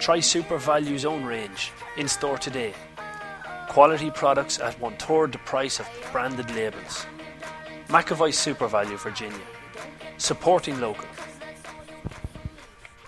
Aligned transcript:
Try 0.00 0.18
SuperValu's 0.18 1.04
own 1.04 1.24
range 1.24 1.72
in 1.98 2.08
store 2.08 2.38
today. 2.38 2.72
Quality 3.68 4.10
products 4.12 4.58
at 4.58 4.80
one 4.80 4.96
third 4.96 5.32
the 5.32 5.38
price 5.38 5.78
of 5.78 5.86
branded 6.10 6.50
labels. 6.54 7.06
McAvoy 7.88 8.32
SuperValu, 8.32 8.98
Virginia. 8.98 9.38
Supporting 10.16 10.80
local. 10.80 11.06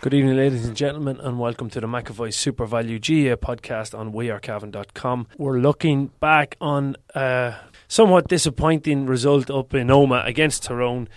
Good 0.03 0.15
evening, 0.15 0.37
ladies 0.37 0.67
and 0.67 0.77
gentlemen, 0.77 1.19
and 1.21 1.41
welcome 1.41 1.71
to 1.71 1.81
the 1.81 1.87
McAvoy 1.87 2.29
SuperValu 2.29 3.01
GA 3.01 3.37
podcast 3.37 3.99
on 3.99 4.13
wearecavan.com. 4.13 5.27
We're 5.39 5.59
looking 5.59 6.09
back 6.21 6.57
on 6.61 6.97
a 7.15 7.57
somewhat 7.89 8.29
disappointing 8.29 9.07
result 9.07 9.51
up 9.51 9.75
in 9.75 9.89
Omagh 9.89 10.27
against 10.27 10.65
Tyrone 10.65 11.09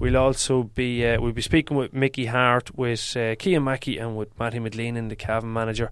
We'll 0.00 0.16
also 0.16 0.62
be 0.62 1.04
uh, 1.04 1.20
we'll 1.20 1.32
be 1.32 1.42
speaking 1.42 1.76
with 1.76 1.92
Mickey 1.92 2.26
Harte, 2.26 2.76
with 2.76 3.16
uh, 3.16 3.34
Mackey, 3.60 3.98
and 3.98 4.16
with 4.16 4.38
Matty 4.38 4.60
McGleenan, 4.60 5.08
the 5.08 5.16
Cavan 5.16 5.52
manager, 5.52 5.90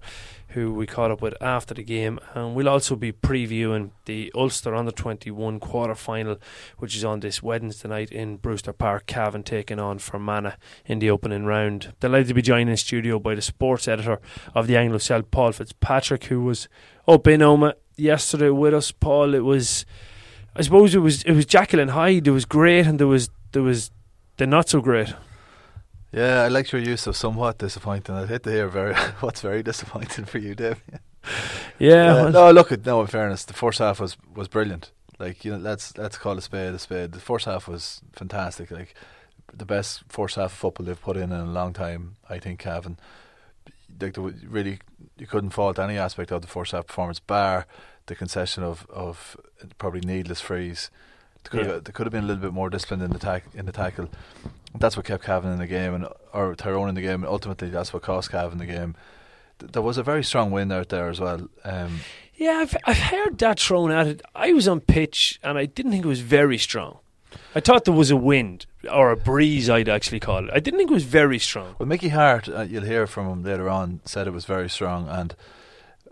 who 0.49 0.73
we 0.73 0.87
caught 0.87 1.11
up 1.11 1.21
with 1.21 1.33
after 1.41 1.73
the 1.73 1.83
game. 1.83 2.17
And 2.33 2.55
we'll 2.55 2.69
also 2.69 2.95
be 2.95 3.11
previewing 3.11 3.91
the 4.05 4.31
Ulster 4.33 4.73
Under 4.73 4.91
21 4.91 5.59
quarter 5.59 5.93
final, 5.93 6.37
which 6.77 6.95
is 6.95 7.03
on 7.03 7.19
this 7.19 7.43
Wednesday 7.43 7.89
night 7.89 8.09
in 8.09 8.37
Brewster 8.37 8.71
Park. 8.71 9.07
Cavan 9.07 9.43
taking 9.43 9.77
on 9.77 9.99
Fermanagh 9.99 10.55
in 10.85 10.99
the 10.99 11.09
opening 11.09 11.43
round. 11.43 11.93
Delighted 11.99 12.29
to 12.29 12.33
be 12.33 12.41
joined 12.41 12.69
in 12.69 12.77
studio 12.77 13.19
by 13.19 13.35
the 13.35 13.41
sports 13.41 13.89
editor 13.89 14.21
of 14.55 14.67
the 14.67 14.77
Anglo 14.77 14.99
Celt, 14.99 15.31
Paul 15.31 15.51
Fitzpatrick, 15.51 16.23
who 16.25 16.43
was 16.43 16.69
up 17.09 17.27
in 17.27 17.41
Omagh 17.41 17.73
yesterday 17.97 18.51
with 18.51 18.73
us. 18.73 18.93
Paul, 18.93 19.33
it 19.33 19.43
was. 19.43 19.85
I 20.57 20.61
suppose 20.63 20.95
it 20.95 20.99
was 20.99 21.23
it 21.23 21.33
was 21.33 21.45
and 21.53 21.91
Hyde. 21.91 22.27
It 22.27 22.31
was 22.31 22.45
great, 22.45 22.87
and 22.87 22.99
there 22.99 23.07
was 23.07 23.29
there 23.51 23.61
was 23.61 23.91
they're 24.37 24.47
not 24.47 24.67
so 24.67 24.81
great. 24.81 25.13
Yeah, 26.11 26.41
I 26.41 26.47
like 26.47 26.71
your 26.71 26.81
use 26.81 27.05
of 27.05 27.15
somewhat 27.15 27.59
disappointing. 27.59 28.15
I 28.15 28.25
hate 28.25 28.43
to 28.43 28.51
hear 28.51 28.67
very 28.67 28.95
what's 29.19 29.41
very 29.41 29.61
disappointing 29.61 30.25
for 30.25 30.39
you, 30.39 30.55
Dave. 30.55 30.81
yeah. 31.79 32.15
Uh, 32.15 32.29
no, 32.29 32.51
look 32.51 32.71
at 32.71 32.85
no. 32.85 33.01
In 33.01 33.07
fairness, 33.07 33.45
the 33.45 33.53
first 33.53 33.77
half 33.77 33.99
was 33.99 34.17
was 34.33 34.47
brilliant. 34.47 34.91
Like 35.19 35.45
you 35.45 35.51
know, 35.51 35.59
let's 35.59 35.95
let's 35.95 36.17
call 36.17 36.37
a 36.39 36.41
spade 36.41 36.73
a 36.73 36.79
spade. 36.79 37.11
The 37.11 37.19
first 37.19 37.45
half 37.45 37.67
was 37.67 38.01
fantastic. 38.13 38.71
Like 38.71 38.95
the 39.53 39.65
best 39.65 40.03
first 40.09 40.37
half 40.37 40.51
of 40.51 40.57
football 40.57 40.87
they've 40.87 40.99
put 40.99 41.17
in 41.17 41.31
in 41.31 41.39
a 41.39 41.45
long 41.45 41.73
time. 41.73 42.15
I 42.27 42.39
think, 42.39 42.59
Cavan. 42.59 42.97
Like 44.01 44.13
the, 44.13 44.21
really, 44.21 44.79
you 45.19 45.27
couldn't 45.27 45.51
fault 45.51 45.77
any 45.77 45.99
aspect 45.99 46.31
of 46.31 46.41
the 46.41 46.47
first 46.47 46.71
half 46.71 46.87
performance, 46.87 47.19
bar 47.19 47.67
the 48.07 48.15
concession 48.15 48.63
of 48.63 48.85
of 48.89 49.37
probably 49.77 50.01
needless 50.01 50.41
frees 50.41 50.89
they 51.43 51.57
could, 51.57 51.65
yeah. 51.65 51.73
have, 51.73 51.83
they 51.85 51.91
could 51.91 52.05
have 52.05 52.11
been 52.11 52.23
a 52.23 52.27
little 52.27 52.41
bit 52.41 52.53
more 52.53 52.69
disciplined 52.69 53.03
in 53.03 53.11
the 53.11 53.19
tack 53.19 53.43
in 53.53 53.65
the 53.65 53.71
tackle. 53.71 54.09
That's 54.77 54.97
what 54.97 55.05
kept 55.05 55.23
Cavan 55.23 55.51
in 55.51 55.59
the 55.59 55.67
game, 55.67 55.93
and 55.93 56.07
or 56.33 56.55
Tyrone 56.55 56.89
in 56.89 56.95
the 56.95 57.01
game, 57.01 57.23
and 57.23 57.25
ultimately 57.25 57.69
that's 57.69 57.93
what 57.93 58.03
cost 58.03 58.31
Cavan 58.31 58.57
the 58.57 58.65
game. 58.65 58.95
Th- 59.59 59.71
there 59.71 59.81
was 59.81 59.97
a 59.97 60.03
very 60.03 60.23
strong 60.23 60.51
wind 60.51 60.73
out 60.73 60.89
there 60.89 61.09
as 61.09 61.19
well. 61.19 61.47
Um, 61.63 62.01
yeah, 62.35 62.57
I've 62.57 62.75
I've 62.85 62.97
heard 62.97 63.37
that 63.39 63.59
thrown 63.59 63.91
at 63.91 64.07
it. 64.07 64.21
I 64.35 64.53
was 64.53 64.67
on 64.67 64.81
pitch, 64.81 65.39
and 65.43 65.57
I 65.57 65.65
didn't 65.65 65.91
think 65.91 66.05
it 66.05 66.09
was 66.09 66.21
very 66.21 66.57
strong. 66.57 66.99
I 67.55 67.59
thought 67.59 67.85
there 67.85 67.93
was 67.93 68.11
a 68.11 68.17
wind 68.17 68.65
or 68.91 69.11
a 69.11 69.17
breeze, 69.17 69.69
I'd 69.69 69.89
actually 69.89 70.19
call 70.19 70.45
it. 70.45 70.51
I 70.53 70.59
didn't 70.59 70.79
think 70.79 70.91
it 70.91 70.93
was 70.93 71.03
very 71.03 71.39
strong. 71.39 71.75
Well, 71.77 71.87
Mickey 71.87 72.09
Harte, 72.09 72.47
uh, 72.49 72.61
you'll 72.61 72.83
hear 72.83 73.05
from 73.05 73.27
him 73.27 73.43
later 73.43 73.69
on, 73.69 73.99
said 74.05 74.27
it 74.27 74.33
was 74.33 74.45
very 74.45 74.69
strong, 74.69 75.07
and 75.09 75.35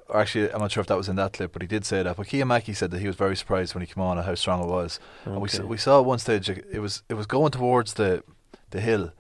or 0.08 0.20
actually, 0.20 0.52
I'm 0.52 0.60
not 0.60 0.72
sure 0.72 0.82
if 0.82 0.88
that 0.88 0.98
was 0.98 1.10
in 1.10 1.16
that 1.16 1.34
clip, 1.34 1.52
but 1.52 1.62
he 1.62 1.68
did 1.68 1.86
say 1.86 2.04
that. 2.04 2.16
But 2.16 2.32
Mackey 2.32 2.74
said 2.74 2.92
that 2.92 3.00
he 3.00 3.08
was 3.08 3.16
very 3.16 3.36
surprised 3.36 3.74
when 3.74 3.82
he 3.82 3.88
came 3.92 4.04
on 4.04 4.18
at 4.18 4.26
how 4.26 4.36
strong 4.36 4.64
it 4.64 4.68
was. 4.68 5.00
Okay. 5.22 5.32
And 5.32 5.42
we 5.42 5.50
saw, 5.50 5.66
we 5.66 5.78
saw 5.78 6.00
at 6.00 6.06
one 6.06 6.20
stage 6.20 6.50
it 6.50 6.80
was 6.80 7.04
it 7.10 7.16
was 7.16 7.26
going 7.26 7.52
towards 7.52 7.96
the 7.96 8.24
the 8.70 8.82
hill, 8.82 9.12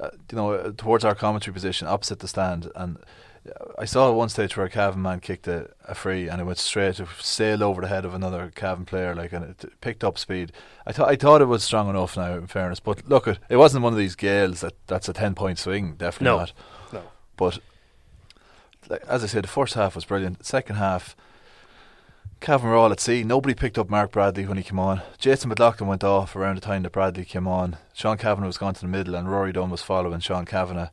uh, 0.00 0.10
you 0.30 0.36
know, 0.36 0.52
uh, 0.52 0.72
towards 0.76 1.04
our 1.04 1.14
commentary 1.14 1.54
position 1.54 1.88
opposite 1.88 2.18
the 2.20 2.28
stand, 2.28 2.70
and. 2.74 2.98
I 3.78 3.84
saw 3.84 4.10
at 4.10 4.16
one 4.16 4.28
stage 4.28 4.56
where 4.56 4.66
a 4.66 4.68
Cavan 4.68 5.02
man 5.02 5.20
kicked 5.20 5.46
a, 5.46 5.70
a 5.84 5.94
free 5.94 6.28
and 6.28 6.40
it 6.40 6.44
went 6.44 6.58
straight, 6.58 6.96
to 6.96 7.06
sail 7.20 7.62
over 7.62 7.80
the 7.80 7.86
head 7.86 8.04
of 8.04 8.12
another 8.12 8.50
Cavan 8.52 8.84
player, 8.84 9.14
like, 9.14 9.32
and 9.32 9.44
it 9.44 9.80
picked 9.80 10.02
up 10.02 10.18
speed. 10.18 10.50
I 10.84 10.90
thought 10.90 11.08
I 11.08 11.14
thought 11.14 11.40
it 11.40 11.44
was 11.44 11.62
strong 11.62 11.88
enough 11.88 12.16
now, 12.16 12.34
in 12.34 12.48
fairness, 12.48 12.80
but 12.80 13.08
look, 13.08 13.28
it, 13.28 13.38
it 13.48 13.56
wasn't 13.56 13.84
one 13.84 13.92
of 13.92 14.00
these 14.00 14.16
gales 14.16 14.62
that 14.62 14.74
that's 14.88 15.08
a 15.08 15.12
ten 15.12 15.36
point 15.36 15.60
swing, 15.60 15.94
definitely 15.94 16.24
no. 16.24 16.38
not. 16.38 16.52
No, 16.92 17.02
but 17.36 17.60
as 19.08 19.24
I 19.24 19.26
said, 19.26 19.44
the 19.44 19.48
first 19.48 19.74
half 19.74 19.94
was 19.94 20.04
brilliant. 20.04 20.38
The 20.38 20.44
second 20.44 20.76
half, 20.76 21.16
Cavan 22.40 22.68
were 22.68 22.76
all 22.76 22.92
at 22.92 23.00
sea. 23.00 23.24
Nobody 23.24 23.54
picked 23.54 23.78
up 23.78 23.88
Mark 23.88 24.12
Bradley 24.12 24.46
when 24.46 24.56
he 24.56 24.62
came 24.62 24.78
on. 24.78 25.02
Jason 25.18 25.48
McLaughlin 25.48 25.88
went 25.88 26.04
off 26.04 26.36
around 26.36 26.56
the 26.56 26.60
time 26.60 26.82
that 26.82 26.92
Bradley 26.92 27.24
came 27.24 27.48
on. 27.48 27.76
Sean 27.92 28.18
Cavanagh 28.18 28.46
was 28.46 28.58
gone 28.58 28.74
to 28.74 28.80
the 28.80 28.88
middle, 28.88 29.14
and 29.14 29.30
Rory 29.30 29.52
Dunne 29.52 29.70
was 29.70 29.82
following 29.82 30.20
Sean 30.20 30.44
Cavanagh. 30.44 30.90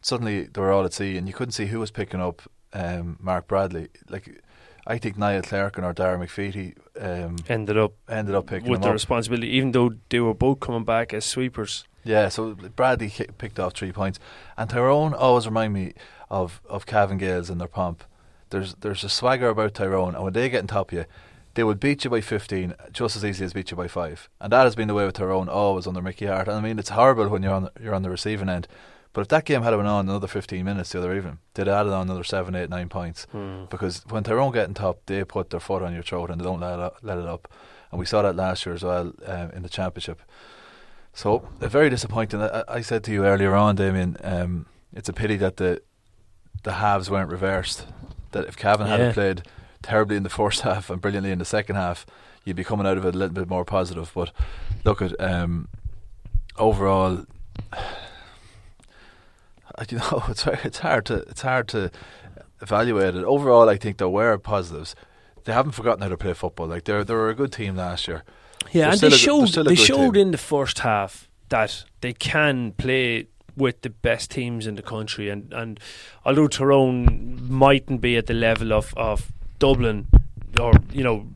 Suddenly, 0.00 0.44
they 0.44 0.60
were 0.60 0.72
all 0.72 0.84
at 0.84 0.94
sea, 0.94 1.16
and 1.16 1.28
you 1.28 1.34
couldn't 1.34 1.52
see 1.52 1.66
who 1.66 1.78
was 1.78 1.90
picking 1.90 2.20
up 2.20 2.42
um, 2.72 3.18
Mark 3.20 3.46
Bradley. 3.46 3.88
Like, 4.08 4.42
I 4.86 4.98
think 4.98 5.16
Niall 5.16 5.42
Clerkin 5.42 5.84
or 5.84 5.92
Dara 5.92 6.18
McVeety 6.18 6.74
um, 7.00 7.36
ended 7.48 7.76
up 7.78 7.92
ended 8.08 8.34
up 8.34 8.46
picking 8.46 8.66
up 8.66 8.70
with 8.70 8.82
the 8.82 8.88
up. 8.88 8.94
responsibility, 8.94 9.48
even 9.48 9.72
though 9.72 9.92
they 10.08 10.18
were 10.20 10.34
both 10.34 10.60
coming 10.60 10.84
back 10.84 11.14
as 11.14 11.24
sweepers. 11.24 11.84
Yeah, 12.04 12.30
so 12.30 12.54
Bradley 12.54 13.12
picked 13.38 13.60
off 13.60 13.74
three 13.74 13.92
points, 13.92 14.18
and 14.56 14.68
Tyrone 14.68 15.14
always 15.14 15.46
remind 15.46 15.72
me 15.72 15.92
of 16.32 16.60
of 16.68 16.86
Cavan 16.86 17.18
Gaels 17.18 17.50
and 17.50 17.60
their 17.60 17.68
pomp. 17.68 18.02
There's 18.50 18.74
there's 18.76 19.04
a 19.04 19.08
swagger 19.08 19.50
about 19.50 19.74
Tyrone, 19.74 20.14
and 20.14 20.24
when 20.24 20.32
they 20.32 20.48
get 20.48 20.62
on 20.62 20.66
top 20.66 20.90
of 20.90 20.98
you, 20.98 21.04
they 21.54 21.62
would 21.62 21.78
beat 21.78 22.04
you 22.04 22.10
by 22.10 22.22
15 22.22 22.74
just 22.90 23.14
as 23.14 23.24
easy 23.24 23.44
as 23.44 23.52
beat 23.52 23.70
you 23.70 23.76
by 23.76 23.86
five. 23.86 24.28
And 24.40 24.52
that 24.52 24.64
has 24.64 24.74
been 24.74 24.88
the 24.88 24.94
way 24.94 25.04
with 25.04 25.14
Tyrone 25.14 25.50
always 25.50 25.86
under 25.86 26.00
Mickey 26.00 26.26
Harte. 26.26 26.48
And 26.48 26.56
I 26.56 26.60
mean, 26.60 26.78
it's 26.78 26.88
horrible 26.88 27.28
when 27.28 27.42
you're 27.42 27.52
on 27.52 27.68
you're 27.80 27.94
on 27.94 28.02
the 28.02 28.10
receiving 28.10 28.48
end. 28.48 28.66
But 29.12 29.20
if 29.20 29.28
that 29.28 29.44
game 29.44 29.62
had 29.62 29.72
been 29.72 29.84
on 29.84 30.08
another 30.08 30.26
15 30.26 30.64
minutes 30.64 30.92
the 30.92 30.98
other 30.98 31.14
evening, 31.14 31.38
they'd 31.52 31.66
have 31.66 31.80
added 31.80 31.92
on 31.92 32.08
another 32.08 32.24
7, 32.24 32.54
8, 32.54 32.70
9 32.70 32.88
points. 32.88 33.26
Hmm. 33.30 33.64
Because 33.68 34.02
when 34.08 34.24
Tyrone 34.24 34.52
get 34.52 34.68
on 34.68 34.72
top, 34.74 35.02
they 35.04 35.22
put 35.22 35.50
their 35.50 35.60
foot 35.60 35.82
on 35.82 35.92
your 35.92 36.02
throat 36.02 36.30
and 36.30 36.40
they 36.40 36.44
don't 36.44 36.60
let 36.60 36.72
it 36.72 36.80
up. 36.80 36.96
Let 37.02 37.18
it 37.18 37.26
up. 37.26 37.52
And 37.90 37.98
we 37.98 38.06
saw 38.06 38.22
that 38.22 38.36
last 38.36 38.64
year 38.64 38.74
as 38.74 38.82
well 38.82 39.12
um, 39.26 39.50
in 39.50 39.62
the 39.62 39.68
championship. 39.68 40.22
So, 41.12 41.46
very 41.58 41.90
disappointing. 41.90 42.40
I, 42.40 42.64
I, 42.66 42.80
said 42.80 43.04
to 43.04 43.12
you 43.12 43.26
earlier 43.26 43.54
on, 43.54 43.76
Damien, 43.76 44.16
um, 44.24 44.64
it's 44.94 45.10
a 45.10 45.12
pity 45.12 45.36
that 45.36 45.58
the 45.58 45.82
the 46.62 46.74
halves 46.74 47.10
weren't 47.10 47.30
reversed. 47.30 47.86
That 48.32 48.46
if 48.46 48.56
Cavan 48.56 48.86
yeah. 48.86 48.96
hadn't 48.96 49.14
played 49.14 49.42
terribly 49.82 50.16
in 50.16 50.22
the 50.22 50.30
first 50.30 50.60
half 50.62 50.90
and 50.90 51.00
brilliantly 51.00 51.30
in 51.30 51.38
the 51.38 51.44
second 51.44 51.76
half, 51.76 52.06
you'd 52.44 52.56
be 52.56 52.64
coming 52.64 52.86
out 52.86 52.96
of 52.96 53.04
it 53.04 53.14
a 53.14 53.18
little 53.18 53.34
bit 53.34 53.48
more 53.48 53.64
positive. 53.64 54.10
But 54.14 54.32
look 54.84 55.02
at 55.02 55.18
um, 55.20 55.68
overall, 56.58 57.24
you 59.90 59.98
know, 59.98 60.24
it's 60.28 60.46
it's 60.46 60.78
hard 60.78 61.06
to 61.06 61.16
it's 61.28 61.42
hard 61.42 61.68
to 61.68 61.90
evaluate 62.60 63.14
it. 63.14 63.24
Overall, 63.24 63.68
I 63.68 63.76
think 63.76 63.98
there 63.98 64.08
were 64.08 64.38
positives. 64.38 64.94
They 65.44 65.52
haven't 65.52 65.72
forgotten 65.72 66.02
how 66.02 66.08
to 66.08 66.16
play 66.16 66.34
football. 66.34 66.68
Like 66.68 66.84
they're 66.84 67.04
they 67.04 67.14
were 67.14 67.30
a 67.30 67.34
good 67.34 67.52
team 67.52 67.76
last 67.76 68.06
year. 68.08 68.22
Yeah, 68.70 68.82
they're 68.82 68.92
and 68.92 69.00
they 69.00 69.10
showed 69.10 69.48
they 69.48 69.74
showed 69.74 70.14
team. 70.14 70.22
in 70.22 70.30
the 70.30 70.38
first 70.38 70.80
half 70.80 71.28
that 71.48 71.84
they 72.00 72.12
can 72.12 72.72
play 72.72 73.26
with 73.56 73.82
the 73.82 73.90
best 73.90 74.30
teams 74.30 74.66
in 74.66 74.76
the 74.76 74.82
country. 74.82 75.28
And, 75.28 75.52
and 75.52 75.80
although 76.24 76.48
Tyrone 76.48 77.48
mightn't 77.50 78.00
be 78.00 78.16
at 78.16 78.26
the 78.26 78.34
level 78.34 78.72
of, 78.72 78.94
of 78.96 79.32
Dublin, 79.58 80.06
or 80.60 80.72
you 80.92 81.02
know, 81.02 81.26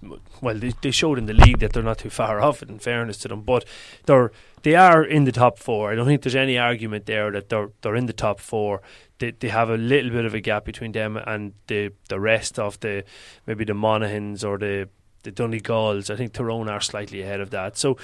well, 0.41 0.59
they, 0.59 0.73
they 0.83 0.91
showed 0.91 1.19
in 1.19 1.27
the 1.27 1.33
league 1.33 1.61
that 1.61 1.73
they're 1.73 1.83
not 1.83 1.99
too 1.99 2.11
far 2.11 2.41
off. 2.47 2.63
In 2.63 2.79
fairness 2.79 3.19
to 3.19 3.29
them, 3.29 3.43
but 3.43 3.65
they're 4.07 4.31
they 4.63 4.75
are 4.75 5.05
in 5.05 5.25
the 5.25 5.33
top 5.33 5.59
four. 5.59 5.93
I 5.93 5.95
don't 5.95 6.07
think 6.07 6.23
there's 6.23 6.35
any 6.35 6.59
argument 6.59 7.07
there 7.07 7.31
that 7.31 7.49
they're 7.49 7.71
they're 7.83 7.97
in 7.97 8.07
the 8.07 8.13
top 8.13 8.41
four. 8.41 8.83
They 9.19 9.31
they 9.31 9.49
have 9.49 9.71
a 9.71 9.77
little 9.77 10.11
bit 10.11 10.25
of 10.25 10.35
a 10.35 10.41
gap 10.41 10.65
between 10.65 10.93
them 10.93 11.17
and 11.17 11.55
the 11.67 11.93
the 12.09 12.21
rest 12.21 12.59
of 12.59 12.79
the 12.81 13.05
maybe 13.47 13.65
the 13.65 13.75
Monaghans 13.75 14.45
or 14.45 14.59
the 14.59 14.89
the 15.23 15.33
Donegals. 15.33 16.11
I 16.11 16.17
think 16.17 16.33
Tyrone 16.33 16.69
are 16.69 16.81
slightly 16.81 17.23
ahead 17.23 17.41
of 17.41 17.51
that. 17.51 17.77
So 17.77 17.97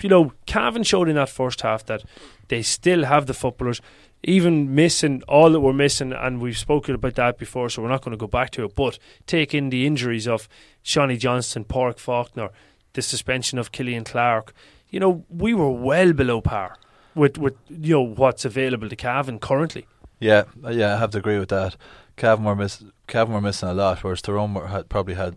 you 0.00 0.08
know, 0.08 0.32
Cavan 0.46 0.82
showed 0.82 1.08
in 1.08 1.16
that 1.16 1.28
first 1.28 1.62
half 1.62 1.84
that 1.86 2.04
they 2.48 2.62
still 2.62 3.04
have 3.04 3.26
the 3.26 3.34
footballers, 3.34 3.80
even 4.22 4.74
missing 4.74 5.22
all 5.28 5.50
that 5.50 5.60
we're 5.60 5.72
missing, 5.72 6.12
and 6.12 6.40
we've 6.40 6.58
spoken 6.58 6.94
about 6.94 7.14
that 7.16 7.38
before, 7.38 7.68
so 7.68 7.82
we're 7.82 7.88
not 7.88 8.02
going 8.02 8.16
to 8.16 8.20
go 8.20 8.26
back 8.26 8.50
to 8.50 8.64
it. 8.64 8.74
But 8.74 8.98
take 9.26 9.54
in 9.54 9.70
the 9.70 9.86
injuries 9.86 10.28
of 10.28 10.48
Seanie 10.84 11.18
Johnston, 11.18 11.64
Pádraig 11.64 11.98
Faulkner, 11.98 12.50
the 12.92 13.02
suspension 13.02 13.58
of 13.58 13.72
Killian 13.72 14.04
Clarke. 14.04 14.54
You 14.88 15.00
know, 15.00 15.24
we 15.28 15.54
were 15.54 15.70
well 15.70 16.12
below 16.12 16.40
par 16.40 16.76
with 17.14 17.38
with 17.38 17.54
you 17.68 17.94
know 17.94 18.02
what's 18.02 18.44
available 18.44 18.88
to 18.88 18.96
Cavan 18.96 19.38
currently. 19.38 19.86
Yeah, 20.20 20.44
yeah, 20.70 20.94
I 20.94 20.98
have 20.98 21.10
to 21.10 21.18
agree 21.18 21.38
with 21.38 21.48
that. 21.50 21.76
Cavan 22.16 22.44
were 22.44 22.54
miss 22.54 22.82
Cavan 23.06 23.34
were 23.34 23.40
missing 23.40 23.68
a 23.68 23.74
lot, 23.74 24.02
whereas 24.02 24.22
Tyrone 24.22 24.54
were, 24.54 24.68
had 24.68 24.88
probably 24.88 25.14
had 25.14 25.36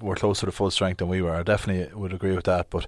were 0.00 0.16
closer 0.16 0.46
to 0.46 0.52
full 0.52 0.70
strength 0.70 0.98
than 0.98 1.08
we 1.08 1.22
were. 1.22 1.34
I 1.34 1.42
definitely 1.42 1.94
would 1.94 2.12
agree 2.12 2.34
with 2.34 2.44
that, 2.44 2.70
but 2.70 2.86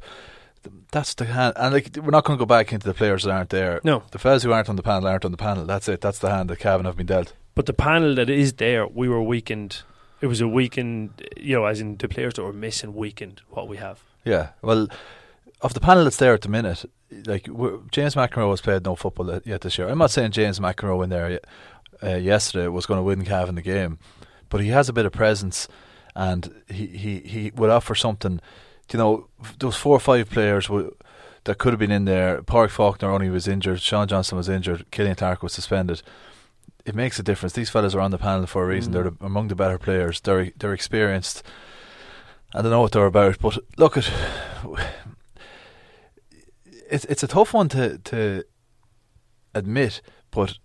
that's 0.90 1.14
the 1.14 1.24
hand. 1.26 1.54
And 1.56 1.74
like, 1.74 1.96
we're 1.96 2.10
not 2.10 2.24
going 2.24 2.38
to 2.38 2.42
go 2.42 2.46
back 2.46 2.72
into 2.72 2.86
the 2.86 2.94
players 2.94 3.24
that 3.24 3.30
aren't 3.30 3.50
there. 3.50 3.80
No, 3.84 4.02
the 4.10 4.18
fellas 4.18 4.42
who 4.42 4.52
aren't 4.52 4.68
on 4.68 4.76
the 4.76 4.82
panel 4.82 5.08
aren't 5.08 5.24
on 5.24 5.30
the 5.30 5.36
panel. 5.36 5.64
That's 5.64 5.88
it. 5.88 6.00
That's 6.00 6.18
the 6.18 6.30
hand 6.30 6.50
that 6.50 6.58
Cavan 6.58 6.86
have 6.86 6.96
been 6.96 7.06
dealt. 7.06 7.32
But 7.54 7.66
the 7.66 7.72
panel 7.72 8.14
that 8.14 8.30
is 8.30 8.54
there, 8.54 8.86
we 8.86 9.08
were 9.08 9.22
weakened. 9.22 9.82
It 10.20 10.26
was 10.26 10.40
a 10.40 10.48
weakened, 10.48 11.28
you 11.36 11.56
know, 11.56 11.64
as 11.66 11.80
in 11.80 11.96
the 11.96 12.08
players 12.08 12.34
that 12.34 12.42
were 12.42 12.52
missing 12.52 12.94
weakened 12.94 13.42
what 13.50 13.68
we 13.68 13.76
have. 13.76 14.02
Yeah, 14.24 14.50
well, 14.62 14.88
of 15.60 15.74
the 15.74 15.80
panel 15.80 16.04
that's 16.04 16.16
there 16.16 16.34
at 16.34 16.42
the 16.42 16.48
minute, 16.48 16.84
like 17.26 17.48
James 17.90 18.14
McEnroe 18.14 18.50
has 18.50 18.60
played 18.60 18.84
no 18.84 18.94
football 18.94 19.40
yet 19.44 19.62
this 19.62 19.78
year. 19.78 19.88
I'm 19.88 19.98
not 19.98 20.10
saying 20.10 20.32
James 20.32 20.60
McEnroe 20.60 21.02
in 21.04 21.10
there 21.10 21.40
uh, 22.02 22.16
yesterday 22.16 22.68
was 22.68 22.86
going 22.86 22.98
to 22.98 23.02
win 23.02 23.24
Cavan 23.24 23.54
the 23.54 23.62
game, 23.62 23.98
but 24.48 24.60
he 24.60 24.68
has 24.68 24.88
a 24.88 24.92
bit 24.92 25.06
of 25.06 25.12
presence 25.12 25.68
and 26.14 26.62
he, 26.68 26.86
he, 26.86 27.20
he 27.20 27.52
would 27.54 27.70
offer 27.70 27.94
something. 27.94 28.40
You 28.93 28.99
know, 28.99 29.29
those 29.58 29.76
four 29.76 29.96
or 29.96 30.00
five 30.00 30.31
players 30.31 30.69
that 31.44 31.58
could 31.58 31.73
have 31.73 31.79
been 31.79 31.90
in 31.90 32.05
there. 32.05 32.43
Pádraig 32.43 32.70
Faulkner 32.70 33.11
only 33.11 33.31
was 33.31 33.49
injured. 33.49 33.81
Sean 33.81 34.08
Johnston 34.08 34.37
was 34.37 34.49
injured. 34.49 34.90
Killian 34.90 35.17
Clarke 35.17 35.43
was 35.43 35.52
suspended. 35.52 36.02
It 36.85 36.94
makes 36.94 37.19
a 37.19 37.23
difference. 37.23 37.52
These 37.52 37.70
fellas 37.70 37.94
are 37.94 38.00
on 38.00 38.11
the 38.11 38.19
panel 38.19 38.46
for 38.46 38.64
a 38.64 38.67
reason. 38.67 38.90
Mm. 38.90 38.94
They're 38.94 39.11
the, 39.11 39.17
among 39.20 39.49
the 39.49 39.55
better 39.55 39.79
players. 39.79 40.20
They're 40.20 40.52
they're 40.58 40.73
experienced. 40.73 41.43
I 42.55 42.62
don't 42.62 42.70
know 42.70 42.81
what 42.81 42.93
they're 42.93 43.06
about, 43.06 43.38
but 43.40 43.58
look 43.76 43.96
at 43.96 44.11
it's 46.90 47.05
it's 47.06 47.23
a 47.23 47.29
tough 47.29 47.52
one 47.52 47.69
to 47.70 47.99
to 47.99 48.44
admit, 49.55 50.00
but 50.31 50.58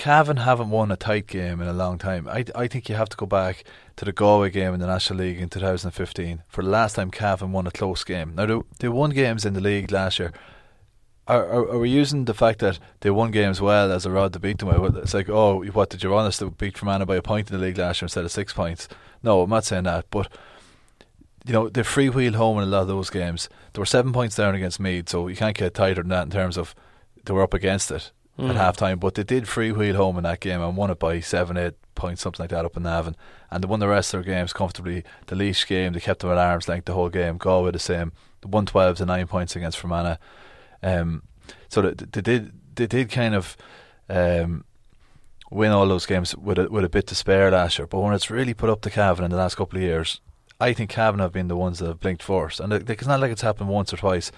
Cavan 0.00 0.38
haven't 0.38 0.70
won 0.70 0.90
a 0.90 0.96
tight 0.96 1.26
game 1.26 1.60
in 1.60 1.68
a 1.68 1.74
long 1.74 1.98
time. 1.98 2.26
I, 2.26 2.46
I 2.54 2.68
think 2.68 2.88
you 2.88 2.94
have 2.94 3.10
to 3.10 3.18
go 3.18 3.26
back 3.26 3.64
to 3.96 4.06
the 4.06 4.12
Galway 4.12 4.48
game 4.48 4.72
in 4.72 4.80
the 4.80 4.86
National 4.86 5.18
League 5.18 5.38
in 5.38 5.50
2015 5.50 6.42
for 6.48 6.64
the 6.64 6.70
last 6.70 6.94
time 6.94 7.10
Cavan 7.10 7.52
won 7.52 7.66
a 7.66 7.70
close 7.70 8.02
game. 8.02 8.34
Now, 8.34 8.46
they, 8.46 8.60
they 8.78 8.88
won 8.88 9.10
games 9.10 9.44
in 9.44 9.52
the 9.52 9.60
league 9.60 9.92
last 9.92 10.18
year. 10.18 10.32
Are, 11.28 11.44
are, 11.44 11.72
are, 11.72 11.78
we 11.78 11.90
using 11.90 12.24
the 12.24 12.32
fact 12.32 12.60
that 12.60 12.78
they 13.00 13.10
won 13.10 13.30
games 13.30 13.60
well 13.60 13.92
as 13.92 14.06
a 14.06 14.10
rod 14.10 14.32
to 14.32 14.38
beat 14.38 14.60
them 14.60 14.80
with? 14.80 14.96
It's 14.96 15.12
like, 15.12 15.28
oh, 15.28 15.62
what 15.64 15.90
did 15.90 16.02
you 16.02 16.08
want 16.08 16.28
us 16.28 16.38
to 16.38 16.50
beat 16.50 16.78
Fermanagh 16.78 17.04
by 17.04 17.16
a 17.16 17.22
point 17.22 17.50
in 17.50 17.58
the 17.58 17.62
league 17.62 17.76
last 17.76 18.00
year 18.00 18.06
instead 18.06 18.24
of 18.24 18.32
six 18.32 18.54
points? 18.54 18.88
No, 19.22 19.42
I'm 19.42 19.50
not 19.50 19.66
saying 19.66 19.84
that, 19.84 20.06
but 20.10 20.32
you 21.44 21.52
know 21.52 21.68
they 21.68 21.82
freewheel 21.82 22.36
home 22.36 22.56
in 22.56 22.64
a 22.64 22.68
lot 22.68 22.82
of 22.82 22.88
those 22.88 23.10
games. 23.10 23.50
There 23.74 23.82
were 23.82 23.86
seven 23.86 24.14
points 24.14 24.36
down 24.36 24.54
against 24.54 24.80
Meath, 24.80 25.10
so 25.10 25.28
you 25.28 25.36
can't 25.36 25.54
get 25.54 25.74
tighter 25.74 26.00
than 26.00 26.08
that 26.08 26.22
in 26.22 26.30
terms 26.30 26.56
of 26.56 26.74
they 27.22 27.34
were 27.34 27.42
up 27.42 27.52
against 27.52 27.90
it 27.90 28.12
mm. 28.40 28.50
at 28.56 28.76
halftime. 28.76 29.00
But 29.00 29.14
they 29.14 29.24
did 29.24 29.44
freewheel 29.44 29.94
home 29.94 30.16
in 30.16 30.24
that 30.24 30.40
game 30.40 30.60
and 30.60 30.76
won 30.76 30.90
it 30.90 30.98
by 30.98 31.20
seven, 31.20 31.56
eight 31.56 31.74
points, 31.94 32.22
something 32.22 32.42
like 32.42 32.50
that, 32.50 32.64
up 32.64 32.76
in 32.76 32.82
Navan. 32.82 33.16
And 33.50 33.62
they 33.62 33.68
won 33.68 33.80
the 33.80 33.88
rest 33.88 34.14
of 34.14 34.24
their 34.24 34.34
games 34.34 34.52
comfortably. 34.52 35.04
The 35.26 35.36
Laois 35.36 35.66
game, 35.66 35.92
they 35.92 36.00
kept 36.00 36.20
them 36.20 36.30
at 36.30 36.38
arm's 36.38 36.68
length 36.68 36.86
the 36.86 36.94
whole 36.94 37.08
game. 37.08 37.36
Galway 37.36 37.72
the 37.72 37.78
same. 37.78 38.12
The 38.40 38.48
112 38.48 38.98
to 38.98 39.06
9 39.06 39.26
points 39.26 39.56
against 39.56 39.78
Fermanagh. 39.78 40.16
Um, 40.82 41.22
so 41.68 41.82
they, 41.82 41.90
they, 41.90 42.20
did 42.20 42.52
they 42.74 42.86
did 42.86 43.10
kind 43.10 43.34
of 43.34 43.56
um, 44.08 44.64
win 45.50 45.72
all 45.72 45.86
those 45.88 46.06
games 46.06 46.36
with 46.36 46.58
a, 46.58 46.68
with 46.68 46.84
a 46.84 46.88
bit 46.88 47.06
to 47.08 47.14
spare 47.14 47.50
last 47.50 47.78
year. 47.78 47.86
But 47.86 48.00
when 48.00 48.14
it's 48.14 48.30
really 48.30 48.54
put 48.54 48.70
up 48.70 48.80
to 48.82 48.90
Cavan 48.90 49.24
in 49.24 49.30
the 49.30 49.36
last 49.36 49.56
couple 49.56 49.78
of 49.78 49.82
years, 49.82 50.20
I 50.60 50.72
think 50.72 50.90
Cavan 50.90 51.20
have 51.20 51.32
been 51.32 51.48
the 51.48 51.56
ones 51.56 51.78
that 51.78 51.88
have 51.88 52.00
blinked 52.00 52.22
first. 52.22 52.60
And 52.60 52.72
it's 52.72 53.06
not 53.06 53.20
like 53.20 53.32
it's 53.32 53.42
happened 53.42 53.68
once 53.68 53.92
or 53.92 53.96
twice. 53.96 54.30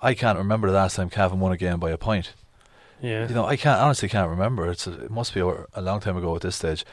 I 0.00 0.14
can't 0.14 0.38
remember 0.38 0.68
the 0.68 0.74
last 0.74 0.96
time 0.96 1.10
Cavan 1.10 1.40
won 1.40 1.52
a 1.52 1.56
game 1.56 1.78
by 1.78 1.90
a 1.90 1.98
point. 1.98 2.34
Yeah. 3.00 3.28
You 3.28 3.34
know, 3.34 3.46
I 3.46 3.56
can't 3.56 3.80
honestly 3.80 4.08
can't 4.08 4.30
remember. 4.30 4.70
It's 4.70 4.86
a, 4.86 5.04
it 5.04 5.10
must 5.10 5.34
be 5.34 5.40
a, 5.40 5.66
a, 5.74 5.80
long 5.80 6.00
time 6.00 6.16
ago 6.16 6.34
at 6.36 6.42
this 6.42 6.56
stage. 6.56 6.84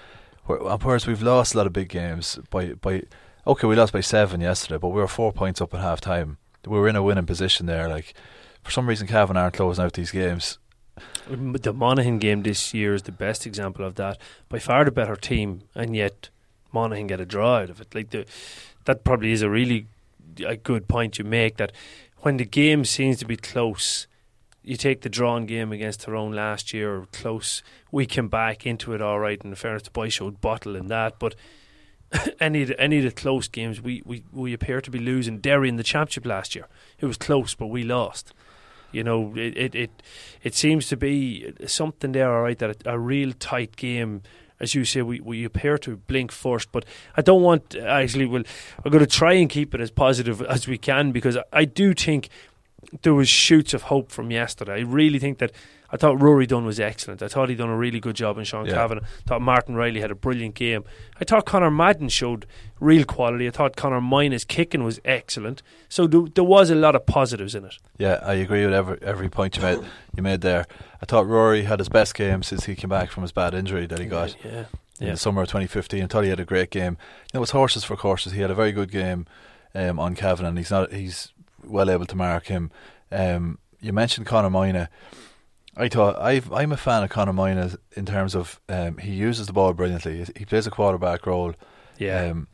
Whereas 0.46 1.06
we've 1.06 1.22
lost 1.22 1.54
a 1.54 1.58
lot 1.58 1.68
of 1.68 1.74
big 1.74 1.90
games 1.90 2.40
by 2.50 2.74
by 2.74 3.04
okay, 3.46 3.68
we 3.68 3.76
lost 3.76 3.94
by 3.94 4.02
seven 4.02 4.40
yesterday, 4.40 4.78
but 4.78 4.90
we 4.90 5.02
were 5.02 5.08
four 5.08 5.34
points 5.34 5.62
up 5.62 5.74
at 5.74 5.82
half 5.82 6.00
time. 6.00 6.38
We 6.66 6.80
were 6.80 6.88
in 6.88 6.96
a 6.96 7.04
winning 7.04 7.26
position 7.26 7.66
there. 7.66 7.90
Like 7.90 8.14
for 8.64 8.72
some 8.72 8.88
reason, 8.88 9.08
Cavan 9.08 9.38
aren't 9.38 9.56
closing 9.56 9.84
out 9.84 9.94
these 9.94 10.12
games. 10.12 10.58
The 11.30 11.74
Monaghan 11.74 12.18
game 12.18 12.44
this 12.44 12.74
year 12.74 12.94
is 12.94 13.04
the 13.04 13.12
best 13.12 13.46
example 13.46 13.86
of 13.86 13.96
that. 13.96 14.18
By 14.50 14.60
far 14.60 14.86
the 14.86 14.92
better 14.92 15.16
team, 15.16 15.62
and 15.76 15.96
yet 15.96 16.30
Monaghan 16.72 17.08
get 17.08 17.20
a 17.20 17.26
draw 17.26 17.58
out 17.58 17.70
of 17.70 17.82
it. 17.82 17.94
Like 17.94 18.10
the, 18.10 18.26
that 18.86 19.04
probably 19.04 19.32
is 19.32 19.42
a 19.42 19.50
really 19.50 19.88
a 20.46 20.56
good 20.56 20.88
point 20.88 21.20
you 21.20 21.26
make. 21.26 21.58
That 21.58 21.72
when 22.20 22.38
the 22.38 22.46
game 22.46 22.86
seems 22.86 23.20
to 23.20 23.26
be 23.26 23.38
close, 23.38 24.08
you 24.68 24.76
take 24.76 25.02
the 25.02 25.10
drawn 25.10 25.46
game 25.46 25.72
against 25.72 26.02
Tyrone 26.02 26.34
last 26.34 26.74
year, 26.74 27.06
close. 27.14 27.64
We 27.90 28.06
came 28.06 28.28
back 28.28 28.66
into 28.66 28.94
it 28.94 29.02
all 29.02 29.18
right. 29.18 29.42
And 29.42 29.52
in 29.52 29.56
fairness, 29.56 29.84
the 29.84 29.92
boys 29.92 30.14
showed 30.14 30.42
bottle 30.42 30.76
in 30.76 30.88
that. 30.88 31.20
But 31.20 31.36
any 32.42 32.64
of 32.64 32.68
the, 32.68 32.80
any 32.80 32.98
of 32.98 33.06
the 33.06 33.12
close 33.12 33.48
games, 33.48 33.82
we, 33.82 34.04
we, 34.06 34.26
we 34.34 34.52
appear 34.52 34.82
to 34.82 34.92
be 34.92 35.00
losing. 35.00 35.40
Derry 35.40 35.70
in 35.70 35.78
the 35.78 35.84
championship 35.84 36.26
last 36.26 36.54
year, 36.54 36.68
it 37.00 37.06
was 37.06 37.18
close, 37.18 37.56
but 37.56 37.68
we 37.68 37.84
lost. 37.84 38.34
You 38.92 39.04
know, 39.04 39.34
it 39.36 39.58
it 39.58 39.76
it, 39.76 40.04
it 40.44 40.56
seems 40.56 40.88
to 40.88 40.98
be 40.98 41.54
something 41.66 42.12
there, 42.12 42.34
all 42.34 42.44
right, 42.44 42.58
that 42.58 42.86
a, 42.86 42.94
a 42.94 43.00
real 43.00 43.34
tight 43.34 43.76
game 43.76 44.22
as 44.60 44.74
you 44.74 44.86
say, 44.86 45.02
we, 45.02 45.20
we 45.20 45.44
appear 45.44 45.78
to 45.80 45.98
blink 45.98 46.32
first. 46.32 46.72
But 46.72 46.86
I 47.16 47.22
don't 47.22 47.42
want 47.42 47.76
actually. 47.76 48.26
Well, 48.26 48.44
I'm 48.84 48.92
going 48.92 49.06
to 49.06 49.12
try 49.12 49.34
and 49.34 49.50
keep 49.50 49.76
it 49.76 49.82
as 49.82 49.92
positive 49.92 50.42
as 50.42 50.68
we 50.68 50.78
can 50.78 51.12
because 51.12 51.38
I 51.54 51.66
do 51.66 51.94
think 51.94 52.30
there 53.02 53.14
was 53.14 53.30
shoots 53.30 53.74
of 53.74 53.84
hope 53.84 54.12
from 54.12 54.32
yesterday. 54.32 54.74
I 54.74 54.80
really 54.80 55.20
think 55.20 55.40
that 55.40 55.52
I 55.90 55.98
thought 55.98 56.22
Rory 56.22 56.46
Dunne 56.46 56.66
was 56.66 56.80
excellent. 56.80 57.22
I 57.22 57.28
thought 57.28 57.50
he'd 57.50 57.58
done 57.58 57.70
a 57.70 57.78
really 57.78 58.00
good 58.00 58.16
job 58.16 58.38
in 58.38 58.44
Sean 58.44 58.66
yeah. 58.66 58.84
I 58.84 59.00
thought 59.26 59.42
Martin 59.42 59.76
Reilly 59.76 60.02
had 60.02 60.12
a 60.12 60.16
brilliant 60.16 60.56
game. 60.56 60.84
I 61.20 61.24
thought 61.24 61.46
Conor 61.46 61.72
Madden 61.72 62.10
showed 62.10 62.46
real 62.80 63.06
quality. 63.06 63.48
I 63.48 63.52
thought 63.52 63.76
Conor 63.78 64.02
Moynagh's 64.02 64.44
kicking 64.44 64.84
was 64.84 65.00
excellent. 65.06 65.64
So 65.88 66.06
there, 66.06 66.22
there, 66.34 66.44
was 66.44 66.70
a 66.70 66.76
lot 66.76 66.96
of 66.96 67.06
positives 67.06 67.56
in 67.56 67.64
it. 67.64 67.78
Yeah, 67.98 68.20
I 68.22 68.34
agree 68.34 68.66
with 68.66 68.74
every 68.74 68.98
every 69.02 69.30
point 69.30 69.56
you 69.56 69.62
made 69.62 69.80
you 70.16 70.24
made 70.24 70.42
there. 70.42 70.66
I 71.02 71.06
thought 71.06 71.28
Rory 71.28 71.64
had 71.64 71.80
his 71.80 71.90
best 71.90 72.16
game 72.16 72.44
since 72.44 72.66
he 72.66 72.76
came 72.76 72.90
back 72.90 73.10
from 73.10 73.24
his 73.24 73.32
bad 73.32 73.54
injury 73.54 73.86
that 73.86 74.00
he 74.00 74.06
got. 74.06 74.36
Yeah. 74.44 74.52
yeah. 74.52 74.66
In 75.00 75.06
yeah. 75.06 75.12
the 75.14 75.18
summer 75.18 75.44
of 75.44 75.48
2015, 75.50 76.04
I 76.04 76.08
thought 76.08 76.24
he 76.24 76.32
had 76.32 76.40
a 76.40 76.46
great 76.46 76.72
game. 76.72 76.98
You 77.32 77.36
know, 77.36 77.38
it 77.38 77.42
was 77.42 77.52
horses 77.52 77.84
for 77.84 77.96
courses. 77.96 78.34
He 78.34 78.42
had 78.42 78.50
a 78.50 78.56
very 78.56 78.72
good 78.72 78.92
game 78.92 79.28
um, 79.76 80.00
on 80.00 80.16
Cavan, 80.16 80.44
and 80.44 80.58
he's 80.58 80.72
not 80.72 80.92
he's 80.92 81.32
well 81.70 81.90
able 81.90 82.06
to 82.06 82.16
mark 82.16 82.48
him. 82.48 82.72
Um, 83.12 83.60
you 83.80 83.94
mentioned 83.94 84.26
Conor 84.26 84.50
Moynagh. 84.50 84.88
I 85.80 85.90
thought 85.90 86.18
i 86.20 86.42
am 86.64 86.72
a 86.72 86.78
fan 86.78 87.04
of 87.04 87.12
Conor 87.12 87.34
Moynagh 87.34 87.78
in 87.96 88.06
terms 88.06 88.34
of 88.34 88.60
um, 88.68 88.98
he 88.98 89.12
uses 89.12 89.46
the 89.46 89.54
ball 89.54 89.74
brilliantly. 89.74 90.26
He 90.36 90.46
plays 90.46 90.66
a 90.66 90.72
quarterback 90.72 91.28
role. 91.28 91.54
Yeah. 92.00 92.32
Um, 92.32 92.48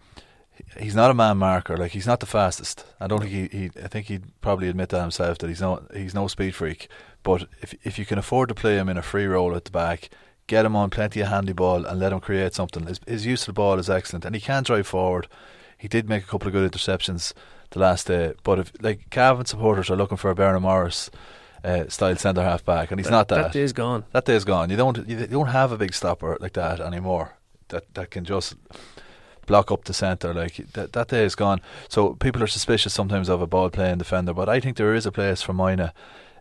he's 0.77 0.95
not 0.95 1.11
a 1.11 1.13
man 1.13 1.37
marker. 1.37 1.77
Like 1.77 1.91
he's 1.91 2.07
not 2.07 2.19
the 2.19 2.25
fastest. 2.25 2.85
I 2.99 3.07
don't 3.07 3.21
think 3.21 3.31
he, 3.31 3.57
he. 3.57 3.69
I 3.81 3.87
think 3.87 4.07
he'd 4.07 4.41
probably 4.41 4.67
admit 4.67 4.89
that 4.89 5.01
himself 5.01 5.37
that 5.37 5.47
he's 5.47 5.61
not. 5.61 5.95
He's 5.95 6.13
no 6.13 6.27
speed 6.27 6.53
freak. 6.53 6.89
But 7.23 7.47
if 7.61 7.73
if 7.83 7.97
you 7.97 8.05
can 8.05 8.17
afford 8.17 8.49
to 8.49 8.55
play 8.55 8.75
him 8.75 8.89
in 8.89 8.97
a 8.97 9.01
free 9.01 9.25
role 9.25 9.55
at 9.55 9.65
the 9.65 9.71
back, 9.71 10.09
get 10.47 10.65
him 10.65 10.75
on 10.75 10.89
plenty 10.89 11.21
of 11.21 11.29
handy 11.29 11.53
ball 11.53 11.85
and 11.85 11.99
let 11.99 12.11
him 12.11 12.19
create 12.19 12.53
something. 12.53 12.87
His, 12.87 12.99
his 13.07 13.25
use 13.25 13.43
of 13.43 13.47
the 13.47 13.53
ball 13.53 13.79
is 13.79 13.89
excellent, 13.89 14.25
and 14.25 14.35
he 14.35 14.41
can 14.41 14.63
drive 14.63 14.87
forward. 14.87 15.27
He 15.77 15.87
did 15.87 16.09
make 16.09 16.23
a 16.23 16.27
couple 16.27 16.47
of 16.47 16.53
good 16.53 16.69
interceptions 16.69 17.33
the 17.73 17.79
last 17.79 18.07
day. 18.07 18.33
But 18.43 18.59
if 18.59 18.71
like 18.81 19.09
Cavan 19.09 19.45
supporters 19.45 19.89
are 19.89 19.95
looking 19.95 20.17
for 20.17 20.31
a 20.31 20.35
Bernard 20.35 20.61
Morris 20.61 21.09
uh, 21.63 21.87
style 21.89 22.15
centre 22.15 22.43
half 22.43 22.63
back, 22.63 22.91
and 22.91 22.99
he's 22.99 23.07
that, 23.07 23.11
not 23.11 23.27
that. 23.29 23.43
That 23.43 23.53
day's 23.53 23.73
gone. 23.73 24.05
That 24.11 24.25
day's 24.25 24.45
gone. 24.45 24.69
You 24.69 24.77
don't 24.77 25.07
you 25.07 25.27
don't 25.27 25.47
have 25.47 25.71
a 25.71 25.77
big 25.77 25.93
stopper 25.93 26.37
like 26.39 26.53
that 26.53 26.79
anymore. 26.79 27.35
That 27.69 27.93
that 27.95 28.11
can 28.11 28.23
just 28.25 28.55
block 29.45 29.71
up 29.71 29.83
the 29.85 29.93
centre. 29.93 30.33
Like 30.33 30.55
that 30.73 30.93
that 30.93 31.09
day 31.09 31.25
is 31.25 31.35
gone. 31.35 31.61
So 31.89 32.13
people 32.13 32.41
are 32.43 32.47
suspicious 32.47 32.93
sometimes 32.93 33.29
of 33.29 33.41
a 33.41 33.47
ball 33.47 33.69
playing 33.69 33.97
defender, 33.97 34.33
but 34.33 34.49
I 34.49 34.59
think 34.59 34.77
there 34.77 34.95
is 34.95 35.05
a 35.05 35.11
place 35.11 35.41
for 35.41 35.53
Moynagh 35.53 35.91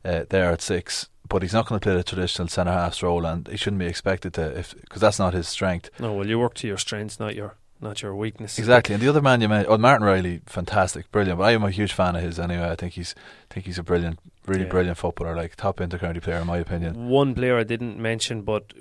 uh, 0.04 0.24
there 0.28 0.50
at 0.52 0.62
six. 0.62 1.08
But 1.28 1.40
he's 1.40 1.54
not 1.54 1.66
going 1.66 1.80
to 1.80 1.82
play 1.82 1.96
the 1.96 2.02
traditional 2.02 2.48
centre 2.48 2.72
half 2.72 3.02
role, 3.02 3.24
and 3.24 3.48
he 3.48 3.56
shouldn't 3.56 3.78
be 3.78 3.86
expected 3.86 4.34
to, 4.34 4.58
if 4.58 4.74
because 4.78 5.00
that's 5.00 5.18
not 5.18 5.32
his 5.32 5.48
strength. 5.48 5.88
No, 5.98 6.12
well, 6.12 6.26
you 6.26 6.38
work 6.38 6.52
to 6.54 6.66
your 6.66 6.76
strengths, 6.76 7.18
not 7.18 7.34
your 7.34 7.54
not 7.82 8.02
your 8.02 8.14
weakness. 8.14 8.58
Exactly. 8.58 8.94
And 8.94 9.02
the 9.02 9.08
other 9.08 9.20
man 9.20 9.40
you 9.40 9.48
mentioned, 9.48 9.72
oh, 9.72 9.78
Martin 9.78 10.06
Riley, 10.06 10.40
fantastic, 10.46 11.10
brilliant. 11.10 11.38
But 11.38 11.44
I 11.44 11.52
am 11.52 11.64
a 11.64 11.70
huge 11.70 11.92
fan 11.92 12.16
of 12.16 12.22
his 12.22 12.38
anyway. 12.38 12.70
I 12.70 12.76
think 12.76 12.94
he's, 12.94 13.14
I 13.50 13.54
think 13.54 13.66
he's 13.66 13.78
a 13.78 13.82
brilliant, 13.82 14.18
really 14.46 14.64
yeah. 14.64 14.70
brilliant 14.70 14.98
footballer, 14.98 15.34
like 15.34 15.56
top 15.56 15.78
intercounty 15.78 16.22
player 16.22 16.38
in 16.38 16.46
my 16.46 16.58
opinion. 16.58 17.08
One 17.08 17.34
player 17.34 17.58
I 17.58 17.64
didn't 17.64 17.98
mention, 17.98 18.42
but 18.42 18.72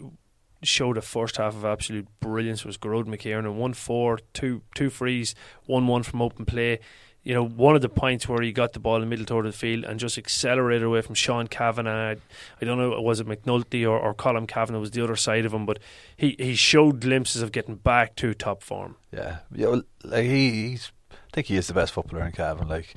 showed 0.64 0.98
a 0.98 1.02
first 1.02 1.38
half 1.38 1.56
of 1.56 1.66
absolute 1.66 2.08
brilliance 2.20 2.64
was 2.64 2.78
Gearóid 2.78 3.06
McKiernan. 3.06 3.56
One 3.56 3.74
four, 3.74 4.20
two 4.34 4.62
two 4.76 4.90
frees, 4.90 5.34
one 5.66 5.88
one 5.88 6.04
from 6.04 6.22
open 6.22 6.46
play. 6.46 6.80
You 7.24 7.36
know, 7.36 7.46
one 7.46 7.76
of 7.76 7.84
the 7.84 7.90
points 7.90 8.28
where 8.28 8.42
he 8.42 8.52
got 8.52 8.74
the 8.74 8.80
ball 8.80 8.96
in 8.96 9.02
the 9.02 9.08
middle 9.08 9.26
toward 9.26 9.46
the 9.46 9.52
field 9.52 9.84
and 9.84 10.00
just 10.00 10.18
accelerated 10.18 10.84
away 10.84 11.02
from 11.02 11.14
Sean 11.14 11.48
Cavanagh. 11.48 12.16
I 12.60 12.66
don't 12.66 12.80
know, 12.80 13.00
was 13.00 13.20
it 13.20 13.28
McNulty 13.28 13.88
or, 13.88 14.00
or 14.00 14.16
Colm 14.16 14.48
Cavanagh 14.48 14.80
was 14.80 14.92
the 14.92 15.04
other 15.04 15.16
side 15.16 15.46
of 15.46 15.54
him, 15.54 15.68
but 15.68 15.78
he, 16.18 16.36
he 16.40 16.56
showed 16.56 17.00
glimpses 17.00 17.44
of 17.44 17.52
getting 17.52 17.76
back 17.76 18.16
to 18.16 18.34
top 18.34 18.64
form. 18.64 18.96
Yeah, 19.12 19.40
yeah. 19.54 19.68
Well, 19.68 19.84
like 20.04 20.26
he, 20.26 20.70
he's, 20.70 20.92
I 21.12 21.16
think 21.32 21.48
he 21.48 21.58
is 21.58 21.68
the 21.68 21.76
best 21.76 21.94
footballer 21.94 22.26
in 22.26 22.32
Cavan. 22.32 22.68
Like, 22.68 22.96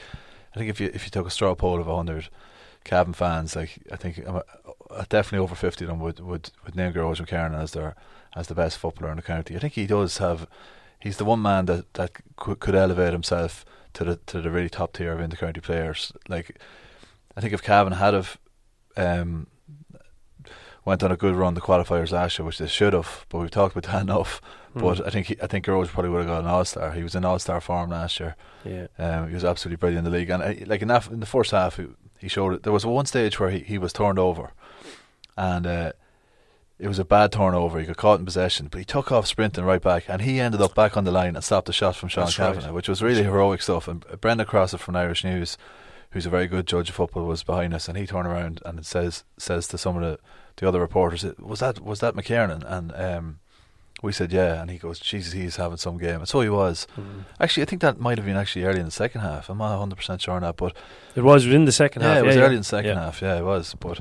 I 0.54 0.59
think 0.59 0.71
if 0.71 0.81
you 0.81 0.90
if 0.95 1.04
you 1.04 1.11
took 1.11 1.26
a 1.26 1.31
straw 1.31 1.54
poll 1.54 1.81
of 1.81 1.87
hundred 1.87 2.28
Cavan 2.85 3.12
fans, 3.12 3.54
like 3.54 3.78
I 3.93 3.97
think 3.97 4.25
uh, 4.26 4.43
definitely 5.09 5.43
over 5.43 5.54
fifty 5.54 5.85
of 5.85 5.90
them 5.90 6.00
would 6.00 6.21
would 6.21 6.50
would 6.64 6.76
name 6.76 6.93
Gearóid 6.93 7.21
McKiernan 7.21 7.61
as 7.61 7.73
their 7.73 7.95
as 8.37 8.47
the 8.47 8.54
best 8.54 8.78
footballer 8.78 9.11
in 9.11 9.16
the 9.16 9.23
county. 9.23 9.57
I 9.57 9.59
think 9.59 9.75
he 9.75 9.87
does 9.87 10.19
have. 10.19 10.47
He's 11.00 11.19
the 11.19 11.25
one 11.25 11.43
man 11.43 11.66
that 11.66 11.93
that 11.95 12.12
could, 12.37 12.61
could 12.61 12.75
elevate 12.75 13.12
himself 13.12 13.64
to 13.95 14.05
the 14.05 14.17
to 14.27 14.41
the 14.41 14.51
really 14.51 14.69
top 14.69 14.93
tier 14.93 15.13
of 15.13 15.21
intercounty 15.21 15.63
players. 15.63 16.13
Like, 16.29 16.61
I 17.37 17.41
think 17.41 17.53
if 17.53 17.63
Cavan 17.63 17.95
had 17.95 18.15
have 18.15 18.39
um, 18.97 19.47
went 20.85 21.03
on 21.03 21.11
a 21.11 21.17
good 21.17 21.35
run 21.35 21.55
the 21.55 21.61
qualifiers 21.61 22.13
last 22.13 22.39
year, 22.39 22.47
which 22.47 22.59
they 22.59 22.67
should 22.67 22.93
have, 22.93 23.27
but 23.29 23.39
we've 23.39 23.51
talked 23.51 23.77
about 23.77 23.91
that 23.91 24.03
enough. 24.09 24.41
Mm. 24.75 24.81
But 24.83 25.07
I 25.07 25.11
think 25.11 25.27
he, 25.29 25.37
I 25.43 25.47
think 25.47 25.65
Gearóid 25.67 25.89
probably 25.89 26.11
would 26.11 26.19
have 26.19 26.27
got 26.27 26.41
an 26.41 26.47
All 26.47 26.65
Star. 26.65 26.93
He 26.93 27.03
was 27.03 27.15
in 27.15 27.25
All 27.25 27.39
Star 27.39 27.61
form 27.61 27.91
last 27.91 28.21
year. 28.21 28.37
Yeah, 28.65 28.87
um, 28.99 29.29
he 29.29 29.35
was 29.35 29.45
absolutely 29.45 29.77
brilliant 29.77 30.07
in 30.07 30.13
the 30.13 30.19
league, 30.19 30.31
and 30.31 30.43
uh, 30.43 30.67
like 30.67 30.83
in 30.83 30.89
that 30.89 31.09
in 31.09 31.21
the 31.21 31.27
first 31.27 31.53
half, 31.53 31.77
he, 31.77 31.87
he 32.19 32.29
showed 32.29 32.55
it. 32.55 32.63
There 32.63 32.73
was 32.73 32.85
one 32.85 33.07
stage 33.07 33.39
where 33.39 33.51
he, 33.51 33.61
he 33.61 33.79
was 33.79 33.93
turned 33.93 34.19
over, 34.19 34.53
and. 35.37 35.67
Uh, 35.67 35.93
it 36.85 36.88
was 36.88 36.99
a 36.99 37.05
bad 37.05 37.33
turnover. 37.33 37.81
He 37.81 37.87
got 37.87 37.97
caught 37.97 38.19
in 38.19 38.26
possession, 38.26 38.69
but 38.71 38.76
he 38.76 38.85
took 38.85 39.11
off 39.11 39.26
sprinting 39.26 39.64
right 39.64 39.81
back, 39.81 40.05
and 40.07 40.21
he 40.21 40.38
ended 40.38 40.61
up 40.61 40.75
back 40.75 40.99
on 40.99 41.05
the 41.05 41.11
line 41.11 41.35
and 41.35 41.43
stopped 41.43 41.67
the 41.67 41.73
shot 41.73 41.97
from 41.97 42.11
Sean 42.11 42.26
That's 42.26 42.37
Cavanagh, 42.37 42.67
right. 42.67 42.75
which 42.75 42.91
was 42.91 43.03
really 43.03 43.23
heroic 43.23 43.62
stuff. 43.62 43.88
And 43.88 44.05
Brendan 44.21 44.47
Crossan 44.47 44.79
from 44.79 44.95
Irish 44.95 45.25
News, 45.25 45.57
who's 46.11 46.26
a 46.26 46.31
very 46.31 46.47
good 46.47 46.67
judge 46.67 46.91
of 46.91 46.95
football, 46.95 47.25
was 47.25 47.43
behind 47.43 47.73
us, 47.73 47.88
and 47.88 47.97
he 47.97 48.07
turned 48.07 48.29
around 48.29 48.61
and 48.67 48.85
says 48.85 49.25
says 49.38 49.67
to 49.69 49.79
some 49.79 49.97
of 49.97 50.03
the, 50.03 50.19
the 50.57 50.69
other 50.69 50.79
reporters, 50.79 51.25
"Was 51.38 51.61
that 51.61 51.81
was 51.81 52.00
that 52.00 52.14
McKiernan?" 52.14 52.62
And 52.67 52.93
um, 52.95 53.38
we 54.03 54.12
said, 54.12 54.31
"Yeah," 54.31 54.61
and 54.61 54.71
he 54.71 54.76
goes, 54.76 55.00
"Jesus, 55.00 55.33
he's 55.33 55.57
having 55.57 55.79
some 55.79 55.97
game." 55.97 56.17
And 56.17 56.29
so 56.29 56.43
he 56.43 56.50
was. 56.50 56.87
Mm. 56.99 57.25
Actually, 57.41 57.62
I 57.62 57.67
think 57.67 57.81
that 57.81 57.99
might 57.99 58.19
have 58.19 58.26
been 58.26 58.37
actually 58.37 58.67
early 58.67 58.81
in 58.81 58.85
the 58.85 58.91
second 58.91 59.23
half. 59.23 59.49
I'm 59.49 59.57
not 59.57 59.71
100 59.71 59.97
percent 59.97 60.21
sure 60.21 60.35
on 60.35 60.43
that, 60.43 60.59
but 60.59 60.76
it 61.17 61.23
was 61.23 61.47
in 61.47 61.64
the 61.64 61.73
second 61.73 62.03
yeah, 62.03 62.09
half. 62.09 62.19
It 62.19 62.26
was 62.26 62.37
yeah, 62.37 62.43
early 62.43 62.50
yeah. 62.50 62.57
in 62.57 62.61
the 62.61 62.64
second 62.64 62.97
half. 62.99 63.23
Yeah, 63.23 63.38
it 63.38 63.45
was, 63.45 63.75
but. 63.81 64.00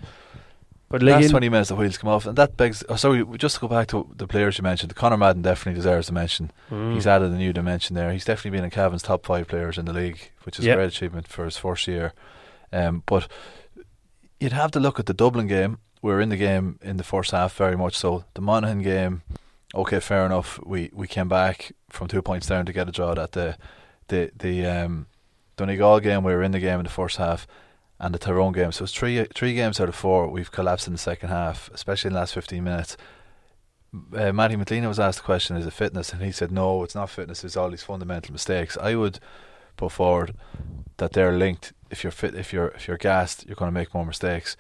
But 0.94 1.02
like 1.02 1.22
last 1.22 1.32
twenty 1.32 1.50
minutes, 1.50 1.70
the 1.70 1.76
wheels 1.76 1.98
come 1.98 2.12
off, 2.12 2.28
and 2.28 2.38
that 2.38 2.56
begs. 2.56 2.84
Oh, 2.88 2.98
sorry, 2.98 3.26
just 3.40 3.56
to 3.56 3.62
go 3.62 3.68
back 3.68 3.88
to 3.88 4.08
the 4.16 4.28
players 4.28 4.60
you 4.60 4.62
mentioned. 4.62 4.92
The 4.92 4.94
Conor 4.94 5.18
Madden 5.18 5.42
definitely 5.42 5.74
deserves 5.74 6.08
a 6.08 6.14
mention. 6.14 6.52
Mm. 6.70 6.94
He's 6.94 7.08
added 7.08 7.32
a 7.32 7.36
new 7.36 7.52
dimension 7.52 7.96
there. 7.96 8.12
He's 8.12 8.26
definitely 8.26 8.56
been 8.60 8.64
in 8.64 8.70
Cavan's 8.70 9.02
top 9.02 9.26
five 9.26 9.48
players 9.48 9.80
in 9.80 9.86
the 9.86 9.92
league, 9.92 10.30
which 10.44 10.60
is 10.60 10.66
yep. 10.66 10.76
a 10.76 10.78
great 10.78 10.90
achievement 10.90 11.28
for 11.28 11.46
his 11.46 11.58
first 11.58 11.88
year. 11.88 12.14
Um, 12.72 13.02
but 13.08 13.28
you'd 14.40 14.52
have 14.52 14.70
to 14.70 14.80
look 14.80 15.00
at 15.00 15.08
the 15.08 15.16
Dublin 15.16 15.48
game. 15.48 15.80
We 16.04 16.12
were 16.12 16.22
in 16.22 16.30
the 16.30 16.38
game 16.38 16.78
in 16.84 16.98
the 16.98 17.04
first 17.04 17.32
half 17.32 17.56
very 17.56 17.76
much 17.76 17.98
so. 17.98 18.26
The 18.36 18.42
Monaghan 18.42 18.84
game, 18.84 19.24
okay, 19.74 20.00
fair 20.00 20.28
enough. 20.28 20.60
We 20.64 20.92
we 20.94 21.08
came 21.08 21.28
back 21.28 21.72
from 21.90 22.08
two 22.08 22.22
points 22.22 22.46
down 22.46 22.68
to 22.68 22.72
get 22.72 22.88
a 22.88 22.92
draw. 22.92 23.14
At 23.14 23.32
the 23.32 23.58
the 24.10 24.30
the 24.38 24.68
um, 24.68 25.08
Donegal 25.58 26.02
game, 26.02 26.24
we 26.24 26.34
were 26.36 26.44
in 26.44 26.52
the 26.52 26.60
game 26.60 26.78
in 26.78 26.84
the 26.84 26.92
first 26.92 27.18
half 27.18 27.48
and 28.00 28.14
the 28.14 28.20
Tyrone 28.20 28.54
game. 28.54 28.72
So 28.72 28.84
it's 28.84 28.94
three 28.94 29.24
three 29.34 29.54
games 29.54 29.80
out 29.80 29.90
of 29.90 29.96
four 29.96 30.28
we've 30.28 30.52
collapsed 30.52 30.88
in 30.88 30.94
the 30.94 31.00
second 31.00 31.30
half, 31.30 31.70
especially 31.74 32.10
in 32.10 32.14
the 32.14 32.20
last 32.20 32.34
fifteen 32.34 32.64
minutes. 32.64 32.98
Uh, 34.16 34.34
Matty 34.34 34.56
McGleenan 34.56 34.88
was 34.88 35.00
asked 35.00 35.20
the 35.20 35.24
question: 35.24 35.56
Is 35.56 35.66
it 35.66 35.74
fitness? 35.74 36.12
And 36.12 36.22
he 36.22 36.32
said, 36.32 36.52
"No, 36.52 36.84
it's 36.84 36.96
not 36.96 37.10
fitness. 37.10 37.44
It's 37.44 37.58
all 37.58 37.70
these 37.70 37.84
fundamental 37.84 38.34
mistakes." 38.34 38.78
I 38.78 38.96
would 38.96 39.20
put 39.78 39.92
forward 39.92 40.36
that 40.98 41.14
they're 41.14 41.38
linked. 41.38 41.74
If 41.90 42.04
you're 42.04 42.12
fit, 42.12 42.36
if 42.36 42.52
you're 42.52 42.70
if 42.70 42.88
you're 42.88 42.98
gassed, 42.98 43.46
you're 43.46 43.56
going 43.56 43.70
to 43.70 43.80
make 43.80 43.94
more 43.94 44.06
mistakes. 44.06 44.58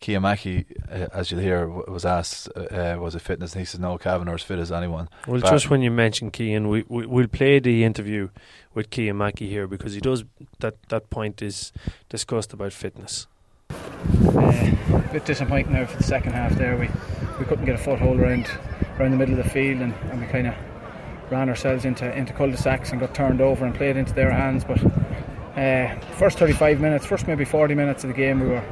Cian 0.00 0.22
Mackey, 0.22 0.66
uh, 0.90 1.06
as 1.12 1.30
you'll 1.30 1.40
hear, 1.40 1.66
w- 1.66 1.84
was 1.88 2.04
asked, 2.04 2.48
uh, 2.56 2.60
uh, 2.60 2.96
was 3.00 3.14
it 3.14 3.22
fitness? 3.22 3.52
And 3.54 3.60
he 3.60 3.64
says, 3.66 3.80
no, 3.80 3.98
Cavan 3.98 4.28
as 4.28 4.42
fit 4.42 4.58
as 4.58 4.70
anyone. 4.70 5.08
Well, 5.26 5.40
but 5.40 5.50
just 5.50 5.70
when 5.70 5.82
you 5.82 5.90
mentioned 5.90 6.34
Cian, 6.36 6.68
we, 6.68 6.84
we, 6.88 7.06
we'll 7.06 7.28
play 7.28 7.58
the 7.58 7.84
interview 7.84 8.28
with 8.74 8.92
Cian 8.92 9.18
Mackey 9.18 9.48
here 9.48 9.66
because 9.66 9.94
he 9.94 10.00
does, 10.00 10.24
that, 10.60 10.76
that 10.88 11.10
point 11.10 11.42
is 11.42 11.72
discussed 12.08 12.52
about 12.52 12.72
fitness. 12.72 13.26
Uh, 13.70 14.76
a 14.92 15.08
bit 15.12 15.24
disappointing 15.24 15.72
now 15.72 15.86
for 15.86 15.96
the 15.96 16.04
second 16.04 16.32
half 16.32 16.52
there. 16.52 16.76
We 16.76 16.88
we 17.38 17.44
couldn't 17.44 17.64
get 17.64 17.74
a 17.74 17.78
foothold 17.78 18.18
around 18.18 18.50
around 18.98 19.10
the 19.10 19.16
middle 19.16 19.38
of 19.38 19.44
the 19.44 19.50
field 19.50 19.80
and, 19.82 19.92
and 20.10 20.20
we 20.20 20.26
kind 20.28 20.46
of 20.46 20.54
ran 21.30 21.48
ourselves 21.48 21.84
into, 21.84 22.10
into 22.16 22.32
cul-de-sacs 22.32 22.92
and 22.92 23.00
got 23.00 23.14
turned 23.14 23.40
over 23.40 23.66
and 23.66 23.74
played 23.74 23.96
into 23.96 24.14
their 24.14 24.30
hands. 24.30 24.64
But 24.64 24.82
uh, 25.56 25.98
first 26.16 26.38
35 26.38 26.80
minutes, 26.80 27.04
first 27.04 27.26
maybe 27.26 27.44
40 27.44 27.74
minutes 27.74 28.04
of 28.04 28.08
the 28.08 28.14
game, 28.14 28.40
we 28.40 28.46
were 28.46 28.64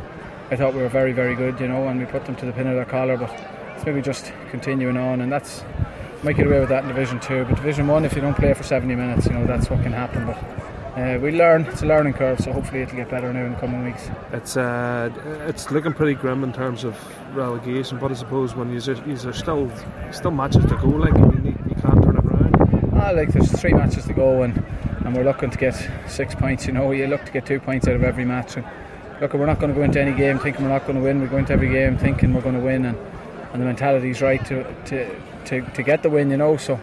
I 0.55 0.57
thought 0.57 0.73
we 0.73 0.83
were 0.83 0.89
very, 0.89 1.11
very 1.11 1.35
good, 1.35 1.59
you 1.59 1.67
know, 1.67 1.89
and 1.89 1.99
we 1.99 2.07
put 2.07 2.27
them 2.27 2.37
to 2.37 2.47
the 2.47 2.53
pin 2.53 2.69
of 2.69 2.77
their 2.77 2.85
collar. 2.85 3.17
But 3.17 3.29
it's 3.75 3.85
maybe 3.85 4.01
just 4.01 4.33
continuing 4.51 4.97
on, 4.97 5.21
and 5.21 5.33
that's 5.33 5.65
might 6.23 6.37
get 6.37 6.47
away 6.47 6.61
with 6.61 6.69
that 6.69 6.85
in 6.85 6.89
Division 6.89 7.19
Two. 7.19 7.45
But 7.45 7.57
Division 7.57 7.89
One, 7.89 8.05
if 8.05 8.15
you 8.15 8.21
don't 8.21 8.37
play 8.37 8.55
for 8.55 8.63
70 8.63 8.95
minutes, 8.95 9.27
you 9.27 9.33
know 9.33 9.45
that's 9.47 9.69
what 9.69 9.83
can 9.83 9.93
happen. 9.93 10.27
But 10.27 10.37
uh, 10.97 11.19
we 11.19 11.33
learn. 11.33 11.63
It's 11.63 11.83
a 11.83 11.87
learning 11.87 12.13
curve, 12.13 12.39
so 12.39 12.53
hopefully 12.53 12.83
it'll 12.83 12.95
get 12.95 13.11
better 13.11 13.33
now 13.33 13.47
in 13.47 13.55
the 13.55 13.59
coming 13.59 13.85
weeks. 13.85 14.09
It's 14.33 14.57
uh, 14.57 15.11
it's 15.49 15.73
looking 15.73 15.93
pretty 15.93 16.15
grim 16.15 16.45
in 16.45 16.53
terms 16.53 16.85
of 16.85 16.97
relegation, 17.35 17.99
but 17.99 18.13
I 18.13 18.15
suppose 18.15 18.55
when 18.55 18.71
you're, 18.71 19.07
you're 19.09 19.33
still 19.33 19.73
still 20.13 20.31
matches 20.31 20.67
to 20.67 20.77
go, 20.77 20.87
like 20.87 21.15
you, 21.15 21.57
you 21.69 21.75
can't 21.83 22.01
turn 22.01 22.17
it 22.17 22.25
around. 22.25 22.95
Ah, 22.95 23.11
like 23.11 23.33
there's 23.33 23.51
three 23.61 23.73
matches 23.73 24.05
to 24.05 24.13
go, 24.13 24.43
and 24.43 24.65
and 25.05 25.17
we're 25.17 25.25
looking 25.25 25.51
to 25.51 25.59
get 25.59 25.75
six 26.07 26.33
points. 26.33 26.65
You 26.69 26.75
know, 26.75 26.93
you 26.93 27.09
look 27.09 27.25
to 27.25 27.33
get 27.33 27.45
two 27.45 27.59
points 27.59 27.89
out 27.89 27.97
of 27.97 28.05
every 28.05 28.25
match. 28.25 28.57
And, 28.57 28.65
look, 29.25 29.33
we're 29.33 29.47
not 29.47 29.59
going 29.59 29.73
to 29.73 29.75
go 29.75 29.83
into 29.83 29.99
any 29.99 30.13
game 30.13 30.39
thinking 30.39 30.65
we're 30.65 30.71
not 30.71 30.83
going 30.87 30.97
to 30.97 31.03
win. 31.03 31.19
We 31.19 31.29
go 31.29 31.39
into 31.39 31.55
every 31.55 31.71
game 31.71 31.97
thinking 31.97 32.35
we're 32.35 32.43
going 32.43 32.57
to 32.57 32.61
win, 32.61 32.85
and, 32.85 32.99
and 33.53 33.63
the 33.63 33.65
mentality 33.65 34.11
is 34.11 34.21
right 34.21 34.45
to, 34.45 34.65
to, 34.85 35.19
to, 35.47 35.63
to 35.63 35.83
get 35.83 36.03
the 36.03 36.11
win. 36.11 36.31
You 36.31 36.37
know, 36.37 36.59
so 36.59 36.79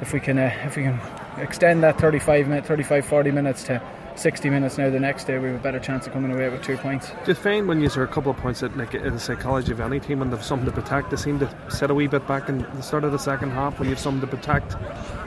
if 0.00 0.12
we 0.12 0.18
can 0.18 0.36
uh, 0.36 0.52
if 0.64 0.76
we 0.76 0.82
can 0.82 0.98
extend 1.38 1.84
that 1.84 2.00
35 2.00 2.48
minute, 2.48 2.66
35 2.66 3.06
40 3.06 3.30
minutes 3.30 3.62
to 3.64 3.80
60 4.18 4.50
minutes 4.50 4.78
now 4.78 4.90
the 4.90 4.98
next 4.98 5.24
day, 5.24 5.38
we 5.38 5.48
have 5.48 5.56
a 5.56 5.62
better 5.62 5.78
chance 5.78 6.06
of 6.06 6.12
coming 6.12 6.32
away 6.32 6.48
with 6.48 6.62
two 6.62 6.76
points. 6.78 7.10
Do 7.10 7.14
you 7.28 7.34
find 7.34 7.68
when 7.68 7.80
you 7.80 7.90
are 7.96 8.02
a 8.02 8.08
couple 8.08 8.30
of 8.30 8.36
points 8.38 8.60
that, 8.60 8.76
like 8.76 8.94
in 8.94 9.14
the 9.14 9.20
psychology 9.20 9.72
of 9.72 9.80
any 9.80 10.00
team, 10.00 10.20
when 10.20 10.30
they've 10.30 10.42
something 10.42 10.66
to 10.66 10.72
protect, 10.72 11.10
they 11.10 11.16
seem 11.16 11.38
to 11.40 11.70
set 11.70 11.90
a 11.90 11.94
wee 11.94 12.06
bit 12.06 12.26
back 12.26 12.48
in 12.48 12.58
the 12.58 12.82
start 12.82 13.04
of 13.04 13.12
the 13.12 13.18
second 13.18 13.50
half 13.50 13.78
when 13.78 13.88
you've 13.88 13.98
something 13.98 14.28
to 14.28 14.36
protect, 14.36 14.74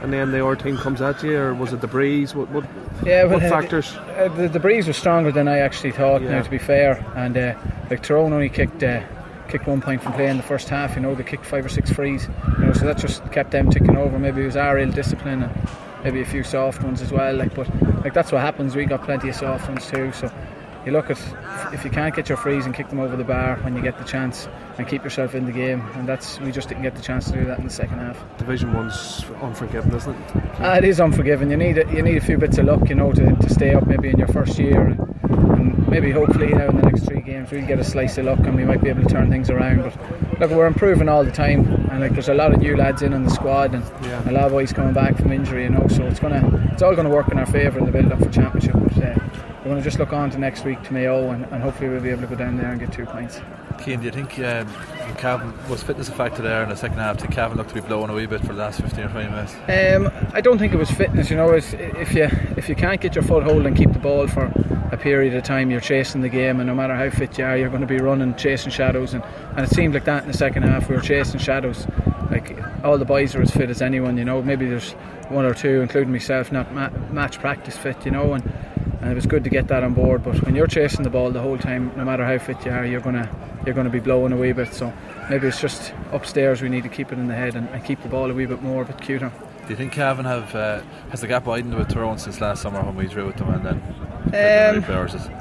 and 0.02 0.12
then 0.12 0.32
the 0.32 0.46
other 0.46 0.56
team 0.56 0.78
comes 0.78 1.02
at 1.02 1.22
you, 1.24 1.38
or 1.38 1.54
was 1.54 1.74
it 1.74 1.82
the 1.82 1.88
breeze? 1.88 2.34
What, 2.34 2.50
what, 2.50 2.66
yeah, 3.06 3.26
what 3.26 3.42
well, 3.42 3.50
factors? 3.50 3.94
Uh, 3.96 4.30
the, 4.36 4.48
the, 4.48 4.60
breeze 4.60 4.88
was 4.88 4.98
stronger 4.98 5.32
than 5.32 5.48
I 5.48 5.60
actually 5.60 5.92
thought. 5.92 6.22
Yeah. 6.22 6.32
Now, 6.32 6.42
to 6.42 6.50
be 6.50 6.58
fair, 6.58 7.06
and 7.16 7.38
uh, 7.38 7.56
like 7.90 8.04
Tyrone 8.04 8.34
only 8.34 8.50
kicked. 8.50 8.84
Uh, 8.84 9.04
kicked 9.50 9.66
one 9.66 9.82
point 9.82 10.04
from 10.04 10.14
play 10.14 10.28
in 10.28 10.38
the 10.38 10.44
first 10.44 10.70
half. 10.70 10.96
You 10.96 11.02
know, 11.02 11.16
they 11.16 11.24
kicked 11.24 11.44
five 11.44 11.66
or 11.66 11.70
six 11.70 11.92
frees. 11.92 12.30
You 12.60 12.66
know, 12.66 12.74
so 12.74 12.86
that 12.86 13.00
just 13.00 13.32
kept 13.32 13.50
them 13.50 13.72
ticking 13.72 13.98
over. 13.98 14.20
Maybe 14.20 14.44
it 14.44 14.46
was 14.46 14.56
our 14.56 14.78
ill 14.78 14.92
discipline 14.92 15.42
and 15.42 15.68
maybe 16.04 16.22
a 16.22 16.26
few 16.26 16.44
soft 16.44 16.84
ones 16.84 17.02
as 17.02 17.12
well. 17.12 17.36
Like, 17.36 17.54
but 17.56 17.68
like 18.04 18.14
that's 18.14 18.32
what 18.32 18.42
happens. 18.42 18.76
We 18.76 18.86
got 18.86 19.04
plenty 19.04 19.30
of 19.30 19.36
soft 19.36 19.68
ones 19.68 19.88
too. 19.88 20.12
So 20.12 20.32
you 20.86 20.92
look 20.92 21.10
at 21.10 21.20
if 21.74 21.84
you 21.84 21.92
can't 21.92 22.16
get 22.16 22.30
your 22.30 22.38
frees 22.38 22.66
and 22.66 22.74
kick 22.74 22.90
them 22.90 23.00
over 23.00 23.16
the 23.16 23.24
bar 23.24 23.58
when 23.62 23.76
you 23.76 23.82
get 23.82 23.98
the 23.98 24.06
chance 24.06 24.48
and 24.78 24.88
keep 24.88 25.04
yourself 25.04 25.36
in 25.36 25.46
the 25.46 25.52
game, 25.52 25.82
and 25.96 26.08
that's 26.08 26.40
we 26.40 26.52
just 26.52 26.70
didn't 26.70 26.84
get 26.84 26.96
the 26.96 27.02
chance 27.02 27.30
to 27.30 27.34
do 27.34 27.46
that 27.46 27.60
in 27.60 27.66
the 27.66 27.70
second 27.70 28.00
half. 28.00 28.18
Division 28.38 28.74
One's 28.74 29.24
unforgiving, 29.42 29.94
isn't 29.94 30.16
it? 30.16 30.36
Ah, 30.60 30.76
it 30.76 30.86
is 30.86 31.00
unforgiving. 31.00 31.52
You 31.52 31.58
need 31.58 31.78
a, 31.78 31.88
you 31.94 32.02
need 32.02 32.18
a 32.18 32.22
few 32.22 32.38
bits 32.38 32.58
of 32.58 32.66
luck, 32.66 32.88
you 32.90 32.96
know, 32.96 33.12
to, 33.12 33.36
to 33.36 33.50
stay 33.50 33.74
up 33.74 33.86
maybe 33.88 34.10
in 34.10 34.18
your 34.18 34.30
first 34.30 34.58
year. 34.58 34.82
And, 34.82 35.00
and 35.30 35.88
maybe 35.90 36.12
hopefully 36.12 36.48
now 36.48 36.70
in 36.70 36.78
the 36.78 36.84
next 36.84 37.06
three 37.06 37.22
games 37.22 37.52
we'll 37.52 37.66
get 37.68 37.80
a 37.80 37.84
slice 37.84 38.18
of 38.18 38.26
luck 38.26 38.40
and 38.40 38.56
we 38.56 38.64
might 38.64 38.82
be 38.82 38.90
able 38.90 39.04
to 39.04 39.10
turn 39.10 39.30
things 39.30 39.50
around. 39.50 39.84
But 39.84 39.96
look, 40.40 40.52
we're 40.52 40.68
improving 40.68 41.10
all 41.10 41.24
the 41.24 41.32
time, 41.32 41.66
and 41.92 42.00
like 42.02 42.14
there's 42.14 42.30
a 42.30 42.34
lot 42.34 42.54
of 42.54 42.60
new 42.60 42.76
lads 42.76 43.02
in 43.02 43.14
on 43.14 43.24
the 43.24 43.30
squad, 43.30 43.74
and 43.74 43.84
yeah. 44.04 44.30
a 44.30 44.32
lot 44.32 44.46
of 44.46 44.52
boys 44.52 44.72
coming 44.74 44.94
back 44.94 45.18
from 45.18 45.32
injury, 45.32 45.64
you 45.64 45.70
know. 45.70 45.86
So 45.88 46.06
it's 46.06 46.20
gonna, 46.20 46.70
it's 46.72 46.82
all 46.82 46.96
gonna 46.96 47.10
work 47.10 47.30
in 47.32 47.38
our 47.38 47.46
favour 47.46 47.80
in 47.80 47.86
the 47.86 47.92
build 47.92 48.12
up 48.12 48.20
for 48.20 48.30
championship. 48.30 48.74
But, 48.74 49.04
uh, 49.04 49.20
we're 49.60 49.72
going 49.72 49.84
to 49.84 49.84
just 49.84 50.00
look 50.00 50.14
on 50.14 50.30
to 50.32 50.38
next 50.38 50.64
week 50.64 50.82
to 50.84 50.94
Mayo, 50.94 51.32
and, 51.32 51.44
and, 51.46 51.62
hopefully 51.62 51.90
we'll 51.90 52.02
be 52.02 52.10
able 52.10 52.22
to 52.22 52.28
go 52.28 52.36
down 52.36 52.56
there 52.56 52.72
and 52.72 52.80
get 52.80 52.94
two 52.94 53.06
points. 53.06 53.42
Cian, 53.84 54.00
do 54.00 54.06
you 54.06 54.12
think 54.12 54.38
um, 54.40 54.68
Cavan 55.18 55.54
was 55.70 55.82
fitness 55.84 56.10
a 56.10 56.12
factor 56.12 56.42
there 56.42 56.64
in 56.64 56.70
the 56.70 56.76
second 56.76 56.98
half? 56.98 57.18
Did 57.18 57.32
Cavan 57.32 57.58
look 57.58 57.68
to 57.68 57.74
be 57.74 57.82
blowing 57.82 58.10
away 58.10 58.24
a 58.24 58.28
wee 58.28 58.38
bit 58.38 58.42
for 58.42 58.54
the 58.54 58.60
last 58.60 58.82
15 58.82 59.06
or 59.06 59.10
20 59.10 59.30
minutes? 59.30 59.56
Um, 59.68 60.12
I 60.34 60.42
don't 60.42 60.58
think 60.58 60.74
it 60.74 60.78
was 60.78 60.92
fitness. 60.92 61.30
You 61.30 61.38
know, 61.38 61.54
if 61.54 61.74
you 62.14 62.28
if 62.58 62.70
you 62.70 62.76
can't 62.76 63.00
get 63.02 63.16
your 63.16 63.24
foothold 63.24 63.66
and 63.66 63.76
keep 63.76 63.92
the 63.92 64.00
ball 64.00 64.28
for 64.28 64.46
a 64.92 64.98
period 64.98 65.34
of 65.34 65.44
time, 65.44 65.72
you're 65.72 65.82
chasing 65.82 66.22
the 66.22 66.30
game, 66.30 66.60
and 66.60 66.68
no 66.68 66.76
matter 66.76 66.96
how 66.96 67.10
fit 67.10 67.38
you 67.38 67.46
are, 67.46 67.58
you're 67.58 67.70
going 67.70 67.82
to 67.82 67.88
be 67.88 67.98
running, 68.00 68.36
chasing 68.36 68.72
shadows, 68.72 69.14
and, 69.14 69.24
and 69.56 69.60
it 69.60 69.70
seemed 69.70 69.94
like 69.94 70.06
that 70.06 70.24
in 70.24 70.32
the 70.32 70.38
second 70.38 70.64
half. 70.64 70.90
We 70.90 70.96
were 70.96 71.02
chasing 71.02 71.40
shadows. 71.40 71.88
Like 72.30 72.58
all 72.84 72.98
the 72.98 73.06
boys 73.06 73.34
are 73.36 73.42
as 73.42 73.52
fit 73.52 73.70
as 73.70 73.82
anyone. 73.82 74.18
You 74.18 74.26
know, 74.26 74.42
maybe 74.42 74.68
there's 74.68 74.92
one 75.30 75.46
or 75.46 75.54
two, 75.54 75.82
including 75.82 76.12
myself, 76.12 76.52
not 76.52 76.72
ma- 76.74 76.90
match 77.12 77.40
practice 77.40 77.78
fit. 77.78 78.06
You 78.06 78.12
know, 78.12 78.34
and 78.34 78.44
and 79.02 79.12
it 79.12 79.16
was 79.16 79.26
good 79.26 79.44
to 79.44 79.50
get 79.50 79.68
that 79.68 79.84
on 79.84 79.94
board. 79.94 80.24
But 80.24 80.42
when 80.44 80.56
you're 80.56 80.68
chasing 80.68 81.04
the 81.04 81.10
ball 81.10 81.32
the 81.32 81.42
whole 81.42 81.58
time, 81.58 81.92
no 81.96 82.06
matter 82.06 82.26
how 82.26 82.38
fit 82.38 82.66
you 82.66 82.72
are, 82.72 82.86
you're 82.86 83.02
gonna 83.02 83.30
you're 83.66 83.76
gonna 83.76 83.90
be 83.90 84.00
blowing 84.00 84.34
a 84.34 84.38
wee 84.38 84.52
bit. 84.52 84.74
So 84.74 84.94
maybe 85.30 85.48
it's 85.48 85.62
just 85.62 85.94
upstairs 86.12 86.62
we 86.62 86.70
need 86.70 86.84
to 86.84 86.90
keep 86.90 87.12
it 87.12 87.20
in 87.20 87.28
the 87.28 87.36
head 87.36 87.56
and, 87.56 87.68
and 87.70 87.84
keep 87.84 88.02
the 88.02 88.10
ball 88.10 88.30
a 88.30 88.34
wee 88.34 88.46
bit 88.46 88.62
more, 88.62 88.84
a 88.84 88.86
bit 88.86 89.02
cuter. 89.02 89.32
Do 89.64 89.70
you 89.70 89.76
think 89.76 89.92
Cavan 89.92 90.26
have 90.26 90.56
uh, 90.56 90.82
has 91.12 91.22
the 91.22 91.28
gap 91.28 91.46
widened 91.46 91.76
with 91.76 91.90
Tyrone 91.90 92.18
since 92.18 92.42
last 92.42 92.62
summer 92.62 92.82
when 92.82 92.96
we 92.96 93.08
drew 93.08 93.28
with 93.28 93.38
them 93.38 93.50
and 93.50 93.66
then? 93.66 93.84
Um, 94.30 94.84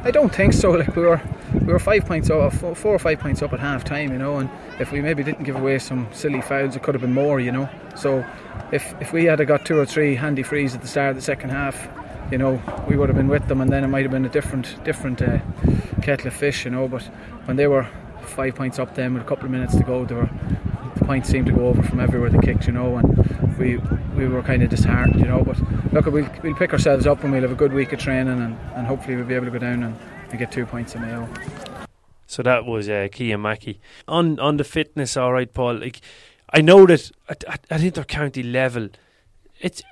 I 0.04 0.10
don't 0.10 0.34
think 0.34 0.52
so. 0.52 0.70
Like 0.70 0.94
we 0.96 1.02
were, 1.02 1.20
we 1.52 1.72
were 1.72 1.78
five 1.78 2.06
points 2.06 2.30
up, 2.30 2.52
four 2.52 2.94
or 2.94 2.98
five 2.98 3.18
points 3.20 3.42
up 3.42 3.52
at 3.52 3.60
half 3.60 3.84
time, 3.84 4.12
you 4.12 4.18
know. 4.18 4.38
And 4.38 4.48
if 4.78 4.92
we 4.92 5.00
maybe 5.00 5.22
didn't 5.22 5.44
give 5.44 5.56
away 5.56 5.78
some 5.78 6.08
silly 6.12 6.40
fouls, 6.40 6.76
it 6.76 6.82
could 6.82 6.94
have 6.94 7.02
been 7.02 7.12
more, 7.12 7.40
you 7.40 7.52
know. 7.52 7.68
So 7.96 8.24
if 8.72 8.94
if 9.00 9.12
we 9.12 9.24
had 9.24 9.46
got 9.46 9.66
two 9.66 9.78
or 9.78 9.86
three 9.86 10.14
handy 10.14 10.42
frees 10.42 10.74
at 10.74 10.82
the 10.82 10.88
start 10.88 11.10
of 11.10 11.16
the 11.16 11.22
second 11.22 11.50
half, 11.50 11.88
you 12.30 12.38
know, 12.38 12.62
we 12.88 12.96
would 12.96 13.08
have 13.08 13.16
been 13.16 13.28
with 13.28 13.48
them, 13.48 13.60
and 13.60 13.70
then 13.72 13.84
it 13.84 13.88
might 13.88 14.02
have 14.02 14.10
been 14.10 14.24
a 14.24 14.28
different 14.28 14.82
different 14.84 15.22
uh, 15.22 15.38
kettle 16.02 16.28
of 16.28 16.34
fish, 16.34 16.64
you 16.64 16.70
know. 16.70 16.88
But 16.88 17.02
when 17.46 17.56
they 17.56 17.66
were 17.66 17.86
five 18.22 18.54
points 18.54 18.78
up, 18.78 18.94
then 18.94 19.14
with 19.14 19.22
a 19.22 19.26
couple 19.26 19.46
of 19.46 19.50
minutes 19.50 19.76
to 19.76 19.82
go, 19.82 20.04
they 20.04 20.14
were 20.14 20.30
the 20.94 21.04
points 21.04 21.28
seemed 21.28 21.46
to 21.46 21.52
go 21.52 21.66
over 21.66 21.82
from 21.82 22.00
everywhere 22.00 22.30
they 22.30 22.38
kicked, 22.38 22.66
you 22.66 22.72
know, 22.72 22.96
and 22.96 23.58
we 23.58 23.78
we 24.16 24.28
were 24.28 24.42
kind 24.42 24.62
of 24.62 24.70
disheartened, 24.70 25.20
you 25.20 25.26
know. 25.26 25.42
But 25.44 25.58
look, 25.92 26.06
we'll, 26.06 26.28
we'll 26.42 26.54
pick 26.54 26.72
ourselves 26.72 27.06
up 27.06 27.22
and 27.22 27.32
we'll 27.32 27.42
have 27.42 27.52
a 27.52 27.54
good 27.54 27.72
week 27.72 27.92
of 27.92 28.00
training, 28.00 28.40
and, 28.40 28.58
and 28.74 28.86
hopefully 28.86 29.16
we'll 29.16 29.26
be 29.26 29.34
able 29.34 29.46
to 29.46 29.52
go 29.52 29.58
down 29.58 29.82
and, 29.82 29.96
and 30.30 30.38
get 30.38 30.52
two 30.52 30.66
points 30.66 30.94
in 30.94 31.02
Mayo. 31.02 31.28
So 32.26 32.42
that 32.42 32.66
was 32.66 32.88
uh, 32.88 33.08
Mackey 33.38 33.80
on 34.06 34.38
on 34.38 34.58
the 34.58 34.64
fitness. 34.64 35.16
All 35.16 35.32
right, 35.32 35.52
Paul. 35.52 35.78
Like 35.78 36.00
I 36.52 36.60
know 36.60 36.86
that 36.86 37.10
at, 37.28 37.44
at, 37.44 37.66
at 37.70 37.82
inter-county 37.82 38.42
level, 38.42 38.90
it's 39.60 39.82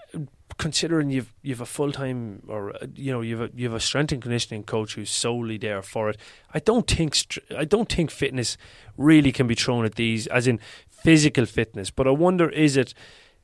considering 0.59 1.11
you've 1.11 1.33
you've 1.43 1.61
a 1.61 1.67
full 1.67 1.93
time 1.93 2.43
or 2.49 2.73
you 2.95 3.13
know 3.13 3.21
you've 3.21 3.41
a, 3.41 3.51
you've 3.55 3.75
a 3.75 3.81
strength 3.81 4.13
and 4.13 4.23
conditioning 4.23 4.63
coach 4.63 4.95
who's 4.95 5.11
solely 5.11 5.59
there 5.59 5.83
for 5.83 6.09
it. 6.09 6.17
I 6.55 6.61
don't 6.61 6.87
think 6.87 7.17
I 7.57 7.65
don't 7.65 7.91
think 7.91 8.11
fitness 8.11 8.57
really 8.97 9.33
can 9.33 9.47
be 9.47 9.55
thrown 9.55 9.85
at 9.85 9.97
these 9.97 10.27
as 10.29 10.47
in 10.47 10.61
physical 10.91 11.47
fitness. 11.47 11.91
But 11.91 12.07
I 12.07 12.11
wonder 12.11 12.49
is 12.49 12.77
it 12.77 12.95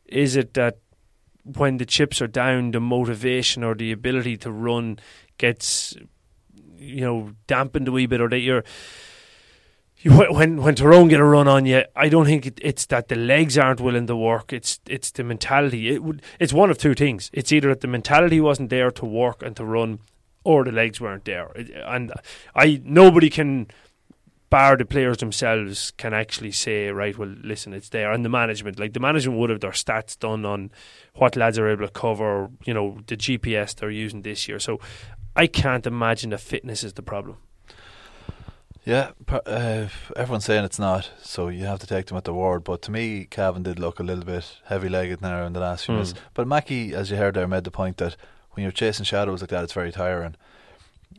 is 0.06 0.36
it 0.36 0.54
that 0.54 0.78
when 1.44 1.78
the 1.78 1.86
chips 1.86 2.22
are 2.22 2.28
down, 2.28 2.70
the 2.70 2.80
motivation 2.80 3.64
or 3.64 3.74
the 3.74 3.92
ability 3.92 4.36
to 4.38 4.52
run 4.52 4.98
gets 5.38 5.96
you 6.78 7.02
know 7.02 7.32
dampened 7.46 7.88
a 7.88 7.92
wee 7.92 8.06
bit, 8.06 8.20
or 8.20 8.28
that 8.28 8.38
you're 8.38 8.64
when 10.04 10.62
when 10.62 10.74
Tyrone 10.74 11.08
get 11.08 11.20
a 11.20 11.24
run 11.24 11.48
on 11.48 11.66
you, 11.66 11.84
I 11.94 12.08
don't 12.08 12.26
think 12.26 12.46
it, 12.46 12.58
it's 12.62 12.86
that 12.86 13.08
the 13.08 13.16
legs 13.16 13.56
aren't 13.56 13.80
willing 13.80 14.06
to 14.08 14.16
work. 14.16 14.52
It's 14.52 14.80
it's 14.86 15.10
the 15.10 15.24
mentality. 15.24 15.90
It 15.90 16.02
would 16.02 16.22
it's 16.40 16.52
one 16.52 16.70
of 16.70 16.78
two 16.78 16.94
things. 16.94 17.30
It's 17.32 17.52
either 17.52 17.68
that 17.68 17.80
the 17.80 17.88
mentality 17.88 18.40
wasn't 18.40 18.70
there 18.70 18.90
to 18.90 19.04
work 19.04 19.42
and 19.42 19.56
to 19.56 19.64
run, 19.64 20.00
or 20.44 20.64
the 20.64 20.72
legs 20.72 21.00
weren't 21.00 21.24
there. 21.24 21.50
And 21.86 22.12
I 22.54 22.80
nobody 22.84 23.30
can 23.30 23.68
bar 24.50 24.76
the 24.76 24.84
players 24.84 25.16
themselves 25.18 25.92
can 25.92 26.12
actually 26.12 26.52
say 26.52 26.90
right. 26.90 27.16
Well, 27.16 27.34
listen, 27.42 27.72
it's 27.72 27.88
there. 27.88 28.12
And 28.12 28.24
the 28.24 28.28
management, 28.28 28.78
like 28.78 28.92
the 28.92 29.00
management, 29.00 29.38
would 29.38 29.50
have 29.50 29.60
their 29.60 29.70
stats 29.70 30.18
done 30.18 30.44
on 30.44 30.70
what 31.14 31.36
lads 31.36 31.58
are 31.58 31.68
able 31.68 31.86
to 31.86 31.92
cover. 31.92 32.50
You 32.64 32.74
know 32.74 32.98
the 33.06 33.16
GPS 33.16 33.74
they're 33.74 33.90
using 33.90 34.22
this 34.22 34.48
year. 34.48 34.58
So 34.58 34.80
I 35.36 35.46
can't 35.46 35.86
imagine 35.86 36.30
that 36.30 36.40
fitness 36.40 36.82
is 36.82 36.94
the 36.94 37.02
problem. 37.02 37.38
Yeah, 38.84 39.12
uh, 39.28 39.86
everyone's 40.16 40.44
saying 40.44 40.64
it's 40.64 40.78
not, 40.80 41.08
so 41.22 41.46
you 41.46 41.66
have 41.66 41.78
to 41.78 41.86
take 41.86 42.06
them 42.06 42.16
at 42.16 42.24
their 42.24 42.34
word. 42.34 42.64
But 42.64 42.82
to 42.82 42.90
me, 42.90 43.26
Cavan 43.30 43.62
did 43.62 43.78
look 43.78 44.00
a 44.00 44.02
little 44.02 44.24
bit 44.24 44.56
heavy-legged 44.64 45.22
now 45.22 45.46
in 45.46 45.52
the 45.52 45.60
last 45.60 45.84
few 45.86 45.92
mm. 45.92 45.98
minutes. 45.98 46.14
But 46.34 46.48
Mackey, 46.48 46.92
as 46.92 47.08
you 47.08 47.16
heard 47.16 47.34
there, 47.34 47.46
made 47.46 47.62
the 47.62 47.70
point 47.70 47.98
that 47.98 48.16
when 48.52 48.62
you're 48.62 48.72
chasing 48.72 49.04
shadows 49.04 49.40
like 49.40 49.50
that, 49.50 49.62
it's 49.62 49.72
very 49.72 49.92
tiring, 49.92 50.34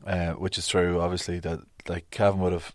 uh, 0.05 0.33
which 0.33 0.57
is 0.57 0.67
true. 0.67 0.99
Obviously, 0.99 1.39
that 1.39 1.61
like 1.87 2.11
Cavan 2.11 2.41
would 2.41 2.51
have, 2.51 2.73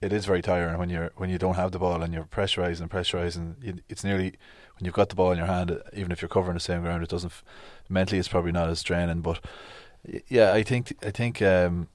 it 0.00 0.14
is 0.14 0.24
very 0.24 0.40
tiring 0.40 0.78
when 0.78 0.88
you're 0.88 1.12
when 1.16 1.28
you 1.28 1.36
don't 1.36 1.56
have 1.56 1.72
the 1.72 1.78
ball 1.78 2.02
and 2.02 2.14
you're 2.14 2.24
pressurising 2.24 2.80
and 2.80 2.90
pressurising. 2.90 3.62
You, 3.62 3.80
it's 3.90 4.02
nearly 4.02 4.32
when 4.78 4.86
you've 4.86 4.94
got 4.94 5.10
the 5.10 5.14
ball 5.14 5.32
in 5.32 5.38
your 5.38 5.46
hand, 5.46 5.78
even 5.92 6.10
if 6.10 6.22
you're 6.22 6.30
covering 6.30 6.54
the 6.54 6.60
same 6.60 6.80
ground, 6.80 7.02
it 7.02 7.10
doesn't 7.10 7.34
mentally. 7.90 8.18
It's 8.18 8.28
probably 8.28 8.52
not 8.52 8.70
as 8.70 8.82
draining, 8.82 9.20
but 9.20 9.44
yeah, 10.26 10.54
I 10.54 10.62
think 10.62 10.96
I 11.04 11.10
think. 11.10 11.42
Um, 11.42 11.88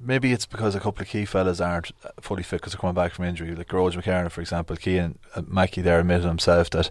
maybe 0.00 0.32
it's 0.32 0.46
because 0.46 0.74
a 0.74 0.80
couple 0.80 1.02
of 1.02 1.08
key 1.08 1.24
fellas 1.24 1.60
aren't 1.60 1.92
fully 2.20 2.42
fit 2.42 2.60
because 2.60 2.72
they're 2.72 2.80
coming 2.80 2.94
back 2.94 3.12
from 3.12 3.24
injury. 3.24 3.54
Like 3.54 3.68
Gearóid 3.68 4.00
McKiernan, 4.00 4.30
for 4.30 4.40
example, 4.40 4.76
Cian 4.76 5.18
uh, 5.34 5.42
Mackey 5.46 5.80
there 5.80 6.00
admitted 6.00 6.26
himself 6.26 6.70
that 6.70 6.90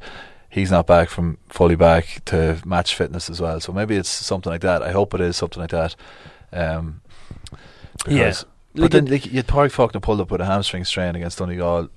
he's 0.50 0.72
not 0.72 0.88
back 0.88 1.10
from 1.10 1.38
fully 1.50 1.76
back 1.76 2.22
to 2.26 2.62
match 2.66 2.96
fitness 2.96 3.30
as 3.30 3.42
well. 3.42 3.60
So 3.60 3.74
maybe 3.74 3.96
it's 3.96 4.10
something 4.10 4.52
like 4.52 4.62
that. 4.62 4.82
I 4.82 4.92
hope 4.92 5.14
it 5.14 5.22
is 5.22 5.38
something 5.38 5.62
like 5.62 5.72
that. 5.72 5.96
Um, 6.52 7.02
yeah. 8.08 8.34
But 8.76 8.92
then 8.92 9.06
like, 9.06 9.26
you 9.26 9.34
had 9.34 9.48
Pádraig 9.48 9.72
Faulkner 9.72 10.00
pulled 10.00 10.22
up 10.22 10.32
with 10.32 10.42
a 10.42 10.46
hamstring 10.46 10.84
strain 10.84 11.16
against 11.16 11.38
Donegal. 11.38 11.90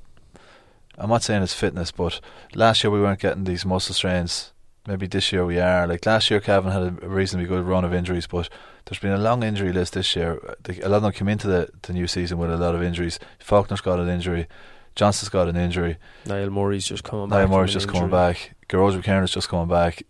I'm 0.99 1.11
not 1.11 1.23
saying 1.23 1.43
it's 1.43 1.55
fitness, 1.55 1.91
but 1.91 2.21
last 2.55 2.83
year 2.83 2.91
we 2.91 3.01
weren't 3.01 3.21
getting 3.21 3.45
these 3.45 3.67
muscle 3.67 3.95
strains. 3.95 4.53
Maybe 4.87 5.07
this 5.07 5.33
year 5.33 5.45
we 5.45 5.59
are. 5.59 5.87
Like 5.87 6.07
last 6.07 6.31
year, 6.31 6.41
Cavan 6.41 6.73
had 6.73 7.03
a 7.03 7.09
reasonably 7.09 7.49
good 7.49 7.65
run 7.65 7.85
of 7.85 7.93
injuries, 7.93 8.27
but 8.27 8.49
there's 8.87 9.01
been 9.01 9.13
a 9.13 9.19
long 9.19 9.43
injury 9.43 9.73
list 9.73 9.95
this 9.95 10.15
year. 10.17 10.41
A 10.83 10.89
lot 10.89 10.99
of 10.99 11.03
them 11.03 11.13
came 11.13 11.29
into 11.29 11.49
the, 11.49 11.69
the 11.83 11.93
new 11.93 12.07
season 12.07 12.39
with 12.39 12.51
a 12.51 12.57
lot 12.57 12.75
of 12.75 12.83
injuries. 12.83 13.19
Faulkner's 13.39 13.81
got 13.81 13.99
an 13.99 14.09
injury. 14.09 14.47
Johnston's 14.95 15.29
got 15.29 15.49
an 15.49 15.57
injury. 15.57 15.99
Niall 16.25 16.51
Murray's 16.51 16.87
just 16.87 17.05
coming 17.05 17.29
Niall 17.29 17.41
back. 17.41 17.49
Niall 17.49 17.59
Murray's 17.59 17.73
just 17.73 17.87
injury. 17.87 18.01
coming 18.01 18.11
back. 18.11 18.55
Gearóid 18.69 19.03
McKiernan's 19.03 19.33
just 19.33 19.49
coming 19.49 19.69
back. 19.69 20.03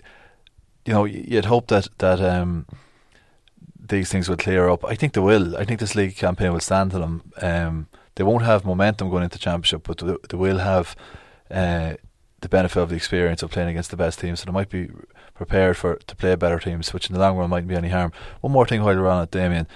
You 0.85 0.93
know, 0.93 1.05
you'd 1.05 1.47
hope 1.47 1.67
that 1.69 1.89
that 1.99 2.21
um, 2.21 2.67
these 3.89 4.11
things 4.11 4.29
would 4.29 4.39
clear 4.39 4.69
up. 4.69 4.85
I 4.85 4.95
think 4.95 5.15
they 5.15 5.21
will. 5.21 5.57
I 5.57 5.65
think 5.65 5.81
this 5.81 5.95
league 5.95 6.17
campaign 6.17 6.53
will 6.53 6.61
stand 6.61 6.93
to 6.93 6.99
them. 6.99 7.33
Um, 7.41 7.89
they 8.15 8.25
won't 8.25 8.45
have 8.45 8.65
momentum 8.65 9.11
going 9.11 9.25
into 9.25 9.39
the 9.39 9.43
championship, 9.43 9.83
but 9.85 9.99
they, 9.99 10.17
they 10.31 10.37
will 10.37 10.59
have 10.59 10.95
uh, 11.51 11.95
the 12.47 12.57
benefit 12.57 12.81
of 12.81 12.89
the 12.89 12.97
experience 12.97 13.43
of 13.43 13.51
playing 13.51 13.69
against 13.71 13.91
the 13.91 13.97
best 13.97 14.21
teams. 14.21 14.41
So 14.41 14.47
they 14.47 14.53
might 14.53 14.71
be 14.71 14.89
prepared 15.35 15.77
for 15.77 15.97
to 15.97 16.17
play 16.17 16.35
better 16.37 16.59
teams, 16.59 16.93
which 16.93 17.09
in 17.09 17.15
the 17.15 17.21
long 17.21 17.37
run 17.37 17.51
mightn't 17.51 17.69
be 17.69 17.75
any 17.75 17.89
harm. 17.89 18.13
One 18.41 18.53
more 18.53 18.67
thing 18.67 18.83
while 18.83 18.97
we're 18.97 19.09
on 19.09 19.25
it, 19.25 19.31
Damien, 19.31 19.67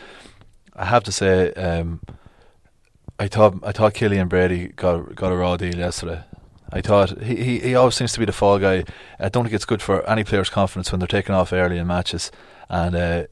I 0.75 0.87
have 0.87 1.05
to 1.05 1.13
say, 1.13 1.53
um, 1.55 2.01
I 3.19 3.27
thought 3.29 3.55
I 3.65 3.73
thought 3.73 3.95
Killian 3.95 4.29
Brady 4.29 4.69
got 4.69 5.15
got 5.15 5.33
a 5.33 5.37
raw 5.37 5.57
deal 5.57 5.75
yesterday. 5.75 6.23
I 6.73 6.81
thought 6.81 7.21
he, 7.23 7.37
he, 7.37 7.59
he 7.59 7.75
always 7.75 7.97
seems 7.97 8.13
to 8.13 8.21
be 8.21 8.27
the 8.27 8.33
fall 8.33 8.59
guy. 8.61 8.85
I 9.19 9.29
don't 9.29 9.43
think 9.45 9.55
it's 9.55 9.65
good 9.65 9.83
for 9.83 10.09
any 10.09 10.23
player's 10.23 10.51
confidence 10.51 10.93
when 10.93 11.01
they're 11.01 11.09
taken 11.09 11.35
off 11.35 11.53
early 11.53 11.79
in 11.79 11.87
matches. 11.89 12.31
And 12.69 12.95
uh, 12.95 13.27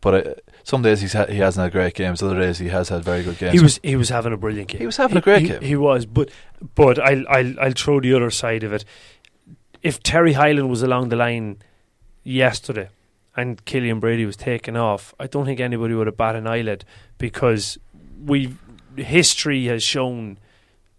but 0.00 0.14
uh, 0.14 0.34
some 0.68 0.82
days 0.82 1.00
he's 1.00 1.14
ha- 1.14 1.24
he 1.24 1.38
hasn't 1.38 1.64
had 1.64 1.72
great 1.72 1.94
games. 1.94 2.22
Other 2.22 2.38
days 2.38 2.58
he 2.58 2.68
has 2.68 2.90
had 2.90 3.02
very 3.02 3.22
good 3.22 3.38
games. 3.38 3.54
He 3.54 3.60
was 3.60 3.80
he 3.82 3.96
was 3.96 4.10
having 4.10 4.34
a 4.34 4.36
brilliant 4.36 4.68
game. 4.68 4.80
He 4.80 4.86
was 4.86 4.98
having 4.98 5.14
he, 5.14 5.18
a 5.18 5.22
great 5.22 5.42
he, 5.42 5.48
game. 5.48 5.62
He 5.62 5.76
was, 5.76 6.04
but 6.04 6.28
but 6.74 6.98
I'll 6.98 7.26
I'll 7.26 7.58
I'll 7.58 7.72
throw 7.72 8.00
the 8.00 8.12
other 8.12 8.30
side 8.30 8.62
of 8.62 8.74
it. 8.74 8.84
If 9.82 10.02
Terry 10.02 10.34
Hyland 10.34 10.68
was 10.68 10.82
along 10.82 11.08
the 11.08 11.16
line 11.16 11.62
yesterday 12.22 12.90
and 13.34 13.64
Killian 13.64 13.98
Brady 13.98 14.26
was 14.26 14.36
taken 14.36 14.76
off, 14.76 15.14
I 15.18 15.26
don't 15.26 15.46
think 15.46 15.58
anybody 15.58 15.94
would 15.94 16.06
have 16.06 16.18
bat 16.18 16.36
an 16.36 16.46
eyelid 16.46 16.84
because 17.16 17.78
we 18.22 18.54
history 18.96 19.64
has 19.66 19.82
shown 19.82 20.36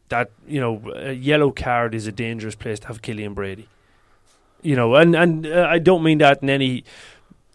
that 0.08 0.32
you 0.48 0.60
know 0.60 0.82
a 0.96 1.12
yellow 1.12 1.52
card 1.52 1.94
is 1.94 2.08
a 2.08 2.12
dangerous 2.12 2.56
place 2.56 2.80
to 2.80 2.88
have 2.88 3.04
Killian 3.04 3.36
Brady. 3.36 3.68
You 4.64 4.76
know, 4.76 4.96
and 4.96 5.16
and 5.16 5.46
uh, 5.46 5.68
I 5.70 5.78
don't 5.78 6.02
mean 6.02 6.18
that 6.18 6.42
in 6.42 6.50
any 6.50 6.86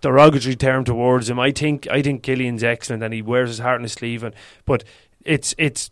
derogatory 0.05 0.55
term 0.55 0.85
towards 0.85 1.31
him. 1.31 1.41
I 1.41 1.51
think 1.51 1.89
I 1.91 2.03
think 2.03 2.23
Killian's 2.23 2.63
excellent 2.63 3.03
and 3.03 3.15
he 3.15 3.23
wears 3.23 3.49
his 3.49 3.59
heart 3.59 3.77
on 3.77 3.85
his 3.85 3.93
sleeve. 3.93 4.23
And 4.23 4.35
but 4.67 4.85
it's 5.25 5.55
it's 5.57 5.91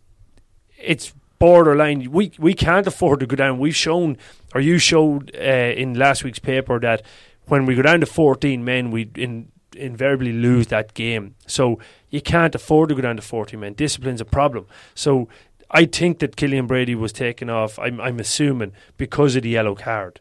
it's 0.78 1.14
borderline. 1.38 2.12
We 2.12 2.32
we 2.38 2.52
can't 2.52 2.86
afford 2.86 3.20
to 3.20 3.26
go 3.26 3.36
down. 3.36 3.58
We've 3.58 3.74
shown, 3.74 4.18
or 4.54 4.60
you 4.60 4.78
showed 4.78 5.34
uh, 5.34 5.72
in 5.82 5.94
last 5.94 6.24
week's 6.24 6.38
paper 6.38 6.78
that 6.80 7.02
when 7.46 7.64
we 7.64 7.74
go 7.74 7.80
down 7.80 8.00
to 8.00 8.06
14 8.06 8.62
men, 8.62 8.90
we 8.90 9.08
in, 9.16 9.50
invariably 9.74 10.32
lose 10.32 10.66
that 10.66 10.92
game. 10.92 11.34
So 11.46 11.78
you 12.10 12.20
can't 12.20 12.54
afford 12.54 12.90
to 12.90 12.94
go 12.94 13.00
down 13.00 13.16
to 13.16 13.22
14 13.22 13.58
men. 13.58 13.72
Discipline's 13.72 14.20
a 14.20 14.26
problem. 14.26 14.66
So 14.94 15.28
I 15.70 15.86
think 15.86 16.18
that 16.18 16.36
Killian 16.36 16.66
Brady 16.66 16.94
was 16.94 17.14
taken 17.14 17.48
off. 17.48 17.78
I'm, 17.78 17.98
I'm 17.98 18.20
assuming 18.20 18.72
because 18.98 19.36
of 19.36 19.42
the 19.42 19.48
yellow 19.48 19.74
card 19.74 20.20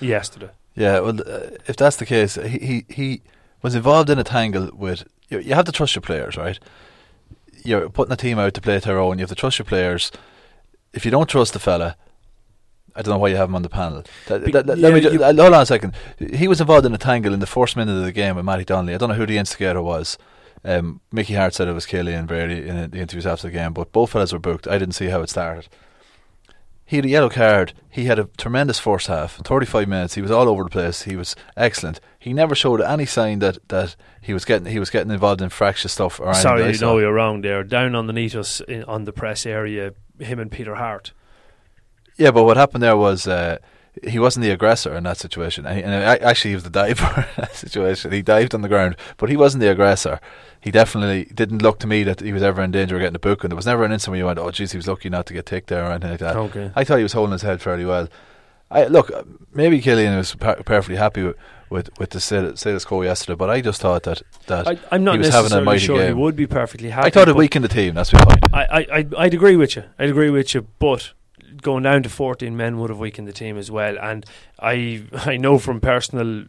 yesterday. 0.00 0.50
Yeah, 0.74 1.00
well, 1.00 1.20
uh, 1.20 1.50
if 1.66 1.76
that's 1.76 1.96
the 1.96 2.06
case, 2.06 2.34
he, 2.34 2.58
he 2.58 2.84
he 2.88 3.22
was 3.62 3.74
involved 3.74 4.10
in 4.10 4.18
a 4.18 4.24
tangle 4.24 4.70
with. 4.74 5.04
You, 5.28 5.38
you 5.38 5.54
have 5.54 5.64
to 5.66 5.72
trust 5.72 5.94
your 5.94 6.02
players, 6.02 6.36
right? 6.36 6.58
You're 7.64 7.88
putting 7.88 8.12
a 8.12 8.16
team 8.16 8.38
out 8.38 8.54
to 8.54 8.60
play 8.60 8.78
Tyrone. 8.80 9.18
You 9.18 9.22
have 9.22 9.30
to 9.30 9.34
trust 9.34 9.58
your 9.58 9.66
players. 9.66 10.12
If 10.92 11.04
you 11.04 11.10
don't 11.10 11.28
trust 11.28 11.54
the 11.54 11.58
fella, 11.58 11.96
I 12.94 13.02
don't 13.02 13.14
know 13.14 13.18
why 13.18 13.28
you 13.28 13.36
have 13.36 13.48
him 13.48 13.56
on 13.56 13.62
the 13.62 13.68
panel. 13.68 14.04
That, 14.26 14.44
that, 14.52 14.66
yeah, 14.66 14.74
let 14.74 14.94
me 14.94 15.00
just, 15.00 15.16
hold 15.16 15.40
on 15.40 15.54
a 15.54 15.66
second. 15.66 15.94
He 16.18 16.46
was 16.46 16.60
involved 16.60 16.86
in 16.86 16.94
a 16.94 16.98
tangle 16.98 17.32
in 17.32 17.40
the 17.40 17.46
first 17.46 17.76
minute 17.76 17.96
of 17.96 18.04
the 18.04 18.12
game 18.12 18.36
with 18.36 18.44
Matty 18.44 18.64
Donnelly. 18.64 18.94
I 18.94 18.98
don't 18.98 19.08
know 19.08 19.14
who 19.14 19.26
the 19.26 19.38
instigator 19.38 19.82
was. 19.82 20.18
Um, 20.64 21.00
Mickey 21.10 21.34
Harte 21.34 21.54
said 21.54 21.68
it 21.68 21.72
was 21.72 21.86
Killian 21.86 22.26
Brady 22.26 22.66
in 22.68 22.90
the 22.90 22.98
interviews 22.98 23.26
after 23.26 23.48
the 23.48 23.52
game, 23.52 23.72
but 23.72 23.92
both 23.92 24.10
fellas 24.10 24.32
were 24.32 24.38
booked. 24.38 24.68
I 24.68 24.78
didn't 24.78 24.94
see 24.94 25.06
how 25.06 25.20
it 25.22 25.30
started. 25.30 25.68
He 26.94 26.98
had 26.98 27.06
a 27.06 27.08
yellow 27.08 27.28
card. 27.28 27.72
He 27.90 28.04
had 28.04 28.20
a 28.20 28.28
tremendous 28.38 28.78
first 28.78 29.08
half, 29.08 29.38
35 29.38 29.88
minutes. 29.88 30.14
He 30.14 30.22
was 30.22 30.30
all 30.30 30.48
over 30.48 30.62
the 30.62 30.70
place. 30.70 31.02
He 31.02 31.16
was 31.16 31.34
excellent. 31.56 31.98
He 32.20 32.32
never 32.32 32.54
showed 32.54 32.80
any 32.80 33.04
sign 33.04 33.40
that, 33.40 33.58
that 33.66 33.96
he 34.20 34.32
was 34.32 34.44
getting 34.44 34.70
he 34.70 34.78
was 34.78 34.90
getting 34.90 35.10
involved 35.10 35.42
in 35.42 35.48
fractious 35.48 35.90
stuff. 35.90 36.20
Or 36.20 36.32
Sorry, 36.34 36.72
know 36.78 37.00
you're 37.00 37.12
wrong 37.12 37.40
there. 37.40 37.64
Down 37.64 37.96
underneath 37.96 38.36
us 38.36 38.60
in, 38.60 38.84
on 38.84 39.06
the 39.06 39.12
press 39.12 39.44
area, 39.44 39.92
him 40.20 40.38
and 40.38 40.52
Peter 40.52 40.76
Harte. 40.76 41.10
yeah, 42.16 42.30
but 42.30 42.44
what 42.44 42.56
happened 42.56 42.84
there 42.84 42.96
was 42.96 43.26
uh, 43.26 43.58
he 44.02 44.18
wasn't 44.18 44.42
the 44.42 44.50
aggressor 44.50 44.94
in 44.96 45.04
that 45.04 45.18
situation. 45.18 45.66
And, 45.66 45.78
he, 45.78 45.84
and 45.84 45.94
actually, 45.94 46.50
he 46.50 46.54
was 46.56 46.64
the 46.64 46.70
diver 46.70 47.28
in 47.36 47.42
that 47.42 47.54
situation. 47.54 48.12
He 48.12 48.22
dived 48.22 48.54
on 48.54 48.62
the 48.62 48.68
ground, 48.68 48.96
but 49.16 49.30
he 49.30 49.36
wasn't 49.36 49.60
the 49.60 49.70
aggressor. 49.70 50.20
He 50.60 50.70
definitely 50.70 51.26
didn't 51.34 51.62
look 51.62 51.78
to 51.80 51.86
me 51.86 52.02
that 52.04 52.20
he 52.20 52.32
was 52.32 52.42
ever 52.42 52.62
in 52.62 52.70
danger 52.70 52.96
of 52.96 53.00
getting 53.00 53.16
a 53.16 53.20
book. 53.20 53.44
And 53.44 53.50
there 53.50 53.56
was 53.56 53.66
never 53.66 53.84
an 53.84 53.92
instant 53.92 54.12
where 54.12 54.18
you 54.18 54.26
went, 54.26 54.38
"Oh, 54.38 54.50
geez, 54.50 54.72
he 54.72 54.78
was 54.78 54.88
lucky 54.88 55.10
not 55.10 55.26
to 55.26 55.34
get 55.34 55.46
ticked 55.46 55.68
there" 55.68 55.84
or 55.84 55.92
anything 55.92 56.10
like 56.10 56.20
that. 56.20 56.36
Okay. 56.36 56.72
I 56.74 56.84
thought 56.84 56.96
he 56.96 57.02
was 57.02 57.12
holding 57.12 57.32
his 57.32 57.42
head 57.42 57.60
fairly 57.60 57.84
well. 57.84 58.08
I 58.70 58.86
look, 58.86 59.10
maybe 59.52 59.80
Killian 59.80 60.16
was 60.16 60.34
per- 60.34 60.62
perfectly 60.62 60.96
happy 60.96 61.22
with 61.22 61.36
with, 61.70 61.90
with 61.98 62.10
the 62.10 62.20
status 62.20 62.84
quo 62.84 63.02
yesterday, 63.02 63.36
but 63.36 63.50
I 63.50 63.60
just 63.60 63.80
thought 63.80 64.04
that 64.04 64.22
that 64.46 64.66
I, 64.66 64.78
am 64.92 65.04
not 65.04 65.14
he 65.14 65.18
was 65.18 65.28
having 65.28 65.52
a 65.52 65.60
mighty 65.60 65.80
sure 65.80 65.98
game. 65.98 66.08
he 66.08 66.12
would 66.14 66.36
be 66.36 66.46
perfectly 66.46 66.90
happy. 66.90 67.06
I 67.08 67.10
thought 67.10 67.28
it 67.28 67.36
weakened 67.36 67.64
the 67.64 67.68
team. 67.68 67.94
That's 67.94 68.12
my 68.12 68.24
point. 68.24 68.38
I, 68.52 68.64
I, 68.64 68.78
I, 68.98 69.06
I'd 69.18 69.34
agree 69.34 69.56
with 69.56 69.76
you. 69.76 69.84
I'd 69.98 70.10
agree 70.10 70.30
with 70.30 70.54
you, 70.54 70.66
but 70.78 71.12
going 71.64 71.82
down 71.82 72.04
to 72.04 72.08
14 72.08 72.56
men 72.56 72.78
would 72.78 72.90
have 72.90 73.00
weakened 73.00 73.26
the 73.26 73.32
team 73.32 73.58
as 73.58 73.70
well. 73.70 73.98
And 73.98 74.24
I, 74.60 75.02
I 75.12 75.36
know 75.36 75.58
from 75.58 75.80
personal 75.80 76.44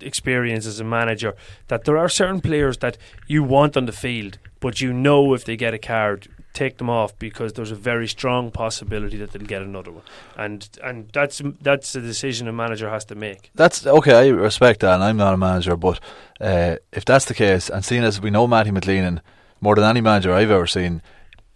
experience 0.00 0.66
as 0.66 0.80
a 0.80 0.84
manager 0.84 1.36
that 1.68 1.84
there 1.84 1.96
are 1.96 2.08
certain 2.08 2.40
players 2.40 2.78
that 2.78 2.98
you 3.28 3.44
want 3.44 3.76
on 3.76 3.86
the 3.86 3.92
field, 3.92 4.38
but 4.58 4.80
you 4.80 4.92
know 4.92 5.34
if 5.34 5.44
they 5.44 5.56
get 5.56 5.72
a 5.72 5.78
card, 5.78 6.28
take 6.52 6.78
them 6.78 6.88
off 6.88 7.16
because 7.18 7.52
there's 7.52 7.70
a 7.70 7.76
very 7.76 8.08
strong 8.08 8.50
possibility 8.50 9.16
that 9.18 9.32
they'll 9.32 9.46
get 9.46 9.62
another 9.62 9.90
one, 9.90 10.04
and 10.36 10.68
and 10.82 11.10
that's 11.12 11.42
that's 11.60 11.94
a 11.94 12.00
decision 12.00 12.48
a 12.48 12.52
manager 12.52 12.88
has 12.88 13.04
to 13.04 13.14
make. 13.14 13.50
That's 13.54 13.86
okay. 13.86 14.14
I 14.14 14.28
respect 14.28 14.80
that, 14.80 14.94
and 14.94 15.04
I'm 15.04 15.16
not 15.16 15.34
a 15.34 15.36
manager, 15.36 15.76
but 15.76 16.00
uh, 16.40 16.76
if 16.92 17.04
that's 17.04 17.26
the 17.26 17.34
case, 17.34 17.68
and 17.68 17.84
seeing 17.84 18.04
as 18.04 18.20
we 18.20 18.30
know 18.30 18.46
Matty 18.46 18.70
McGleenan 18.70 19.20
more 19.60 19.74
than 19.74 19.84
any 19.84 20.00
manager 20.00 20.32
I've 20.32 20.50
ever 20.50 20.66
seen. 20.66 21.02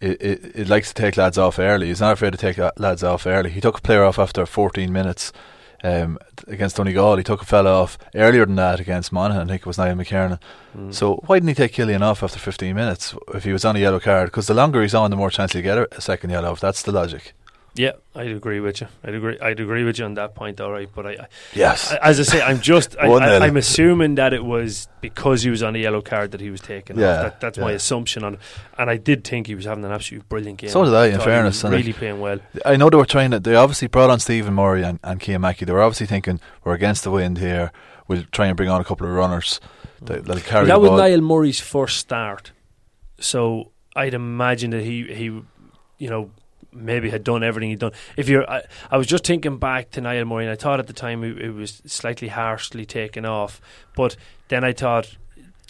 It, 0.00 0.22
it, 0.22 0.52
it 0.54 0.68
likes 0.68 0.88
to 0.88 0.94
take 0.94 1.16
lads 1.16 1.38
off 1.38 1.58
early. 1.58 1.88
He's 1.88 2.00
not 2.00 2.12
afraid 2.12 2.30
to 2.30 2.38
take 2.38 2.58
lads 2.78 3.02
off 3.02 3.26
early. 3.26 3.50
He 3.50 3.60
took 3.60 3.78
a 3.78 3.82
player 3.82 4.04
off 4.04 4.18
after 4.18 4.46
14 4.46 4.92
minutes 4.92 5.32
um, 5.82 6.18
against 6.46 6.76
Donegal. 6.76 7.16
He 7.16 7.24
took 7.24 7.42
a 7.42 7.44
fella 7.44 7.70
off 7.70 7.98
earlier 8.14 8.46
than 8.46 8.56
that 8.56 8.80
against 8.80 9.12
Monaghan. 9.12 9.48
I 9.48 9.52
think 9.52 9.62
it 9.62 9.66
was 9.66 9.78
Niall 9.78 9.96
McKernan. 9.96 10.40
Mm. 10.76 10.94
So 10.94 11.16
why 11.26 11.36
didn't 11.36 11.48
he 11.48 11.54
take 11.54 11.72
Killian 11.72 12.02
off 12.02 12.22
after 12.22 12.38
15 12.38 12.74
minutes 12.74 13.14
if 13.34 13.44
he 13.44 13.52
was 13.52 13.64
on 13.64 13.76
a 13.76 13.80
yellow 13.80 14.00
card? 14.00 14.28
Because 14.28 14.46
the 14.46 14.54
longer 14.54 14.82
he's 14.82 14.94
on, 14.94 15.10
the 15.10 15.16
more 15.16 15.30
chance 15.30 15.52
he'll 15.52 15.62
get 15.62 15.78
a 15.78 16.00
second 16.00 16.30
yellow. 16.30 16.54
That's 16.54 16.82
the 16.82 16.92
logic. 16.92 17.32
Yeah, 17.78 17.92
I'd 18.12 18.32
agree 18.32 18.58
with 18.58 18.80
you. 18.80 18.88
I'd 19.04 19.14
agree. 19.14 19.38
I'd 19.38 19.60
agree 19.60 19.84
with 19.84 20.00
you 20.00 20.04
on 20.04 20.14
that 20.14 20.34
point. 20.34 20.60
All 20.60 20.72
right, 20.72 20.88
but 20.92 21.06
I, 21.06 21.28
yes, 21.54 21.92
I, 21.92 21.98
as 21.98 22.18
I 22.18 22.24
say, 22.24 22.42
I'm 22.42 22.60
just 22.60 22.96
I, 22.98 23.06
I, 23.06 23.46
am 23.46 23.56
assuming 23.56 24.16
that 24.16 24.32
it 24.32 24.44
was 24.44 24.88
because 25.00 25.42
he 25.42 25.50
was 25.50 25.62
on 25.62 25.76
a 25.76 25.78
yellow 25.78 26.02
card 26.02 26.32
that 26.32 26.40
he 26.40 26.50
was 26.50 26.60
taken 26.60 26.98
yeah, 26.98 27.10
off. 27.10 27.22
That, 27.22 27.40
that's 27.40 27.58
yeah. 27.58 27.64
my 27.64 27.72
assumption 27.72 28.24
on 28.24 28.34
it. 28.34 28.40
And 28.76 28.90
I 28.90 28.96
did 28.96 29.22
think 29.22 29.46
he 29.46 29.54
was 29.54 29.64
having 29.64 29.84
an 29.84 29.92
absolute 29.92 30.28
brilliant 30.28 30.58
game. 30.58 30.70
So 30.70 30.84
did 30.84 30.92
I. 30.92 31.06
In 31.06 31.20
fairness, 31.20 31.62
really 31.62 31.84
like, 31.84 31.96
playing 31.96 32.18
well. 32.18 32.40
I 32.66 32.74
know 32.74 32.90
they 32.90 32.96
were 32.96 33.06
trying 33.06 33.30
to. 33.30 33.38
They 33.38 33.54
obviously 33.54 33.86
brought 33.86 34.10
on 34.10 34.18
Stephen 34.18 34.54
Murray 34.54 34.82
and, 34.82 34.98
and 35.04 35.40
Mackey. 35.40 35.64
They 35.64 35.72
were 35.72 35.82
obviously 35.82 36.08
thinking 36.08 36.40
we're 36.64 36.74
against 36.74 37.04
the 37.04 37.12
wind 37.12 37.38
here. 37.38 37.70
We'll 38.08 38.24
try 38.32 38.48
and 38.48 38.56
bring 38.56 38.70
on 38.70 38.80
a 38.80 38.84
couple 38.84 39.06
of 39.06 39.12
runners 39.12 39.60
that, 40.02 40.26
will 40.26 40.40
carry. 40.40 40.66
That 40.66 40.80
was 40.80 40.90
Niall 40.90 41.20
Murray's 41.20 41.60
first 41.60 41.98
start, 41.98 42.50
so 43.20 43.70
I'd 43.94 44.14
imagine 44.14 44.70
that 44.70 44.82
he 44.82 45.04
he, 45.14 45.24
you 45.24 46.10
know 46.10 46.32
maybe 46.78 47.10
had 47.10 47.24
done 47.24 47.42
everything 47.42 47.70
he'd 47.70 47.78
done. 47.78 47.92
If 48.16 48.28
you're, 48.28 48.48
I, 48.48 48.62
I 48.90 48.96
was 48.96 49.06
just 49.06 49.26
thinking 49.26 49.58
back 49.58 49.90
to 49.92 50.00
Niall 50.00 50.24
Murray, 50.24 50.44
and 50.44 50.52
I 50.52 50.56
thought 50.56 50.80
at 50.80 50.86
the 50.86 50.92
time 50.92 51.24
it, 51.24 51.38
it, 51.40 51.50
was 51.50 51.82
slightly 51.86 52.28
harshly 52.28 52.86
taken 52.86 53.24
off, 53.24 53.60
but 53.94 54.16
then 54.48 54.64
I 54.64 54.72
thought 54.72 55.16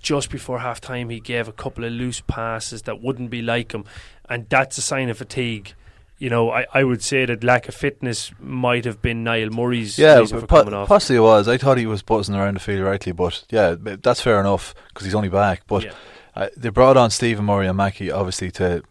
just 0.01 0.31
before 0.31 0.61
half 0.61 0.81
time 0.81 1.11
he 1.11 1.21
gave 1.21 1.49
a 1.49 1.53
couple 1.53 1.85
of 1.85 1.93
loose 1.93 2.21
passes 2.21 2.83
that 2.83 3.03
wouldn't 3.03 3.31
be 3.31 3.43
like 3.43 3.73
him, 3.73 3.85
and 4.29 4.49
that's 4.49 4.79
a 4.79 4.83
sign 4.83 5.09
of 5.09 5.19
fatigue. 5.19 5.75
You 6.19 6.31
know, 6.31 6.51
I, 6.51 6.67
I 6.75 6.83
would 6.83 7.03
say 7.03 7.27
that 7.27 7.45
lack 7.45 7.69
of 7.69 7.77
fitness 7.77 8.33
might 8.41 8.85
have 8.85 9.01
been 9.01 9.23
Niall 9.23 9.51
Murray's 9.51 9.97
yeah, 9.99 10.19
reason 10.19 10.41
for 10.41 10.47
po- 10.49 10.59
coming 10.59 10.75
off. 10.75 10.89
Possibly 10.89 11.17
it 11.17 11.21
was. 11.21 11.47
I 11.47 11.59
thought 11.59 11.79
he 11.79 11.87
was 11.87 12.03
buzzing 12.03 12.35
around 12.35 12.55
the 12.55 12.61
field 12.61 12.81
rightly, 12.81 13.13
but 13.13 13.45
yeah, 13.51 13.77
that's 13.79 14.21
fair 14.21 14.41
enough 14.41 14.75
because 14.89 15.05
he's 15.05 15.15
only 15.15 15.29
back. 15.29 15.63
But 15.69 15.85
yeah. 15.85 15.93
uh, 16.35 16.49
they 16.57 16.71
brought 16.71 16.97
on 16.97 17.11
Stephen 17.11 17.45
Murray 17.45 17.69
and 17.69 17.77
Mackey 17.77 18.11
obviously 18.11 18.51
to 18.53 18.83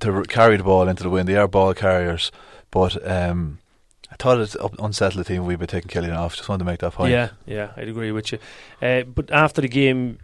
to 0.00 0.22
carry 0.24 0.56
the 0.56 0.64
ball 0.64 0.88
into 0.88 1.02
the 1.02 1.10
wind. 1.10 1.28
They 1.28 1.36
are 1.36 1.48
ball 1.48 1.74
carriers, 1.74 2.30
but 2.70 2.96
um, 3.08 3.58
I 4.10 4.16
thought 4.16 4.40
it 4.40 4.56
unsettled 4.78 5.24
the 5.24 5.28
team. 5.28 5.44
We'd 5.44 5.58
be 5.58 5.66
taking 5.66 5.88
Killian 5.88 6.14
off. 6.14 6.36
Just 6.36 6.48
wanted 6.48 6.64
to 6.64 6.70
make 6.70 6.80
that 6.80 6.92
point. 6.92 7.12
Yeah, 7.12 7.30
yeah, 7.46 7.72
I'd 7.76 7.88
agree 7.88 8.12
with 8.12 8.32
you. 8.32 8.38
Uh, 8.80 9.02
but 9.02 9.30
after 9.30 9.60
the 9.60 9.68
game, 9.68 10.18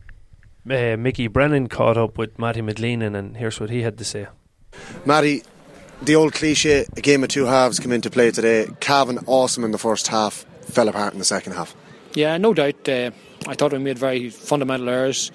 uh, 0.71 0.97
Mickey 0.97 1.27
Brennan 1.27 1.69
caught 1.69 1.97
up 1.97 2.17
with 2.17 2.39
Matty 2.39 2.61
McGleenan, 2.63 3.17
and 3.17 3.37
here's 3.37 3.61
what 3.61 3.71
he 3.71 3.83
had 3.83 3.99
to 3.99 4.05
say. 4.05 4.27
Matty, 5.05 5.43
the 6.03 6.17
old 6.17 6.33
cliche, 6.33 6.87
a 6.97 7.01
game 7.01 7.23
of 7.23 7.29
two 7.29 7.45
halves 7.45 7.79
come 7.79 7.93
into 7.93 8.11
play 8.11 8.31
today. 8.31 8.69
Cavan 8.81 9.21
awesome 9.27 9.65
in 9.65 9.71
the 9.71 9.79
first 9.79 10.09
half, 10.09 10.45
fell 10.63 10.89
apart 10.89 11.13
in 11.13 11.19
the 11.19 11.25
second 11.25 11.53
half. 11.53 11.75
Yeah, 12.15 12.37
no 12.39 12.55
doubt. 12.55 12.89
Uh, 12.89 13.11
I 13.47 13.55
thought 13.55 13.73
we 13.73 13.79
made 13.79 13.99
very 13.99 14.31
fundamental 14.31 14.89
errors 14.89 15.31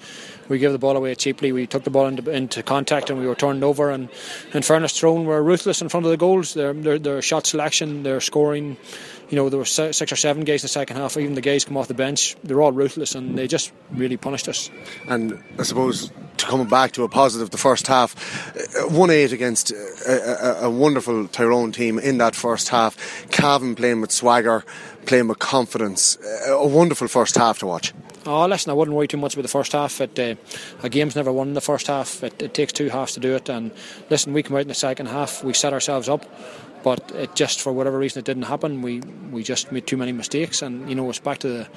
we 0.50 0.58
gave 0.58 0.72
the 0.72 0.78
ball 0.78 0.96
away 0.96 1.14
cheaply. 1.14 1.52
We 1.52 1.66
took 1.66 1.84
the 1.84 1.90
ball 1.90 2.06
into, 2.06 2.28
into 2.30 2.62
contact 2.62 3.08
and 3.08 3.18
we 3.18 3.26
were 3.26 3.36
turned 3.36 3.64
over. 3.64 3.90
And 3.90 4.10
in 4.52 4.62
fairness, 4.62 4.98
Tyrone 4.98 5.24
were 5.24 5.42
ruthless 5.42 5.80
in 5.80 5.88
front 5.88 6.04
of 6.04 6.10
the 6.10 6.18
goals. 6.18 6.54
Their, 6.54 6.74
their, 6.74 6.98
their 6.98 7.22
shot 7.22 7.46
selection, 7.46 8.02
their 8.02 8.20
scoring. 8.20 8.76
You 9.30 9.36
know, 9.36 9.48
there 9.48 9.58
were 9.58 9.64
six 9.64 10.02
or 10.02 10.16
seven 10.16 10.42
guys 10.42 10.62
in 10.62 10.64
the 10.64 10.68
second 10.68 10.96
half. 10.96 11.16
Even 11.16 11.34
the 11.34 11.40
guys 11.40 11.64
come 11.64 11.76
off 11.76 11.86
the 11.86 11.94
bench, 11.94 12.36
they're 12.42 12.60
all 12.60 12.72
ruthless 12.72 13.14
and 13.14 13.38
they 13.38 13.46
just 13.46 13.72
really 13.92 14.16
punished 14.16 14.48
us. 14.48 14.70
And 15.06 15.42
I 15.56 15.62
suppose 15.62 16.10
to 16.38 16.46
come 16.46 16.66
back 16.68 16.92
to 16.92 17.04
a 17.04 17.08
positive, 17.08 17.50
the 17.50 17.58
first 17.58 17.86
half, 17.86 18.16
uh, 18.76 18.88
one 18.88 19.10
eight 19.10 19.32
against 19.32 19.70
a, 19.70 20.62
a, 20.64 20.66
a 20.66 20.70
wonderful 20.70 21.28
Tyrone 21.28 21.70
team 21.70 21.98
in 21.98 22.18
that 22.18 22.34
first 22.34 22.70
half. 22.70 22.96
Cavan 23.30 23.76
playing 23.76 24.00
with 24.00 24.10
swagger, 24.10 24.64
playing 25.06 25.28
with 25.28 25.38
confidence. 25.38 26.18
A 26.48 26.66
wonderful 26.66 27.06
first 27.06 27.36
half 27.36 27.60
to 27.60 27.66
watch. 27.66 27.94
Oh, 28.26 28.46
listen, 28.46 28.70
I 28.70 28.74
wouldn't 28.74 28.94
worry 28.94 29.08
too 29.08 29.16
much 29.16 29.32
about 29.34 29.42
the 29.42 29.48
first 29.48 29.72
half. 29.72 29.98
It, 30.00 30.18
uh, 30.18 30.34
a 30.82 30.90
game's 30.90 31.16
never 31.16 31.32
won 31.32 31.48
in 31.48 31.54
the 31.54 31.62
first 31.62 31.86
half. 31.86 32.22
It, 32.22 32.42
it, 32.42 32.52
takes 32.52 32.72
two 32.72 32.90
halves 32.90 33.14
to 33.14 33.20
do 33.20 33.34
it. 33.34 33.48
And 33.48 33.70
listen, 34.10 34.34
we 34.34 34.42
come 34.42 34.56
out 34.56 34.62
in 34.62 34.68
the 34.68 34.74
second 34.74 35.06
half, 35.06 35.42
we 35.42 35.54
set 35.54 35.72
ourselves 35.72 36.06
up, 36.06 36.26
but 36.82 37.12
it 37.14 37.34
just 37.34 37.62
for 37.62 37.72
whatever 37.72 37.98
reason 37.98 38.20
it 38.20 38.26
didn't 38.26 38.42
happen. 38.42 38.82
We 38.82 39.00
we 39.30 39.42
just 39.42 39.72
made 39.72 39.86
too 39.86 39.96
many 39.96 40.12
mistakes, 40.12 40.60
and 40.60 40.88
you 40.88 40.94
know 40.94 41.08
it's 41.08 41.18
back 41.18 41.38
to 41.38 41.48
the 41.48 41.68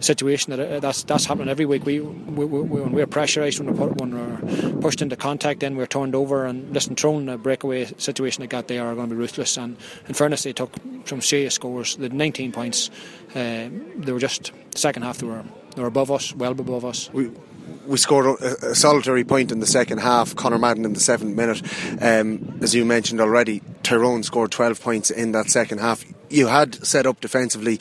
situation 0.00 0.50
that 0.50 0.60
uh, 0.60 0.80
that's 0.80 1.04
that's 1.04 1.24
happening 1.24 1.48
every 1.48 1.66
week. 1.66 1.84
We, 1.86 2.00
we, 2.00 2.44
we 2.46 2.80
when 2.80 2.92
we're 2.92 3.06
pressurised, 3.06 3.60
when 3.60 3.76
we're, 3.76 3.88
when 3.88 4.10
we're 4.12 4.80
pushed 4.80 5.02
into 5.02 5.16
contact, 5.16 5.60
then 5.60 5.76
we're 5.76 5.86
turned 5.86 6.16
over. 6.16 6.46
And 6.46 6.72
listen, 6.72 6.96
thrown 6.96 7.28
a 7.28 7.38
breakaway 7.38 7.86
situation 7.98 8.40
they 8.40 8.48
got, 8.48 8.66
they 8.66 8.78
are 8.80 8.94
going 8.96 9.08
to 9.08 9.14
be 9.14 9.20
ruthless. 9.20 9.56
And 9.56 9.76
in 10.08 10.14
fairness, 10.14 10.42
they 10.42 10.52
took 10.52 10.74
some 11.04 11.20
serious 11.20 11.54
scores. 11.54 11.96
The 11.96 12.08
19 12.08 12.50
points, 12.50 12.90
uh, 13.34 13.68
they 13.96 14.12
were 14.12 14.18
just 14.18 14.52
second 14.74 15.02
half 15.02 15.18
they 15.18 15.26
were 15.26 15.44
they 15.74 15.82
were 15.82 15.88
above 15.88 16.10
us, 16.10 16.34
well 16.34 16.52
above 16.52 16.84
us. 16.84 17.10
We, 17.12 17.30
we 17.86 17.96
scored 17.96 18.26
a, 18.40 18.70
a, 18.70 18.74
solitary 18.74 19.24
point 19.24 19.52
in 19.52 19.60
the 19.60 19.66
second 19.66 19.98
half. 19.98 20.36
Conor 20.36 20.58
Madden 20.58 20.84
in 20.84 20.92
the 20.92 21.00
seventh 21.00 21.34
minute. 21.34 21.62
Um, 22.00 22.58
as 22.62 22.74
you 22.74 22.84
mentioned 22.84 23.20
already, 23.20 23.62
Tyrone 23.82 24.22
scored 24.22 24.50
12 24.50 24.80
points 24.80 25.10
in 25.10 25.32
that 25.32 25.50
second 25.50 25.78
half. 25.78 26.04
You 26.30 26.46
had 26.46 26.74
set 26.86 27.06
up 27.06 27.20
defensively. 27.20 27.78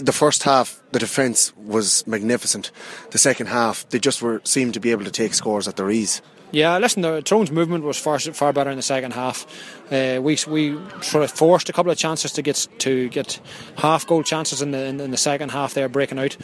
The 0.00 0.12
first 0.12 0.44
half, 0.44 0.82
the 0.92 0.98
defence 0.98 1.54
was 1.56 2.06
magnificent. 2.06 2.70
The 3.10 3.18
second 3.18 3.48
half, 3.48 3.88
they 3.90 3.98
just 3.98 4.22
were 4.22 4.40
seemed 4.44 4.74
to 4.74 4.80
be 4.80 4.90
able 4.90 5.04
to 5.04 5.10
take 5.10 5.34
scores 5.34 5.68
at 5.68 5.76
their 5.76 5.90
ease. 5.90 6.22
Yeah, 6.52 6.78
listen, 6.78 7.02
the 7.02 7.22
Tyrone's 7.22 7.50
movement 7.50 7.84
was 7.84 7.98
far 7.98 8.18
far 8.18 8.52
better 8.52 8.70
in 8.70 8.76
the 8.76 8.82
second 8.82 9.12
half. 9.12 9.46
Uh, 9.90 10.20
we 10.20 10.36
we 10.48 10.78
sort 11.00 11.22
of 11.22 11.30
forced 11.30 11.68
a 11.68 11.72
couple 11.72 11.92
of 11.92 11.98
chances 11.98 12.32
to 12.32 12.42
get 12.42 12.66
to 12.78 13.08
get 13.10 13.40
half 13.76 14.06
goal 14.06 14.22
chances 14.22 14.60
in 14.60 14.72
the 14.72 14.84
in, 14.84 15.00
in 15.00 15.10
the 15.10 15.16
second 15.16 15.50
half. 15.50 15.74
There 15.74 15.88
breaking 15.88 16.18
out, 16.18 16.36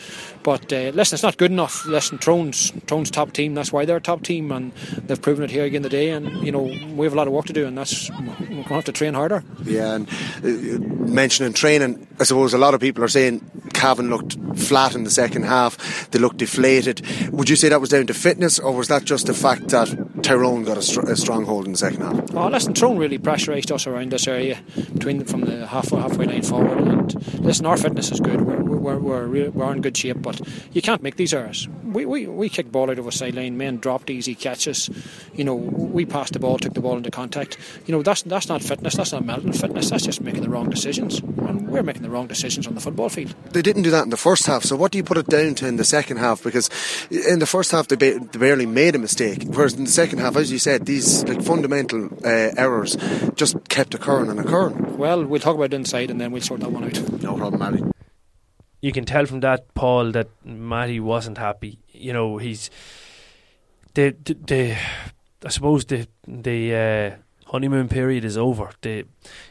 but 0.43 0.73
uh, 0.73 0.91
listen, 0.95 1.17
it's 1.17 1.23
not 1.23 1.37
good 1.37 1.51
enough. 1.51 1.85
Listen, 1.87 2.19
Tyrone's 2.19 2.73
Tyrone's 2.87 3.11
top 3.11 3.33
team. 3.33 3.55
That's 3.55 3.73
why 3.73 3.85
they're 3.85 3.97
a 3.97 4.01
top 4.01 4.23
team, 4.23 4.53
and 4.53 4.73
they've 5.07 5.21
proven 5.21 5.45
it 5.45 5.51
here 5.51 5.65
again 5.65 5.83
today. 5.83 6.11
And 6.11 6.45
you 6.45 6.53
know 6.53 6.63
we 6.63 7.05
have 7.05 7.13
a 7.13 7.17
lot 7.17 7.27
of 7.27 7.33
work 7.33 7.47
to 7.47 7.53
do, 7.53 7.67
and 7.67 7.77
that's 7.77 8.11
we're 8.11 8.17
going 8.27 8.65
to 8.65 8.75
have 8.75 8.85
to 8.85 8.93
train 8.93 9.15
harder. 9.15 9.43
Yeah, 9.65 9.95
and 9.95 10.09
uh, 10.45 10.79
mentioning 11.07 11.53
training, 11.53 12.07
I 12.21 12.25
suppose 12.25 12.55
a 12.55 12.59
lot 12.59 12.75
of 12.75 12.81
people 12.81 13.03
are 13.03 13.09
saying 13.09 13.41
Cavan 13.75 14.11
looked 14.11 14.37
flat 14.59 14.95
in 14.95 15.05
the 15.05 15.11
second 15.11 15.45
half. 15.45 16.11
They 16.11 16.19
looked 16.19 16.37
deflated. 16.37 17.03
Would 17.31 17.49
you 17.49 17.57
say 17.57 17.69
that 17.69 17.81
was 17.81 17.91
down 17.91 18.07
to 18.07 18.15
fitness, 18.15 18.59
or 18.59 18.73
was 18.73 18.89
that 18.89 19.05
just 19.05 19.27
the 19.27 19.35
fact 19.35 19.69
that 19.69 20.23
Tyrone 20.23 20.65
got 20.65 20.77
a, 20.77 20.83
str- 20.83 21.11
a 21.11 21.17
strong 21.17 21.45
hold 21.45 21.67
in 21.67 21.73
the 21.73 21.79
second 21.79 22.03
half? 22.03 22.35
Oh, 22.35 22.49
listen, 22.49 22.75
Tyrone 22.75 22.99
really 22.99 23.19
pressurised 23.33 23.73
us 23.73 23.87
around 23.87 24.13
this 24.13 24.29
area 24.29 24.61
between 24.93 25.25
from 25.25 25.43
the 25.43 25.67
half 25.67 25.91
halfway 25.91 26.27
line 26.27 26.43
forward. 26.43 26.79
And 26.79 27.41
listen, 27.41 27.65
our 27.65 27.79
fitness 27.79 28.13
is 28.13 28.21
good. 28.21 28.43
We're 28.43 28.62
we're 28.83 28.99
we're, 28.99 29.29
we're, 29.29 29.51
we're 29.51 29.73
in 29.73 29.81
good 29.81 29.97
shape, 29.97 30.21
but 30.21 30.41
you 30.73 30.83
can't 30.83 31.03
make 31.03 31.17
these 31.17 31.33
errors. 31.33 31.69
we, 31.85 32.05
we, 32.07 32.27
we 32.27 32.49
kicked 32.49 32.73
ball 32.73 32.91
out 32.91 32.99
of 32.99 33.07
a 33.07 33.13
sideline, 33.13 33.57
men 33.57 33.77
dropped 33.79 34.11
easy 34.11 34.35
catches. 34.35 34.91
You 35.35 35.45
know, 35.45 35.55
we 35.55 36.05
passed 36.05 36.33
the 36.33 36.39
ball, 36.39 36.59
took 36.59 36.75
the 36.75 36.81
ball 36.81 36.97
into 36.97 37.11
contact. 37.11 37.57
You 37.87 37.93
know, 37.93 38.03
that's 38.03 38.23
that's 38.23 38.49
not 38.49 38.63
fitness, 38.63 38.97
that's 38.97 39.13
not 39.13 39.25
melting 39.25 39.53
fitness, 39.53 39.91
that's 39.91 40.05
just 40.05 40.21
making 40.21 40.43
the 40.43 40.49
wrong 40.51 40.69
decisions. 40.71 41.21
And 41.21 41.69
we're 41.69 41.83
making 41.83 42.03
the 42.03 42.11
wrong 42.11 42.27
decisions 42.27 42.67
on 42.67 42.75
the 42.75 42.81
football 42.81 43.09
field. 43.09 43.35
They 43.53 43.63
didn't 43.63 43.83
do 43.83 43.91
that 43.91 44.05
in 44.05 44.11
the 44.11 44.17
first 44.17 44.47
half, 44.47 44.65
so 44.65 44.77
what 44.77 44.93
do 44.93 44.99
you 44.99 45.05
put 45.05 45.19
it 45.19 45.27
down 45.27 45.55
to 45.57 45.67
in 45.69 45.77
the 45.77 45.85
second 45.85 46.19
half? 46.19 46.43
Because 46.43 46.69
in 47.11 47.39
the 47.39 47.47
first 47.47 47.71
half 47.71 47.89
they, 47.89 47.97
ba- 47.97 48.19
they 48.19 48.39
barely 48.39 48.67
made 48.67 48.95
a 48.95 48.99
mistake, 48.99 49.45
whereas 49.47 49.75
in 49.75 49.85
the 49.85 49.91
second 49.91 50.19
half, 50.19 50.37
as 50.37 50.51
you 50.51 50.59
said, 50.59 50.87
these 50.87 51.25
like 51.25 51.43
fundamental 51.43 52.09
uh, 52.25 52.51
errors 52.57 52.97
just 53.37 53.57
kept 53.69 53.95
occurring 53.95 54.31
and 54.31 54.41
occurring. 54.41 54.97
Well, 54.97 55.25
we'll 55.25 55.41
talk 55.41 55.55
about 55.55 55.73
it 55.73 55.75
inside 55.75 56.11
and 56.11 56.21
then 56.21 56.33
we'll 56.33 56.43
sort 56.43 56.61
that 56.61 56.73
one 56.73 56.85
out. 56.85 57.23
No 57.23 57.37
problem, 57.37 57.61
Matty. 57.61 57.92
You 58.83 58.93
can 58.93 59.05
tell 59.05 59.27
from 59.27 59.41
that, 59.41 59.73
Paul, 59.75 60.11
that 60.13 60.29
Matty 60.45 61.01
wasn't 61.01 61.39
happy. 61.39 61.79
You 61.93 62.13
know, 62.13 62.37
he's 62.37 62.69
the 63.95 64.15
the, 64.25 64.35
the 64.35 64.77
I 65.45 65.49
suppose 65.49 65.85
the 65.85 66.09
the 66.27 66.75
uh, 66.75 67.51
honeymoon 67.51 67.89
period 67.89 68.25
is 68.25 68.37
over. 68.37 68.71
The 68.81 69.07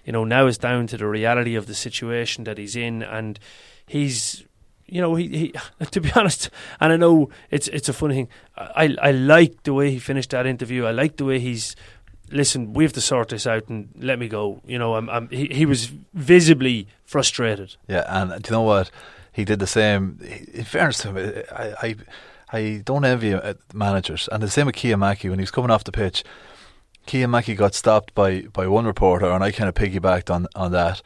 you 0.05 0.11
know 0.11 0.25
now 0.25 0.47
it's 0.47 0.57
down 0.57 0.87
to 0.87 0.97
the 0.97 1.07
reality 1.07 1.55
of 1.55 1.65
the 1.65 1.73
situation 1.73 2.43
that 2.43 2.57
he's 2.57 2.75
in, 2.75 3.01
and 3.01 3.39
he's 3.87 4.43
you 4.85 4.99
know 4.99 5.15
he, 5.15 5.27
he 5.29 5.53
to 5.91 6.01
be 6.01 6.11
honest, 6.13 6.49
and 6.81 6.91
I 6.91 6.97
know 6.97 7.29
it's 7.49 7.69
it's 7.69 7.87
a 7.87 7.93
funny 7.93 8.15
thing. 8.15 8.29
I 8.57 8.95
I 9.01 9.11
like 9.11 9.63
the 9.63 9.73
way 9.73 9.91
he 9.91 9.99
finished 9.99 10.31
that 10.31 10.45
interview. 10.45 10.85
I 10.85 10.91
like 10.91 11.15
the 11.15 11.25
way 11.25 11.39
he's 11.39 11.75
listen, 12.31 12.73
we 12.73 12.83
have 12.83 12.93
to 12.93 13.01
sort 13.01 13.29
this 13.29 13.45
out 13.45 13.67
and 13.69 13.89
let 13.97 14.19
me 14.19 14.27
go. 14.27 14.61
You 14.65 14.79
know, 14.79 14.95
I'm, 14.95 15.09
I'm, 15.09 15.29
he, 15.29 15.47
he 15.47 15.65
was 15.65 15.91
visibly 16.13 16.87
frustrated. 17.03 17.75
Yeah, 17.87 18.05
and 18.07 18.41
do 18.41 18.49
you 18.49 18.51
know 18.53 18.61
what? 18.61 18.89
He 19.31 19.45
did 19.45 19.59
the 19.59 19.67
same. 19.67 20.19
In 20.53 20.65
fairness 20.65 20.99
to 20.99 21.13
him, 21.13 21.43
I, 21.55 21.73
I, 21.81 21.95
I 22.51 22.81
don't 22.83 23.05
envy 23.05 23.39
managers. 23.73 24.27
And 24.31 24.43
the 24.43 24.49
same 24.49 24.67
with 24.67 24.83
Mackey 24.97 25.29
when 25.29 25.39
he 25.39 25.43
was 25.43 25.51
coming 25.51 25.71
off 25.71 25.83
the 25.83 25.91
pitch. 25.91 26.23
Mackey 27.13 27.55
got 27.55 27.73
stopped 27.73 28.13
by, 28.13 28.41
by 28.53 28.67
one 28.67 28.85
reporter, 28.85 29.25
and 29.25 29.43
I 29.43 29.51
kind 29.51 29.67
of 29.67 29.75
piggybacked 29.75 30.33
on, 30.33 30.47
on 30.55 30.71
that. 30.71 31.01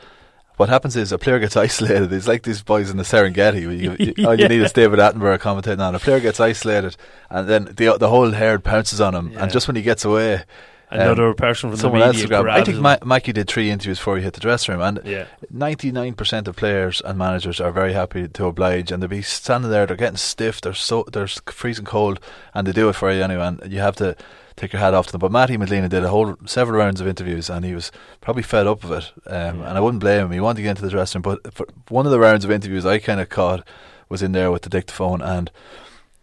What 0.57 0.69
happens 0.69 0.95
is 0.95 1.11
a 1.11 1.17
player 1.17 1.39
gets 1.39 1.57
isolated. 1.67 2.11
It's 2.11 2.27
like 2.27 2.43
these 2.43 2.63
boys 2.63 2.89
in 2.89 2.97
the 2.97 3.03
Serengeti. 3.03 3.61
You, 3.61 3.71
you, 3.71 4.13
yeah. 4.17 4.25
All 4.27 4.39
you 4.39 4.47
need 4.47 4.61
is 4.61 4.71
David 4.71 4.99
Attenborough 4.99 5.39
commentating 5.39 5.79
on. 5.79 5.95
A 5.95 5.99
player 5.99 6.19
gets 6.19 6.39
isolated, 6.39 6.95
and 7.29 7.47
then 7.47 7.65
the 7.65 7.97
the 7.97 8.09
whole 8.09 8.31
herd 8.31 8.63
pounces 8.63 9.01
on 9.01 9.13
him. 9.13 9.31
Yeah. 9.31 9.43
And 9.43 9.51
just 9.51 9.67
when 9.67 9.75
he 9.75 9.81
gets 9.81 10.05
away, 10.05 10.43
Another 10.91 11.29
um, 11.29 11.35
person 11.35 11.69
from 11.69 11.79
someone 11.79 12.01
else 12.01 12.23
grab. 12.25 12.45
I 12.47 12.63
think 12.63 12.79
Ma- 12.79 12.97
Mikey 13.03 13.33
did 13.33 13.47
three 13.47 13.71
interviews 13.71 13.97
before 13.97 14.17
he 14.17 14.23
hit 14.23 14.33
the 14.33 14.39
dressing 14.39 14.75
room, 14.75 14.83
and 14.83 15.27
ninety 15.49 15.91
nine 15.91 16.13
percent 16.13 16.47
of 16.47 16.55
players 16.55 17.01
and 17.03 17.17
managers 17.17 17.59
are 17.59 17.71
very 17.71 17.93
happy 17.93 18.27
to 18.27 18.45
oblige, 18.45 18.91
and 18.91 19.01
they'll 19.01 19.09
be 19.09 19.21
standing 19.21 19.71
there. 19.71 19.85
They're 19.85 19.97
getting 19.97 20.17
stiff. 20.17 20.61
They're 20.61 20.73
so 20.73 21.05
they're 21.11 21.27
freezing 21.27 21.85
cold, 21.85 22.19
and 22.53 22.67
they 22.67 22.71
do 22.71 22.89
it 22.89 22.93
for 22.93 23.11
you 23.11 23.23
anyway. 23.23 23.47
And 23.47 23.71
you 23.71 23.79
have 23.79 23.95
to 23.97 24.15
take 24.55 24.73
your 24.73 24.79
hat 24.79 24.93
off 24.93 25.07
to 25.07 25.11
them. 25.13 25.19
But 25.19 25.31
Matty 25.31 25.57
McGleenan 25.57 25.89
did 25.89 26.03
a 26.03 26.09
whole 26.09 26.37
several 26.45 26.79
rounds 26.79 27.01
of 27.01 27.07
interviews, 27.07 27.49
and 27.49 27.65
he 27.65 27.73
was 27.73 27.91
probably 28.21 28.43
fed 28.43 28.67
up 28.67 28.83
of 28.83 28.91
it. 28.91 29.11
Um, 29.25 29.59
yeah. 29.59 29.69
And 29.69 29.77
I 29.77 29.79
wouldn't 29.79 30.01
blame 30.01 30.25
him. 30.25 30.31
He 30.31 30.39
wanted 30.39 30.57
to 30.57 30.63
get 30.63 30.69
into 30.71 30.83
the 30.83 30.89
dressing 30.89 31.21
room, 31.21 31.39
but 31.43 31.69
one 31.89 32.05
of 32.05 32.11
the 32.11 32.19
rounds 32.19 32.45
of 32.45 32.51
interviews 32.51 32.85
I 32.85 32.99
kind 32.99 33.19
of 33.19 33.29
caught 33.29 33.67
was 34.07 34.21
in 34.21 34.33
there 34.33 34.51
with 34.51 34.61
the 34.61 34.69
dictaphone, 34.69 35.21
and 35.21 35.51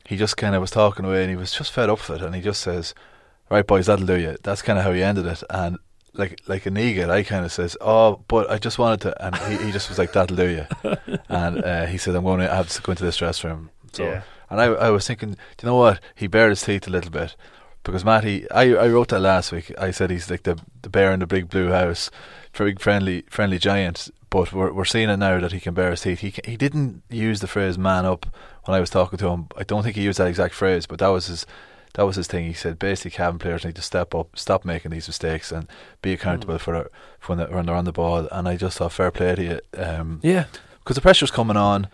he 0.06 0.16
just 0.16 0.36
kind 0.36 0.54
of 0.54 0.60
was 0.60 0.70
talking 0.70 1.04
away, 1.04 1.22
and 1.22 1.30
he 1.30 1.36
was 1.36 1.52
just 1.52 1.72
fed 1.72 1.90
up 1.90 2.08
with 2.08 2.20
it, 2.20 2.24
and 2.24 2.34
he 2.34 2.40
just 2.40 2.60
says 2.60 2.94
right, 3.52 3.66
boys, 3.66 3.86
that'll 3.86 4.06
do 4.06 4.18
you. 4.18 4.36
That's 4.42 4.62
kind 4.62 4.78
of 4.78 4.84
how 4.84 4.92
he 4.92 5.02
ended 5.02 5.26
it. 5.26 5.42
And 5.50 5.78
like 6.14 6.40
like 6.46 6.66
an 6.66 6.76
eagle, 6.76 7.10
I 7.10 7.22
kind 7.22 7.44
of 7.44 7.52
says, 7.52 7.76
oh, 7.80 8.22
but 8.28 8.50
I 8.50 8.58
just 8.58 8.78
wanted 8.78 9.00
to, 9.02 9.24
and 9.24 9.36
he, 9.36 9.66
he 9.66 9.72
just 9.72 9.88
was 9.88 9.98
like, 9.98 10.12
that'll 10.12 10.36
do 10.36 10.48
you. 10.48 10.66
and 11.28 11.64
uh, 11.64 11.86
he 11.86 11.98
said, 11.98 12.14
I'm 12.14 12.24
going 12.24 12.40
to 12.40 12.48
have 12.48 12.68
to 12.68 12.82
go 12.82 12.92
into 12.92 13.04
this 13.04 13.16
dress 13.16 13.42
room. 13.44 13.70
So, 13.92 14.04
yeah. 14.04 14.22
and 14.50 14.60
I 14.60 14.64
I 14.66 14.90
was 14.90 15.06
thinking, 15.06 15.30
do 15.30 15.36
you 15.62 15.66
know 15.66 15.76
what? 15.76 16.00
He 16.14 16.26
bared 16.26 16.50
his 16.50 16.62
teeth 16.62 16.86
a 16.86 16.90
little 16.90 17.10
bit 17.10 17.36
because 17.84 18.04
Matty, 18.04 18.50
I 18.50 18.74
I 18.74 18.88
wrote 18.88 19.08
that 19.08 19.20
last 19.20 19.52
week. 19.52 19.72
I 19.78 19.90
said 19.90 20.10
he's 20.10 20.30
like 20.30 20.44
the 20.44 20.58
the 20.82 20.90
bear 20.90 21.12
in 21.12 21.20
the 21.20 21.26
big 21.26 21.48
blue 21.48 21.70
house, 21.70 22.10
very 22.54 22.74
friendly 22.76 23.24
friendly 23.28 23.58
giant. 23.58 24.10
But 24.30 24.52
we're 24.52 24.72
we're 24.72 24.84
seeing 24.84 25.10
it 25.10 25.18
now 25.18 25.40
that 25.40 25.52
he 25.52 25.60
can 25.60 25.74
bear 25.74 25.90
his 25.90 26.02
teeth. 26.02 26.20
He 26.20 26.32
he 26.44 26.56
didn't 26.56 27.02
use 27.10 27.40
the 27.40 27.46
phrase 27.46 27.76
"man 27.76 28.06
up" 28.06 28.26
when 28.64 28.76
I 28.76 28.80
was 28.80 28.90
talking 28.90 29.18
to 29.18 29.28
him. 29.28 29.48
I 29.56 29.64
don't 29.64 29.82
think 29.82 29.96
he 29.96 30.02
used 30.02 30.18
that 30.18 30.28
exact 30.28 30.54
phrase, 30.54 30.86
but 30.86 31.00
that 31.00 31.08
was 31.08 31.26
his 31.26 31.46
that 31.94 32.06
was 32.06 32.16
his 32.16 32.26
thing. 32.26 32.46
He 32.46 32.52
said 32.52 32.78
basically 32.78 33.10
Cavan 33.12 33.38
players 33.38 33.64
need 33.64 33.76
to 33.76 33.82
step 33.82 34.14
up, 34.14 34.38
stop 34.38 34.64
making 34.64 34.90
these 34.90 35.08
mistakes, 35.08 35.52
and 35.52 35.68
be 36.00 36.12
accountable 36.12 36.54
mm. 36.54 36.60
for, 36.60 36.90
for 37.18 37.34
when, 37.34 37.38
they, 37.38 37.54
when 37.54 37.66
they're 37.66 37.74
on 37.74 37.84
the 37.84 37.92
ball. 37.92 38.28
And 38.32 38.48
I 38.48 38.56
just 38.56 38.78
thought 38.78 38.92
fair 38.92 39.10
play 39.10 39.34
to 39.34 39.42
you. 39.42 39.60
Um, 39.76 40.20
yeah, 40.22 40.46
because 40.78 40.96
the 40.96 41.02
pressure's 41.02 41.30
coming 41.30 41.56
on. 41.56 41.88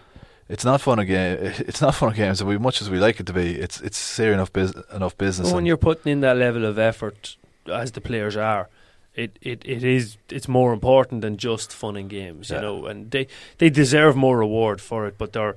It's 0.49 0.65
not 0.65 0.81
fun 0.81 0.99
again. 0.99 1.55
It's 1.59 1.83
not 1.83 1.95
fun 1.95 2.11
of 2.11 2.17
games. 2.17 2.43
We 2.43 2.57
much 2.59 2.81
as 2.81 2.89
we 2.89 2.99
like 2.99 3.21
it 3.21 3.27
to 3.27 3.33
be. 3.33 3.57
It's 3.57 3.81
it's 3.81 3.99
serious 3.99 4.35
enough, 4.35 4.53
bus- 4.53 4.83
enough 4.95 5.19
business. 5.19 5.47
Well, 5.47 5.57
when 5.57 5.67
you're 5.67 5.77
putting 5.77 6.11
in 6.11 6.21
that 6.21 6.37
level 6.37 6.65
of 6.65 6.79
effort, 6.79 7.37
as 7.71 7.93
the 7.93 8.01
players 8.01 8.37
are, 8.37 8.69
it, 9.15 9.39
it, 9.43 9.63
it 9.67 9.85
is 9.85 10.17
it's 10.31 10.49
more 10.49 10.73
important 10.73 11.23
than 11.23 11.37
just 11.37 11.73
fun 11.73 11.97
and 11.97 12.09
games, 12.09 12.49
yeah. 12.49 12.57
you 12.57 12.63
know. 12.63 12.87
And 12.87 13.11
they 13.11 13.27
they 13.59 13.69
deserve 13.69 14.17
more 14.17 14.39
reward 14.39 14.81
for 14.81 15.07
it, 15.07 15.19
but 15.19 15.33
they're 15.33 15.57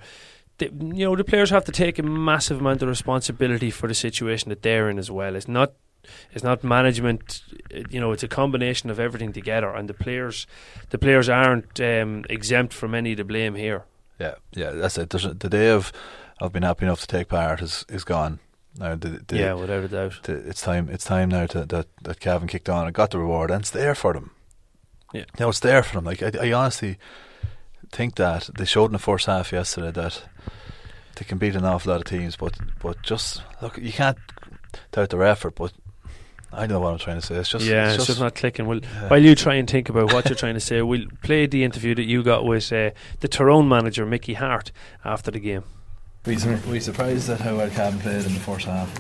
you 0.61 1.05
know 1.05 1.15
the 1.15 1.23
players 1.23 1.49
have 1.49 1.65
to 1.65 1.71
take 1.71 1.99
a 1.99 2.03
massive 2.03 2.59
amount 2.59 2.81
of 2.81 2.89
responsibility 2.89 3.71
for 3.71 3.87
the 3.87 3.95
situation 3.95 4.49
that 4.49 4.61
they're 4.61 4.89
in 4.89 4.99
as 4.99 5.09
well. 5.09 5.35
It's 5.35 5.47
not 5.47 5.73
it's 6.31 6.43
not 6.43 6.63
management. 6.63 7.41
You 7.89 7.99
know, 7.99 8.11
it's 8.11 8.23
a 8.23 8.27
combination 8.27 8.89
of 8.89 8.99
everything 8.99 9.33
together, 9.33 9.69
and 9.69 9.89
the 9.89 9.93
players 9.93 10.47
the 10.89 10.97
players 10.97 11.29
aren't 11.29 11.79
um, 11.79 12.25
exempt 12.29 12.73
from 12.73 12.95
any 12.95 13.11
of 13.11 13.17
the 13.17 13.23
blame 13.23 13.55
here. 13.55 13.85
Yeah, 14.19 14.35
yeah, 14.53 14.71
that's 14.71 14.97
it. 14.97 15.09
There's 15.09 15.23
the 15.23 15.49
day 15.49 15.69
of 15.69 15.91
of 16.39 16.53
being 16.53 16.63
happy 16.63 16.85
enough 16.85 17.01
to 17.01 17.07
take 17.07 17.29
part 17.29 17.61
is 17.61 17.85
is 17.89 18.03
gone. 18.03 18.39
Now, 18.77 18.95
the, 18.95 19.21
the, 19.27 19.37
yeah, 19.37 19.53
without 19.53 19.83
a 19.83 19.87
doubt, 19.89 20.23
the, 20.23 20.33
it's 20.33 20.61
time. 20.61 20.89
It's 20.89 21.03
time 21.03 21.29
now 21.29 21.45
to, 21.47 21.65
that 21.65 21.87
that 22.03 22.19
Cavan 22.19 22.47
kicked 22.47 22.69
on 22.69 22.85
and 22.85 22.93
got 22.93 23.11
the 23.11 23.19
reward, 23.19 23.51
and 23.51 23.61
it's 23.61 23.69
there 23.69 23.95
for 23.95 24.13
them. 24.13 24.31
Yeah, 25.13 25.25
now 25.39 25.49
it's 25.49 25.59
there 25.59 25.83
for 25.83 25.95
them. 25.95 26.05
Like 26.05 26.23
I, 26.23 26.31
I 26.41 26.53
honestly 26.53 26.97
think 27.91 28.15
that 28.15 28.49
they 28.57 28.65
showed 28.65 28.85
in 28.85 28.93
the 28.93 28.99
first 28.99 29.25
half 29.25 29.51
yesterday 29.51 29.91
that 29.91 30.23
they 31.15 31.25
can 31.25 31.37
beat 31.37 31.55
an 31.55 31.65
awful 31.65 31.91
lot 31.91 32.01
of 32.01 32.05
teams, 32.05 32.35
but 32.35 32.57
but 32.81 33.01
just 33.01 33.43
look, 33.61 33.77
you 33.77 33.91
can't 33.91 34.17
doubt 34.91 35.09
their 35.09 35.23
effort, 35.23 35.55
but. 35.55 35.73
I 36.53 36.67
know 36.67 36.81
what 36.81 36.91
I'm 36.91 36.99
trying 36.99 37.17
to 37.17 37.25
say. 37.25 37.35
It's 37.35 37.47
just 37.47 37.63
yeah, 37.63 37.85
it's, 37.85 37.93
it's 37.93 37.95
just, 37.95 38.07
just, 38.07 38.19
not 38.19 38.35
clicking. 38.35 38.65
Well, 38.65 38.79
yeah. 38.79 39.07
while 39.07 39.23
you 39.23 39.35
try 39.35 39.55
and 39.55 39.69
think 39.69 39.87
about 39.87 40.11
what 40.11 40.27
you're 40.27 40.35
trying 40.35 40.55
to 40.55 40.59
say, 40.59 40.81
we'll 40.81 41.05
play 41.23 41.45
the 41.45 41.63
interview 41.63 41.95
that 41.95 42.03
you 42.03 42.23
got 42.23 42.43
with 42.43 42.73
uh, 42.73 42.91
the 43.21 43.29
Tyrone 43.29 43.69
manager 43.69 44.05
Mickey 44.05 44.33
Harte 44.33 44.73
after 45.05 45.31
the 45.31 45.39
game. 45.39 45.63
Were 46.25 46.33
you, 46.33 46.59
were 46.67 46.73
you 46.73 46.81
surprised 46.81 47.29
at 47.29 47.39
how 47.39 47.55
well 47.55 47.69
Cavan 47.69 48.01
played 48.01 48.25
in 48.25 48.33
the 48.33 48.39
first 48.41 48.65
half? 48.65 48.91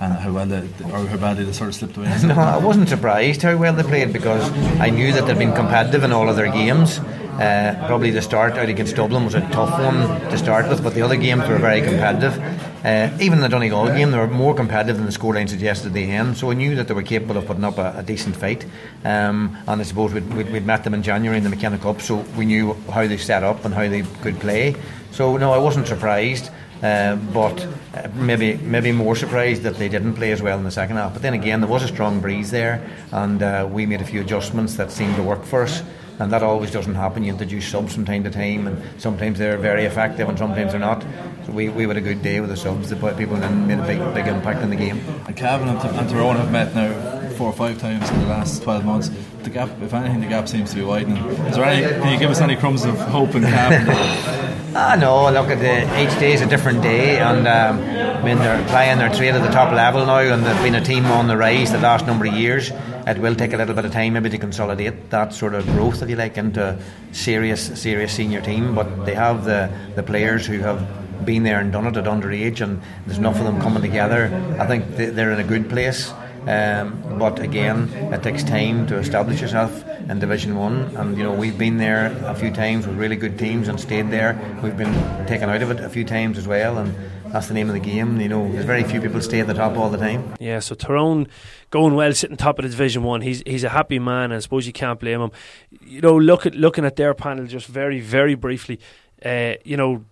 And 0.00 0.14
how 0.14 0.32
well 0.32 0.46
they, 0.46 0.66
or 0.92 1.06
how 1.06 1.16
badly 1.18 1.44
they 1.44 1.52
sort 1.52 1.68
of 1.68 1.74
slipped 1.74 1.96
away? 1.96 2.18
no, 2.24 2.34
I 2.34 2.56
wasn't 2.56 2.88
surprised 2.88 3.42
how 3.42 3.56
well 3.56 3.74
they 3.74 3.82
played 3.82 4.12
because 4.12 4.50
I 4.80 4.88
knew 4.88 5.12
that 5.12 5.26
they'd 5.26 5.38
been 5.38 5.54
competitive 5.54 6.04
in 6.04 6.12
all 6.12 6.28
of 6.28 6.36
their 6.36 6.50
games. 6.50 6.98
Uh, 6.98 7.74
probably 7.86 8.10
the 8.10 8.20
start 8.20 8.54
out 8.54 8.68
against 8.68 8.96
Dublin 8.96 9.24
was 9.24 9.34
a 9.34 9.40
tough 9.50 9.70
one 9.78 10.20
to 10.30 10.36
start 10.36 10.68
with, 10.68 10.82
but 10.82 10.94
the 10.94 11.02
other 11.02 11.16
games 11.16 11.48
were 11.48 11.58
very 11.58 11.80
competitive. 11.80 12.38
Uh, 12.84 13.10
even 13.20 13.40
the 13.40 13.48
Donegal 13.48 13.88
game, 13.88 14.10
they 14.10 14.18
were 14.18 14.26
more 14.26 14.54
competitive 14.54 14.96
than 14.96 15.06
the 15.06 15.12
scoreline 15.12 15.48
suggested 15.48 15.88
at 15.88 15.92
the 15.92 16.10
end. 16.10 16.36
So 16.36 16.50
I 16.50 16.54
knew 16.54 16.74
that 16.76 16.88
they 16.88 16.94
were 16.94 17.02
capable 17.02 17.36
of 17.36 17.46
putting 17.46 17.64
up 17.64 17.78
a, 17.78 17.94
a 17.98 18.02
decent 18.02 18.36
fight. 18.36 18.64
Um, 19.04 19.56
and 19.66 19.80
I 19.80 19.84
suppose 19.84 20.14
we'd, 20.14 20.32
we'd, 20.34 20.50
we'd, 20.50 20.66
met 20.66 20.84
them 20.84 20.94
in 20.94 21.02
January 21.02 21.38
in 21.38 21.44
the 21.44 21.50
McKenna 21.50 21.78
Cup, 21.78 22.00
so 22.00 22.16
we 22.36 22.46
knew 22.46 22.74
how 22.90 23.06
they 23.06 23.16
set 23.18 23.42
up 23.42 23.64
and 23.64 23.74
how 23.74 23.88
they 23.88 24.02
could 24.22 24.38
play. 24.40 24.76
So 25.10 25.36
no, 25.36 25.52
I 25.52 25.58
wasn't 25.58 25.86
surprised. 25.88 26.50
Uh, 26.82 27.16
but 27.16 27.66
uh, 27.94 28.08
maybe 28.14 28.56
maybe 28.56 28.90
more 28.90 29.14
surprised 29.14 29.62
that 29.62 29.76
they 29.76 29.88
didn't 29.88 30.14
play 30.14 30.32
as 30.32 30.40
well 30.40 30.56
in 30.56 30.64
the 30.64 30.70
second 30.70 30.96
half. 30.96 31.12
But 31.12 31.22
then 31.22 31.34
again, 31.34 31.60
there 31.60 31.68
was 31.68 31.82
a 31.82 31.88
strong 31.88 32.20
breeze 32.20 32.50
there, 32.50 32.88
and 33.12 33.42
uh, 33.42 33.68
we 33.70 33.84
made 33.86 34.00
a 34.00 34.04
few 34.04 34.20
adjustments 34.20 34.76
that 34.76 34.90
seemed 34.90 35.16
to 35.16 35.22
work 35.22 35.44
for 35.44 35.62
us 35.62 35.82
and 36.20 36.30
that 36.32 36.42
always 36.42 36.70
doesn't 36.70 36.94
happen. 36.94 37.24
You 37.24 37.32
introduce 37.32 37.66
subs 37.66 37.94
from 37.94 38.04
time 38.04 38.22
to 38.24 38.30
time, 38.30 38.66
and 38.66 39.00
sometimes 39.00 39.38
they're 39.38 39.56
very 39.56 39.84
effective, 39.84 40.28
and 40.28 40.38
sometimes 40.38 40.72
they're 40.72 40.80
not. 40.80 41.02
So 41.46 41.52
we, 41.52 41.70
we 41.70 41.84
had 41.88 41.96
a 41.96 42.02
good 42.02 42.22
day 42.22 42.40
with 42.40 42.50
the 42.50 42.58
subs. 42.58 42.90
The 42.90 42.96
people 43.14 43.36
then 43.36 43.66
made 43.66 43.78
a 43.78 43.86
big 43.86 43.98
big 44.14 44.26
impact 44.26 44.62
in 44.62 44.68
the 44.68 44.76
game. 44.76 45.00
And 45.26 45.34
Cavan 45.34 45.68
and, 45.68 45.78
and 45.78 46.10
Tyrone 46.10 46.36
have 46.36 46.52
met 46.52 46.74
now 46.74 47.28
four 47.30 47.48
or 47.48 47.54
five 47.54 47.78
times 47.78 48.08
in 48.10 48.20
the 48.20 48.26
last 48.26 48.62
12 48.62 48.84
months. 48.84 49.10
The 49.42 49.50
gap, 49.50 49.70
if 49.80 49.94
anything, 49.94 50.20
the 50.20 50.26
gap 50.26 50.46
seems 50.46 50.70
to 50.70 50.76
be 50.76 50.82
widening. 50.82 51.24
Is 51.24 51.56
there 51.56 51.64
any? 51.64 51.86
Can 51.86 52.12
you 52.12 52.18
give 52.18 52.30
us 52.30 52.42
any 52.42 52.54
crumbs 52.54 52.84
of 52.84 52.98
hope 52.98 53.34
in 53.34 53.42
Cavan? 53.42 54.36
ah, 54.74 54.96
no. 54.98 55.30
Look 55.30 55.48
at 55.48 55.58
the 55.58 56.02
each 56.02 56.18
day 56.18 56.32
is 56.32 56.40
a 56.40 56.46
different 56.46 56.82
day, 56.82 57.18
and 57.18 57.46
um, 57.46 57.78
I 57.80 58.22
mean 58.22 58.38
they're 58.38 58.66
playing 58.68 58.98
their 58.98 59.12
trade 59.12 59.34
at 59.34 59.42
the 59.42 59.52
top 59.52 59.72
level 59.72 60.06
now, 60.06 60.18
and 60.18 60.44
they've 60.44 60.62
been 60.62 60.74
a 60.74 60.84
team 60.84 61.06
on 61.06 61.26
the 61.28 61.36
rise 61.36 61.72
the 61.72 61.78
last 61.78 62.06
number 62.06 62.26
of 62.26 62.34
years 62.34 62.72
it 63.06 63.18
will 63.18 63.34
take 63.34 63.52
a 63.52 63.56
little 63.56 63.74
bit 63.74 63.84
of 63.84 63.92
time 63.92 64.12
maybe 64.12 64.30
to 64.30 64.38
consolidate 64.38 65.10
that 65.10 65.32
sort 65.32 65.54
of 65.54 65.64
growth, 65.66 66.02
if 66.02 66.08
you 66.08 66.16
like, 66.16 66.36
into 66.36 66.78
serious, 67.12 67.80
serious 67.80 68.12
senior 68.12 68.40
team. 68.40 68.74
But 68.74 69.04
they 69.04 69.14
have 69.14 69.44
the, 69.44 69.70
the 69.96 70.02
players 70.02 70.46
who 70.46 70.58
have 70.58 71.24
been 71.24 71.42
there 71.42 71.60
and 71.60 71.72
done 71.72 71.86
it 71.86 71.96
at 71.96 72.04
underage, 72.04 72.60
and 72.60 72.80
there's 73.06 73.18
enough 73.18 73.38
of 73.38 73.44
them 73.44 73.60
coming 73.60 73.82
together. 73.82 74.26
I 74.58 74.66
think 74.66 74.96
they're 74.96 75.32
in 75.32 75.40
a 75.40 75.44
good 75.44 75.68
place. 75.68 76.12
Um, 76.46 77.18
but 77.18 77.38
again, 77.38 77.88
it 78.12 78.22
takes 78.22 78.42
time 78.42 78.86
to 78.86 78.96
establish 78.96 79.40
yourself 79.40 79.84
in 80.10 80.18
Division 80.18 80.56
One, 80.56 80.96
and 80.96 81.16
you 81.16 81.22
know 81.22 81.32
we've 81.32 81.56
been 81.56 81.78
there 81.78 82.06
a 82.26 82.34
few 82.34 82.50
times 82.50 82.86
with 82.86 82.96
really 82.96 83.14
good 83.14 83.38
teams 83.38 83.68
and 83.68 83.78
stayed 83.78 84.10
there. 84.10 84.36
We've 84.60 84.76
been 84.76 84.92
taken 85.26 85.48
out 85.48 85.62
of 85.62 85.70
it 85.70 85.78
a 85.78 85.88
few 85.88 86.04
times 86.04 86.36
as 86.36 86.48
well, 86.48 86.78
and 86.78 86.92
that's 87.32 87.46
the 87.46 87.54
name 87.54 87.68
of 87.68 87.74
the 87.74 87.80
game. 87.80 88.20
You 88.20 88.28
know, 88.28 88.50
there's 88.50 88.64
very 88.64 88.82
few 88.82 89.00
people 89.00 89.20
stay 89.20 89.38
at 89.38 89.46
the 89.46 89.54
top 89.54 89.76
all 89.76 89.88
the 89.88 89.98
time. 89.98 90.34
Yeah, 90.40 90.58
so 90.58 90.74
Tyrone 90.74 91.28
going 91.70 91.94
well, 91.94 92.12
sitting 92.12 92.36
top 92.36 92.58
of 92.58 92.64
the 92.64 92.70
Division 92.70 93.04
One. 93.04 93.20
He's 93.20 93.44
he's 93.46 93.62
a 93.62 93.68
happy 93.68 94.00
man, 94.00 94.24
and 94.24 94.34
I 94.34 94.38
suppose 94.40 94.66
you 94.66 94.72
can't 94.72 94.98
blame 94.98 95.20
him. 95.20 95.30
You 95.80 96.00
know, 96.00 96.16
look 96.16 96.44
at 96.44 96.56
looking 96.56 96.84
at 96.84 96.96
their 96.96 97.14
panel 97.14 97.46
just 97.46 97.68
very 97.68 98.00
very 98.00 98.34
briefly. 98.34 98.80
Uh, 99.24 99.54
you 99.64 99.76
know, 99.76 100.04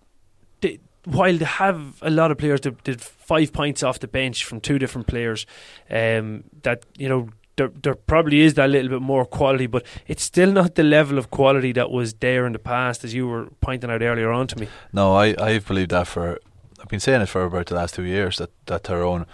they, 0.61 0.79
while 1.07 1.37
they 1.37 1.45
have 1.45 2.01
a 2.03 2.11
lot 2.11 2.31
of 2.31 2.39
players 2.39 2.61
that 2.61 2.85
did 2.85 3.01
five 3.01 3.53
points 3.53 3.83
off 3.83 3.99
the 3.99 4.07
bench 4.07 4.45
from 4.45 4.61
two 4.61 4.79
different 4.79 5.09
players, 5.09 5.45
um, 5.91 6.45
that 6.63 6.85
you 6.97 7.09
know 7.09 7.31
there, 7.59 7.71
there 7.83 7.95
probably 7.95 8.41
is 8.41 8.55
that 8.55 8.71
little 8.71 8.89
bit 8.89 9.03
more 9.03 9.27
quality, 9.27 9.67
but 9.67 9.85
it's 10.07 10.23
still 10.23 10.51
not 10.51 10.77
the 10.77 10.83
level 10.83 11.19
of 11.19 11.31
quality 11.31 11.73
that 11.73 11.91
was 11.91 12.15
there 12.15 12.47
in 12.47 12.53
the 12.53 12.59
past, 12.59 13.05
as 13.05 13.13
you 13.13 13.27
were 13.27 13.49
pointing 13.61 13.91
out 13.91 14.01
earlier 14.01 14.31
on 14.33 14.47
to 14.47 14.59
me. 14.59 14.69
No, 14.93 15.15
I 15.15 15.35
I've 15.39 15.67
believed 15.67 15.91
that 15.91 16.07
for 16.07 16.39
I've 16.81 16.89
been 16.89 17.01
saying 17.01 17.21
it 17.21 17.29
for 17.29 17.45
about 17.45 17.67
the 17.67 17.75
last 17.75 17.95
two 17.95 18.05
years 18.05 18.39
that 18.39 18.51
that 18.67 18.85
Tyrone 18.85 19.27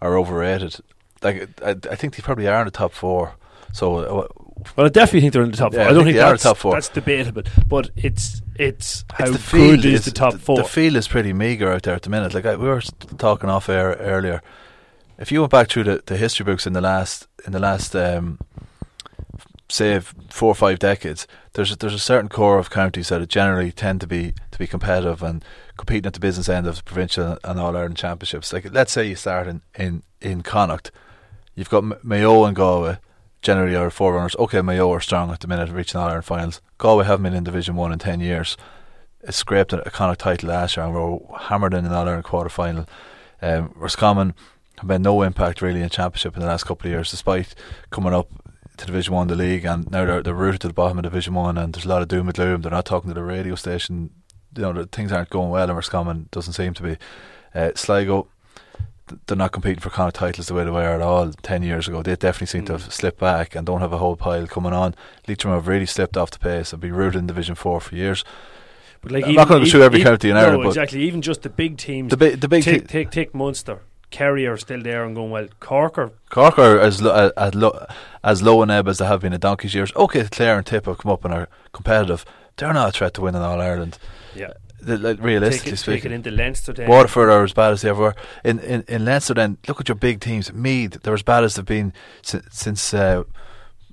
are 0.00 0.18
overrated. 0.18 0.76
Like 1.22 1.48
I, 1.64 1.70
I 1.70 1.96
think 1.96 2.16
they 2.16 2.22
probably 2.22 2.48
are 2.48 2.60
in 2.60 2.66
the 2.66 2.70
top 2.70 2.92
four. 2.92 3.34
So. 3.72 3.96
Uh, 3.96 4.28
well, 4.76 4.86
I 4.86 4.88
definitely 4.88 5.20
think 5.20 5.34
they're 5.34 5.44
in 5.44 5.52
the 5.52 5.56
top 5.56 5.72
yeah, 5.72 5.84
four. 5.84 5.90
I 5.90 5.92
don't 5.94 6.04
think, 6.04 6.16
think 6.16 6.28
that's, 6.28 6.42
top 6.42 6.56
four. 6.56 6.72
that's 6.72 6.88
debatable, 6.88 7.44
but 7.68 7.90
it's 7.94 8.42
it's 8.56 9.04
how 9.12 9.26
it's 9.26 9.32
the 9.32 9.38
good 9.38 9.80
field, 9.80 9.84
is 9.84 10.04
the 10.04 10.10
top 10.10 10.34
four. 10.34 10.56
The 10.56 10.64
field 10.64 10.96
is 10.96 11.06
pretty 11.06 11.32
meagre 11.32 11.70
out 11.70 11.84
there 11.84 11.94
at 11.94 12.02
the 12.02 12.10
minute. 12.10 12.34
Like 12.34 12.44
I, 12.44 12.56
we 12.56 12.66
were 12.66 12.82
talking 13.18 13.48
off 13.48 13.68
air 13.68 13.92
earlier. 14.00 14.42
If 15.18 15.32
you 15.32 15.40
went 15.40 15.50
back 15.50 15.68
through 15.68 15.84
the, 15.84 16.02
the 16.06 16.16
history 16.16 16.44
books 16.44 16.66
in 16.66 16.74
the 16.74 16.80
last 16.80 17.26
in 17.44 17.52
the 17.52 17.58
last 17.58 17.96
um, 17.96 18.38
say 19.68 19.98
four 19.98 20.52
or 20.52 20.54
five 20.54 20.78
decades, 20.78 21.26
there's 21.54 21.72
a, 21.72 21.76
there's 21.76 21.94
a 21.94 21.98
certain 21.98 22.28
core 22.28 22.58
of 22.58 22.70
counties 22.70 23.08
that 23.08 23.28
generally 23.28 23.72
tend 23.72 24.00
to 24.00 24.06
be 24.06 24.32
to 24.52 24.58
be 24.58 24.66
competitive 24.68 25.22
and 25.22 25.44
competing 25.76 26.06
at 26.06 26.14
the 26.14 26.20
business 26.20 26.48
end 26.48 26.68
of 26.68 26.76
the 26.76 26.82
provincial 26.84 27.36
and 27.42 27.58
All 27.58 27.76
Ireland 27.76 27.96
championships. 27.96 28.52
Like 28.52 28.72
let's 28.72 28.92
say 28.92 29.08
you 29.08 29.16
start 29.16 29.48
in 29.48 29.62
in 29.74 30.02
in 30.20 30.42
Connacht, 30.42 30.92
you've 31.56 31.70
got 31.70 32.04
Mayo 32.04 32.44
and 32.44 32.54
Galway 32.54 32.98
generally 33.42 33.74
are 33.74 33.90
forerunners. 33.90 34.36
Okay, 34.36 34.62
Mayo 34.62 34.92
are 34.92 35.00
strong 35.00 35.32
at 35.32 35.40
the 35.40 35.48
minute, 35.48 35.70
reaching 35.70 36.00
All 36.00 36.06
Ireland 36.06 36.26
finals. 36.26 36.60
Galway 36.78 37.06
haven't 37.06 37.24
been 37.24 37.34
in 37.34 37.42
Division 37.42 37.74
One 37.74 37.92
in 37.92 37.98
ten 37.98 38.20
years. 38.20 38.56
It 39.22 39.34
scraped 39.34 39.72
a, 39.72 39.82
Connacht 39.90 40.20
title 40.20 40.50
last 40.50 40.76
year 40.76 40.86
and 40.86 40.94
were 40.94 41.18
hammered 41.36 41.74
in 41.74 41.84
an 41.84 41.92
All 41.92 42.06
Ireland 42.06 42.22
quarter 42.22 42.48
final. 42.48 42.86
Um, 43.42 43.72
Roscommon 43.74 44.34
have 44.80 44.90
had 44.90 45.02
no 45.02 45.22
impact 45.22 45.62
really 45.62 45.82
in 45.82 45.88
championship 45.88 46.34
in 46.34 46.40
the 46.40 46.46
last 46.46 46.64
couple 46.64 46.86
of 46.86 46.92
years, 46.92 47.10
despite 47.10 47.54
coming 47.90 48.14
up 48.14 48.28
to 48.76 48.86
Division 48.86 49.14
One, 49.14 49.28
the 49.28 49.36
league, 49.36 49.64
and 49.64 49.90
now 49.90 50.04
they're 50.04 50.22
they're 50.22 50.34
rooted 50.34 50.60
to 50.62 50.68
the 50.68 50.74
bottom 50.74 50.98
of 50.98 51.04
Division 51.04 51.34
One, 51.34 51.58
and 51.58 51.74
there's 51.74 51.84
a 51.84 51.88
lot 51.88 52.02
of 52.02 52.08
doom 52.08 52.28
and 52.28 52.34
gloom. 52.34 52.62
They're 52.62 52.70
not 52.70 52.86
talking 52.86 53.08
to 53.08 53.14
the 53.14 53.22
radio 53.22 53.54
station. 53.54 54.10
You 54.56 54.72
know, 54.72 54.84
things 54.90 55.12
aren't 55.12 55.30
going 55.30 55.50
well, 55.50 55.68
and 55.68 55.76
Roscommon 55.76 56.28
doesn't 56.30 56.54
seem 56.54 56.74
to 56.74 56.82
be. 56.82 56.96
Uh, 57.54 57.72
Sligo, 57.74 58.28
they're 59.26 59.36
not 59.36 59.52
competing 59.52 59.80
for 59.80 59.90
Connacht 59.90 60.16
titles 60.16 60.46
the 60.46 60.54
way 60.54 60.64
they 60.64 60.70
were 60.70 60.80
at 60.80 61.00
all 61.00 61.30
ten 61.42 61.62
years 61.62 61.88
ago. 61.88 62.02
They 62.02 62.16
definitely 62.16 62.46
seem 62.46 62.62
mm. 62.62 62.66
to 62.66 62.72
have 62.72 62.92
slipped 62.92 63.18
back 63.18 63.54
and 63.54 63.66
don't 63.66 63.80
have 63.80 63.92
a 63.92 63.98
whole 63.98 64.16
pile 64.16 64.46
coming 64.46 64.72
on. 64.72 64.94
Leitrim 65.26 65.54
have 65.54 65.68
really 65.68 65.86
slipped 65.86 66.16
off 66.16 66.30
the 66.30 66.38
pace. 66.38 66.70
Have 66.70 66.80
been 66.80 66.94
rooted 66.94 67.20
in 67.20 67.26
Division 67.26 67.54
Four 67.54 67.80
for 67.80 67.94
years. 67.94 68.24
But 69.00 69.12
like 69.12 69.24
I'm 69.24 69.30
even, 69.30 69.36
not 69.36 69.48
going 69.48 69.64
to 69.64 69.82
every 69.82 70.00
even, 70.00 70.10
county 70.10 70.30
in 70.30 70.34
no, 70.34 70.40
Ireland. 70.40 70.66
exactly. 70.66 71.02
Even 71.02 71.22
just 71.22 71.42
the 71.42 71.50
big 71.50 71.76
teams. 71.76 72.10
The, 72.10 72.16
bi- 72.16 72.34
the 72.34 72.48
big 72.48 72.64
take, 72.64 72.82
te- 72.82 72.86
take 72.86 73.10
take 73.10 73.34
Munster. 73.34 73.80
Kerry 74.10 74.46
are 74.46 74.56
still 74.56 74.82
there 74.82 75.04
and 75.04 75.14
going 75.14 75.30
well. 75.30 75.48
Cork 75.60 75.98
are 75.98 76.12
Cork 76.30 76.58
are 76.58 76.80
as 76.80 77.02
lo- 77.02 77.30
as, 77.36 77.54
lo- 77.54 77.86
as 78.24 78.42
low 78.42 78.62
in 78.62 78.70
ebb 78.70 78.88
as 78.88 78.98
they 78.98 79.06
have 79.06 79.20
been 79.20 79.32
in 79.32 79.40
Donkey's 79.40 79.74
years. 79.74 79.92
Okay, 79.94 80.24
Clare 80.24 80.56
and 80.56 80.66
Tip 80.66 80.86
have 80.86 80.98
come 80.98 81.12
up 81.12 81.24
and 81.24 81.34
are 81.34 81.48
competitive. 81.72 82.24
They're 82.56 82.72
not 82.72 82.88
a 82.88 82.92
threat 82.92 83.14
to 83.14 83.20
winning 83.20 83.42
All 83.42 83.60
Ireland. 83.60 83.98
Yeah. 84.34 84.52
The, 84.80 84.96
like, 84.96 85.20
realistically 85.20 85.72
take 85.72 85.72
it, 85.72 85.76
speaking, 85.76 86.02
take 86.02 86.12
it 86.12 86.14
into 86.14 86.30
Leinster. 86.30 86.72
Then. 86.72 86.88
Waterford 86.88 87.28
are 87.30 87.42
as 87.42 87.52
bad 87.52 87.72
as 87.72 87.82
they 87.82 87.90
ever 87.90 88.00
were. 88.00 88.14
In, 88.44 88.60
in 88.60 88.84
in 88.86 89.04
Leinster, 89.04 89.34
then 89.34 89.58
look 89.66 89.80
at 89.80 89.88
your 89.88 89.96
big 89.96 90.20
teams. 90.20 90.52
Meath, 90.52 91.02
they're 91.02 91.14
as 91.14 91.22
bad 91.22 91.42
as 91.44 91.56
they've 91.56 91.64
been 91.64 91.92
since, 92.22 92.46
since 92.52 92.94
uh, 92.94 93.24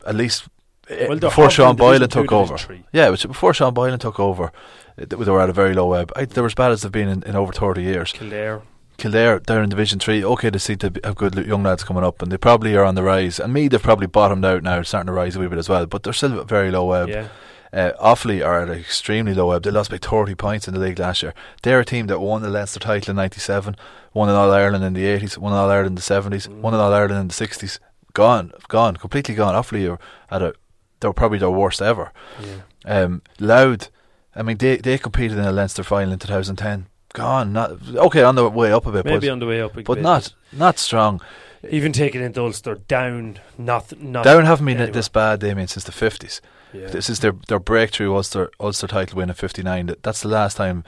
at 0.05 0.15
least 0.15 0.47
uh, 0.89 1.05
well, 1.09 1.17
before 1.17 1.49
Sean 1.49 1.75
Boylan 1.75 2.07
took 2.07 2.31
over. 2.31 2.57
Three. 2.57 2.83
Yeah, 2.93 3.09
which 3.09 3.27
before 3.27 3.53
Sean 3.53 3.73
Boylan 3.73 3.97
took 3.97 4.19
over, 4.19 4.51
they 4.95 5.15
were 5.15 5.41
at 5.41 5.49
a 5.49 5.53
very 5.53 5.73
low 5.73 5.93
ebb. 5.93 6.11
I, 6.15 6.25
they're 6.25 6.45
as 6.45 6.53
bad 6.53 6.71
as 6.71 6.83
they've 6.83 6.91
been 6.91 7.09
in, 7.09 7.23
in 7.23 7.35
over 7.35 7.51
thirty 7.51 7.81
years. 7.81 8.11
Kildare. 8.11 8.61
Kildare, 8.97 9.39
they're 9.39 9.63
in 9.63 9.69
Division 9.69 9.99
Three. 9.99 10.23
Okay, 10.23 10.49
they 10.49 10.57
seem 10.57 10.77
to 10.77 10.91
have 11.03 11.15
good 11.15 11.35
young 11.35 11.63
lads 11.63 11.83
coming 11.83 12.03
up, 12.03 12.21
and 12.21 12.31
they 12.31 12.37
probably 12.37 12.75
are 12.75 12.83
on 12.83 12.95
the 12.95 13.03
rise. 13.03 13.39
And 13.39 13.53
me, 13.53 13.67
they've 13.67 13.81
probably 13.81 14.07
bottomed 14.07 14.45
out 14.45 14.63
now, 14.63 14.81
starting 14.83 15.07
to 15.07 15.13
rise 15.13 15.35
a 15.35 15.39
wee 15.39 15.47
bit 15.47 15.57
as 15.57 15.69
well. 15.69 15.85
But 15.85 16.03
they're 16.03 16.13
still 16.13 16.43
very 16.43 16.71
low 16.71 16.91
ebb. 16.91 17.09
Yeah. 17.09 17.27
Uh, 17.73 17.91
Offaly 18.01 18.45
are 18.45 18.61
at 18.61 18.69
an 18.69 18.79
extremely 18.79 19.33
low 19.33 19.51
ebb. 19.51 19.63
They 19.63 19.71
lost 19.71 19.91
by 19.91 19.97
30 19.97 20.35
points 20.35 20.67
in 20.67 20.73
the 20.73 20.79
league 20.79 20.97
last 20.97 21.21
year. 21.21 21.33
They're 21.61 21.81
a 21.81 21.85
team 21.85 22.07
that 22.07 22.19
won 22.19 22.41
the 22.41 22.49
Leinster 22.49 22.79
title 22.79 23.11
in 23.11 23.17
97, 23.17 23.75
won 24.13 24.29
in 24.29 24.35
All 24.35 24.51
Ireland 24.51 24.85
in 24.85 24.93
the 24.93 25.03
80s, 25.03 25.37
won 25.37 25.51
in 25.51 25.57
All 25.57 25.69
Ireland 25.69 25.87
in 25.87 25.95
the 25.95 26.01
70s, 26.01 26.47
mm. 26.47 26.61
won 26.61 26.73
in 26.73 26.79
All 26.79 26.93
Ireland 26.93 27.19
in 27.19 27.27
the 27.27 27.33
60s. 27.33 27.79
Gone, 28.13 28.53
gone, 28.69 28.95
completely 28.95 29.35
gone. 29.35 29.55
Offaly 29.55 29.91
are 29.91 29.99
at 30.33 30.41
a, 30.41 30.53
they 31.01 31.09
were 31.09 31.13
probably 31.13 31.39
their 31.39 31.51
worst 31.51 31.81
ever. 31.81 32.13
Yeah. 32.41 32.61
Um, 32.85 33.21
Louth, 33.41 33.91
I 34.33 34.41
mean, 34.41 34.55
they, 34.57 34.77
they 34.77 34.97
competed 34.97 35.37
in 35.37 35.43
a 35.43 35.51
Leinster 35.51 35.83
final 35.83 36.13
in 36.13 36.19
2010 36.19 36.87
gone. 37.15 37.53
Not 37.53 37.71
okay 37.95 38.23
on 38.23 38.35
the 38.35 38.49
way 38.49 38.71
up 38.71 38.85
a 38.85 38.91
bit, 38.91 39.05
maybe 39.05 39.27
but, 39.27 39.33
on 39.33 39.39
the 39.39 39.47
way 39.47 39.61
up, 39.61 39.73
but 39.83 40.01
not 40.01 40.33
not 40.51 40.77
strong. 40.77 41.21
Even 41.67 41.91
taking 41.91 42.21
into 42.21 42.41
Ulster 42.41 42.75
down, 42.75 43.39
not 43.57 43.99
not 43.99 44.23
down 44.23 44.45
haven't 44.45 44.65
been 44.65 44.77
anywhere. 44.77 44.93
this 44.93 45.09
bad. 45.09 45.39
Damien 45.39 45.67
since 45.67 45.83
the 45.85 45.91
fifties. 45.91 46.41
Yeah. 46.73 46.87
This 46.87 47.09
is 47.09 47.21
their 47.21 47.33
their 47.47 47.59
breakthrough 47.59 48.13
Ulster 48.13 48.51
Ulster 48.59 48.87
title 48.87 49.17
win 49.17 49.29
in 49.29 49.35
fifty 49.35 49.63
nine. 49.63 49.95
That's 50.03 50.21
the 50.21 50.27
last 50.27 50.57
time 50.57 50.83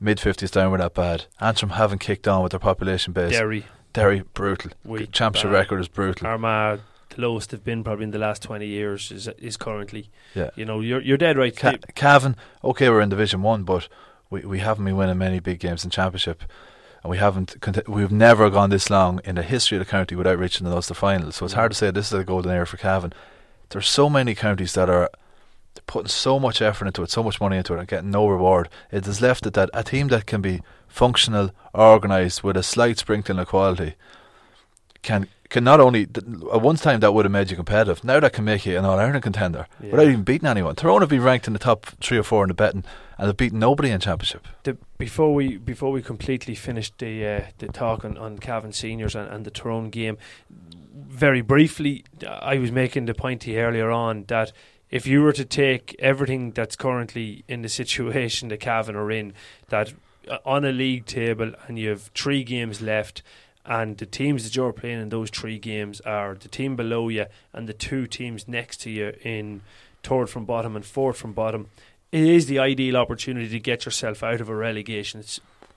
mid 0.00 0.20
fifties 0.20 0.50
down 0.50 0.70
were 0.72 0.78
that 0.78 0.94
bad. 0.94 1.24
Antrim 1.40 1.70
haven't 1.72 2.00
kicked 2.00 2.28
on 2.28 2.42
with 2.42 2.50
their 2.52 2.60
population 2.60 3.12
base. 3.12 3.32
Derry, 3.32 3.64
Derry 3.92 4.24
brutal. 4.34 4.72
Weak, 4.84 5.12
Championship 5.12 5.50
bad. 5.50 5.56
record 5.58 5.80
is 5.80 5.88
brutal. 5.88 6.26
Armagh, 6.26 6.80
the 7.10 7.22
lowest 7.22 7.50
they've 7.50 7.64
been 7.64 7.82
probably 7.84 8.04
in 8.04 8.10
the 8.10 8.18
last 8.18 8.42
twenty 8.42 8.66
years 8.66 9.10
is 9.10 9.28
is 9.38 9.56
currently. 9.56 10.10
Yeah, 10.34 10.50
you 10.54 10.64
know 10.66 10.80
you're 10.80 11.00
you're 11.00 11.16
dead 11.16 11.38
right. 11.38 11.56
Ca- 11.56 11.78
Cavan, 11.94 12.36
okay, 12.62 12.90
we're 12.90 13.00
in 13.00 13.08
Division 13.08 13.40
One, 13.42 13.62
but 13.62 13.88
we 14.30 14.40
we 14.42 14.58
haven't 14.60 14.84
been 14.84 14.96
winning 14.96 15.18
many 15.18 15.40
big 15.40 15.58
games 15.60 15.84
in 15.84 15.90
Championship, 15.90 16.44
and 17.02 17.10
we 17.10 17.18
haven't. 17.18 17.56
We've 17.88 18.12
never 18.12 18.48
gone 18.50 18.70
this 18.70 18.88
long 18.90 19.20
in 19.24 19.34
the 19.34 19.42
history 19.42 19.76
of 19.78 19.84
the 19.84 19.90
county 19.90 20.14
without 20.14 20.38
reaching 20.38 20.66
the 20.66 20.74
Ulster 20.74 20.94
final. 20.94 21.32
So 21.32 21.44
it's 21.44 21.54
hard 21.54 21.72
to 21.72 21.76
say 21.76 21.90
this 21.90 22.12
is 22.12 22.18
a 22.18 22.24
golden 22.24 22.52
era 22.52 22.66
for 22.66 22.76
Cavan. 22.76 23.12
There's 23.70 23.88
so 23.88 24.08
many 24.08 24.34
counties 24.34 24.74
that 24.74 24.88
are 24.88 25.10
putting 25.86 26.08
so 26.08 26.38
much 26.38 26.60
effort 26.62 26.86
into 26.86 27.02
it, 27.02 27.10
so 27.10 27.22
much 27.22 27.40
money 27.40 27.56
into 27.56 27.74
it, 27.74 27.78
and 27.78 27.88
getting 27.88 28.10
no 28.10 28.26
reward. 28.26 28.68
It 28.90 29.06
has 29.06 29.20
left 29.20 29.46
it 29.46 29.54
that 29.54 29.70
a 29.74 29.82
team 29.84 30.08
that 30.08 30.26
can 30.26 30.40
be 30.40 30.62
functional, 30.88 31.50
organised, 31.74 32.42
with 32.42 32.56
a 32.56 32.62
slight 32.62 32.98
sprinkling 32.98 33.38
of 33.38 33.48
quality, 33.48 33.94
can 35.02 35.26
can 35.48 35.64
not 35.64 35.80
only 35.80 36.02
at 36.02 36.62
one 36.62 36.76
time 36.76 37.00
that 37.00 37.12
would 37.12 37.24
have 37.24 37.32
made 37.32 37.50
you 37.50 37.56
competitive. 37.56 38.04
Now 38.04 38.20
that 38.20 38.32
can 38.32 38.44
make 38.44 38.64
you 38.66 38.78
an 38.78 38.84
All 38.84 39.00
Ireland 39.00 39.24
contender 39.24 39.66
Yeah. 39.80 39.90
without 39.90 40.06
even 40.06 40.22
beating 40.22 40.48
anyone. 40.48 40.76
Tyrone 40.76 41.00
have 41.00 41.10
been 41.10 41.24
ranked 41.24 41.48
in 41.48 41.52
the 41.54 41.58
top 41.58 41.86
three 42.00 42.18
or 42.18 42.22
four 42.22 42.44
in 42.44 42.48
the 42.48 42.54
betting, 42.54 42.84
and 43.20 43.28
they've 43.28 43.36
beaten 43.36 43.58
nobody 43.58 43.90
in 43.90 44.00
championship. 44.00 44.48
the, 44.62 44.78
before 44.96 45.34
we 45.34 45.58
before 45.58 45.92
we 45.92 46.00
completely 46.00 46.54
finish 46.54 46.90
the 46.96 47.26
uh, 47.26 47.42
the 47.58 47.68
talk 47.68 48.02
on, 48.02 48.16
on 48.16 48.38
Cavan 48.38 48.72
seniors 48.72 49.14
and, 49.14 49.28
and 49.28 49.44
the 49.44 49.50
Tyrone 49.50 49.90
game, 49.90 50.16
very 50.90 51.42
briefly, 51.42 52.04
I 52.26 52.56
was 52.56 52.72
making 52.72 53.04
the 53.04 53.14
point 53.14 53.46
you 53.46 53.58
earlier 53.58 53.90
on 53.90 54.24
that 54.28 54.52
if 54.90 55.06
you 55.06 55.20
were 55.22 55.34
to 55.34 55.44
take 55.44 55.94
everything 55.98 56.52
that's 56.52 56.76
currently 56.76 57.44
in 57.46 57.60
the 57.60 57.68
situation 57.68 58.48
that 58.48 58.60
Cavan 58.60 58.96
are 58.96 59.10
in, 59.10 59.34
that 59.68 59.92
uh, 60.26 60.38
on 60.46 60.64
a 60.64 60.72
league 60.72 61.04
table 61.04 61.52
and 61.68 61.78
you 61.78 61.90
have 61.90 62.10
three 62.14 62.42
games 62.42 62.80
left. 62.80 63.22
And 63.66 63.98
the 63.98 64.06
teams 64.06 64.44
that 64.44 64.56
you're 64.56 64.72
playing 64.72 65.02
in 65.02 65.10
those 65.10 65.28
three 65.28 65.58
games 65.58 66.00
are 66.00 66.34
the 66.34 66.48
team 66.48 66.76
below 66.76 67.08
you 67.08 67.26
and 67.52 67.68
the 67.68 67.74
two 67.74 68.06
teams 68.06 68.48
next 68.48 68.80
to 68.80 68.90
you 68.90 69.12
in 69.22 69.60
third 70.02 70.30
from 70.30 70.46
bottom 70.46 70.74
and 70.74 70.84
fourth 70.84 71.18
from 71.18 71.34
bottom 71.34 71.68
it 72.12 72.22
is 72.22 72.46
the 72.46 72.58
ideal 72.58 72.96
opportunity 72.96 73.48
to 73.48 73.60
get 73.60 73.84
yourself 73.84 74.22
out 74.22 74.40
of 74.40 74.48
a 74.48 74.54
relegation 74.54 75.22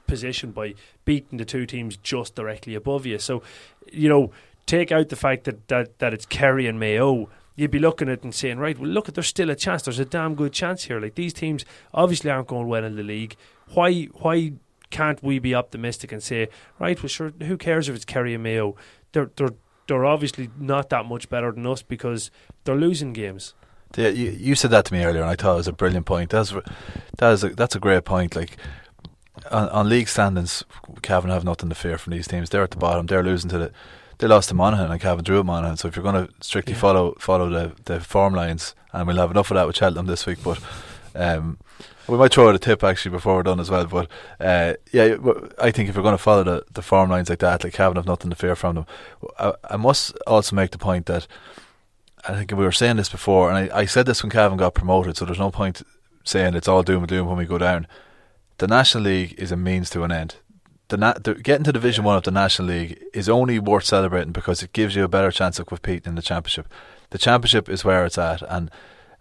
position 0.08 0.52
by 0.52 0.74
beating 1.06 1.38
the 1.38 1.46
two 1.46 1.66
teams 1.66 1.98
just 1.98 2.36
directly 2.36 2.76
above 2.76 3.06
you. 3.06 3.20
So, 3.20 3.44
you 3.92 4.10
know, 4.10 4.32
take 4.66 4.92
out 4.92 5.10
the 5.10 5.16
fact 5.16 5.46
that, 5.46 5.68
that, 5.68 6.00
that 6.00 6.14
it's 6.14 6.26
Kerry 6.26 6.68
and 6.68 6.80
Mayo. 6.80 7.30
You'd 7.56 7.72
be 7.72 7.80
looking 7.80 8.10
at 8.10 8.20
it 8.20 8.24
and 8.24 8.34
saying, 8.34 8.58
right, 8.58 8.78
well, 8.78 8.90
look, 8.90 9.14
there's 9.14 9.28
still 9.28 9.52
a 9.52 9.56
chance. 9.56 9.84
There's 9.84 10.00
a 10.00 10.06
damn 10.06 10.34
good 10.34 10.54
chance 10.54 10.86
here. 10.86 11.00
Like 11.00 11.16
these 11.16 11.34
teams 11.34 11.66
obviously 11.94 12.32
aren't 12.32 12.48
going 12.48 12.68
well 12.68 12.84
in 12.84 12.96
the 12.96 13.04
league. 13.04 13.36
Why, 13.74 14.06
why 14.06 14.54
can't 14.90 15.22
we 15.24 15.40
be 15.40 15.54
optimistic 15.54 16.12
and 16.12 16.24
say, 16.24 16.50
right, 16.80 17.02
well, 17.02 17.10
sure, 17.10 17.32
who 17.44 17.58
cares 17.58 17.90
if 17.90 17.96
it's 17.96 18.06
Kerry 18.06 18.34
and 18.34 18.44
Mayo? 18.44 18.76
They're 19.12 19.30
they're 19.36 19.54
they're 19.88 20.06
obviously 20.06 20.50
not 20.58 20.90
that 20.90 21.06
much 21.06 21.30
better 21.30 21.52
than 21.52 21.68
us 21.68 21.82
because 21.82 22.32
they're 22.64 22.76
losing 22.76 23.14
games. 23.14 23.54
Yeah, 23.96 24.10
you, 24.10 24.32
you 24.32 24.56
said 24.56 24.72
that 24.72 24.86
to 24.86 24.94
me 24.94 25.04
earlier, 25.04 25.22
and 25.22 25.30
I 25.30 25.36
thought 25.36 25.54
it 25.54 25.58
was 25.58 25.68
a 25.68 25.74
brilliant 25.74 26.06
point. 26.06 26.32
That's 26.32 26.54
that 27.18 27.32
is 27.34 27.44
a, 27.44 27.50
that's 27.50 27.76
a 27.76 27.80
great 27.80 28.06
point. 28.06 28.36
Like 28.36 28.58
on, 29.52 29.70
on 29.70 29.90
league 29.90 30.08
standings, 30.08 30.64
Cavan 31.02 31.30
have 31.30 31.44
nothing 31.44 31.70
to 31.70 31.76
fear 31.76 31.98
from 31.98 32.12
these 32.12 32.28
teams. 32.28 32.50
They're 32.50 32.64
at 32.64 32.72
the 32.72 32.78
bottom. 32.78 33.06
They're 33.06 33.24
losing 33.24 33.50
to 33.52 33.58
the. 33.58 33.72
They 34.20 34.28
lost 34.28 34.50
to 34.50 34.56
Monaghan 34.56 34.92
and 34.92 35.02
Cavan 35.02 35.24
drew 35.24 35.40
at 35.40 35.46
Monaghan. 35.46 35.78
So 35.78 35.88
if 35.88 35.96
you're 35.96 36.04
going 36.04 36.28
to 36.28 36.34
strictly 36.40 36.74
Yeah. 36.74 36.80
follow 36.80 37.16
follow 37.20 37.50
the 37.50 37.72
the 37.86 38.00
form 38.00 38.34
lines, 38.34 38.74
and 38.94 39.08
we'll 39.08 39.18
have 39.18 39.32
enough 39.32 39.52
of 39.52 39.56
that 39.56 39.68
with 39.68 39.78
Cheltenham 39.78 40.08
this 40.08 40.26
week, 40.26 40.40
but 40.44 40.60
Um, 41.16 41.60
we 42.08 42.18
might 42.18 42.34
throw 42.34 42.50
out 42.50 42.56
a 42.56 42.60
tip 42.60 42.84
actually 42.84 43.12
before 43.12 43.36
we're 43.36 43.44
done 43.44 43.60
as 43.60 43.70
well. 43.70 43.86
But 43.86 44.08
uh, 44.40 44.74
yeah, 44.92 45.16
I 45.62 45.70
think 45.70 45.88
if 45.90 45.96
we're 45.96 46.02
going 46.02 46.18
to 46.18 46.24
follow 46.24 46.44
the, 46.44 46.64
the 46.74 46.82
form 46.82 47.12
lines 47.12 47.30
like 47.30 47.38
that, 47.40 47.64
like 47.64 47.74
Cavan 47.74 47.98
have 47.98 48.08
nothing 48.08 48.32
to 48.32 48.36
fear 48.36 48.56
from 48.56 48.76
them. 48.76 48.86
I, 49.38 49.54
I 49.70 49.78
must 49.78 50.18
also 50.26 50.56
make 50.56 50.72
the 50.72 50.80
point 50.80 51.06
that 51.06 51.28
I 52.28 52.36
think 52.36 52.52
we 52.52 52.64
were 52.64 52.72
saying 52.72 52.98
this 52.98 53.10
before, 53.10 53.52
and 53.52 53.72
I, 53.72 53.80
I 53.80 53.86
said 53.86 54.06
this 54.06 54.24
when 54.24 54.30
Cavan 54.30 54.58
got 54.58 54.74
promoted, 54.74 55.18
so 55.18 55.26
there's 55.26 55.40
no 55.40 55.52
point 55.52 55.82
saying 56.24 56.56
it's 56.56 56.68
all 56.68 56.84
doom 56.84 57.00
and 57.00 57.08
gloom 57.08 57.28
when 57.28 57.38
we 57.38 57.46
go 57.46 57.58
down. 57.58 57.86
The 58.60 58.68
National 58.68 59.04
League 59.04 59.36
is 59.38 59.52
a 59.52 59.58
means 59.58 59.90
to 59.90 60.04
an 60.04 60.12
end. 60.12 60.38
The, 60.88 60.98
na- 60.98 61.14
the 61.14 61.34
getting 61.36 61.64
to 61.66 61.74
Division 61.74 62.04
One 62.04 62.16
of 62.16 62.24
the 62.24 62.32
National 62.32 62.70
League 62.70 63.04
is 63.14 63.28
only 63.28 63.60
worth 63.60 63.86
celebrating 63.86 64.32
because 64.32 64.64
it 64.64 64.74
gives 64.74 64.96
you 64.96 65.04
a 65.04 65.10
better 65.10 65.32
chance 65.32 65.60
of 65.60 65.66
competing 65.66 66.12
in 66.12 66.16
the 66.16 66.22
Championship. 66.22 66.68
The 67.10 67.18
Championship 67.18 67.68
is 67.68 67.84
where 67.84 68.06
it's 68.06 68.18
at, 68.18 68.42
and 68.44 68.72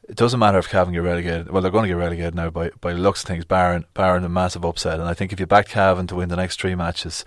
it 0.09 0.17
doesn't 0.17 0.41
matter 0.41 0.59
if 0.59 0.69
Cavan 0.69 0.93
get 0.93 1.03
relegated. 1.03 1.51
Well, 1.51 1.63
they're 1.63 1.71
going 1.71 1.85
to 1.85 1.89
get 1.89 1.97
relegated 1.97 2.35
now 2.35 2.51
by 2.51 2.71
by 2.81 2.93
the 2.93 2.99
looks 2.99 3.23
of 3.23 3.29
things, 3.29 3.45
barring 3.45 3.85
barring 3.95 4.25
a 4.25 4.29
massive 4.29 4.65
upset. 4.65 5.01
And 5.01 5.09
I 5.09 5.15
think 5.15 5.33
if 5.33 5.41
you 5.41 5.47
back 5.47 5.69
Cavan 5.69 6.07
to 6.09 6.17
win 6.17 6.29
the 6.29 6.37
next 6.37 6.61
three 6.61 6.75
matches, 6.75 7.25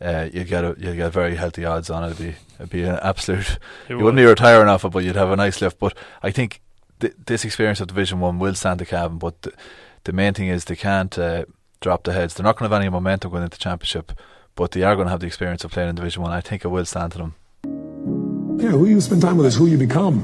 uh, 0.00 0.28
you 0.32 0.44
get 0.44 0.64
a 0.64 0.74
you 0.78 0.94
get 0.94 1.12
very 1.12 1.34
healthy 1.36 1.64
odds 1.64 1.90
on 1.90 2.04
it. 2.04 2.08
It'd 2.12 2.18
be 2.18 2.34
it'd 2.56 2.70
be 2.70 2.84
an 2.84 2.98
absolute. 3.02 3.50
It 3.50 3.58
you 3.90 3.96
would. 3.96 4.04
wouldn't 4.04 4.18
be 4.18 4.24
retiring 4.24 4.68
off 4.68 4.84
it, 4.84 4.90
but 4.90 5.04
you'd 5.04 5.16
have 5.16 5.30
a 5.30 5.36
nice 5.36 5.60
lift. 5.60 5.78
But 5.78 5.96
I 6.22 6.30
think 6.30 6.60
th- 7.00 7.14
this 7.26 7.44
experience 7.44 7.80
of 7.80 7.88
Division 7.88 8.20
One 8.20 8.38
will 8.38 8.54
stand 8.54 8.80
the 8.80 8.86
Cavan. 8.86 9.18
But 9.18 9.42
th- 9.42 9.56
the 10.04 10.12
main 10.12 10.34
thing 10.34 10.48
is 10.48 10.64
they 10.64 10.76
can't 10.76 11.18
uh, 11.18 11.44
drop 11.80 12.04
the 12.04 12.12
heads. 12.12 12.34
They're 12.34 12.44
not 12.44 12.56
going 12.56 12.68
to 12.68 12.74
have 12.74 12.80
any 12.82 12.90
momentum 12.90 13.30
going 13.30 13.42
into 13.42 13.58
the 13.58 13.62
Championship, 13.62 14.12
but 14.54 14.70
they 14.70 14.82
are 14.82 14.94
going 14.94 15.06
to 15.06 15.10
have 15.10 15.20
the 15.20 15.26
experience 15.26 15.64
of 15.64 15.72
playing 15.72 15.88
in 15.90 15.94
Division 15.96 16.22
One. 16.22 16.32
I 16.32 16.40
think 16.40 16.64
it 16.64 16.68
will 16.68 16.84
stand 16.84 17.12
to 17.12 17.18
them. 17.18 17.34
Yeah, 18.60 18.70
who 18.70 18.86
you 18.86 19.00
spend 19.00 19.22
time 19.22 19.36
with 19.36 19.46
is 19.46 19.56
who 19.56 19.66
you 19.66 19.78
become. 19.78 20.22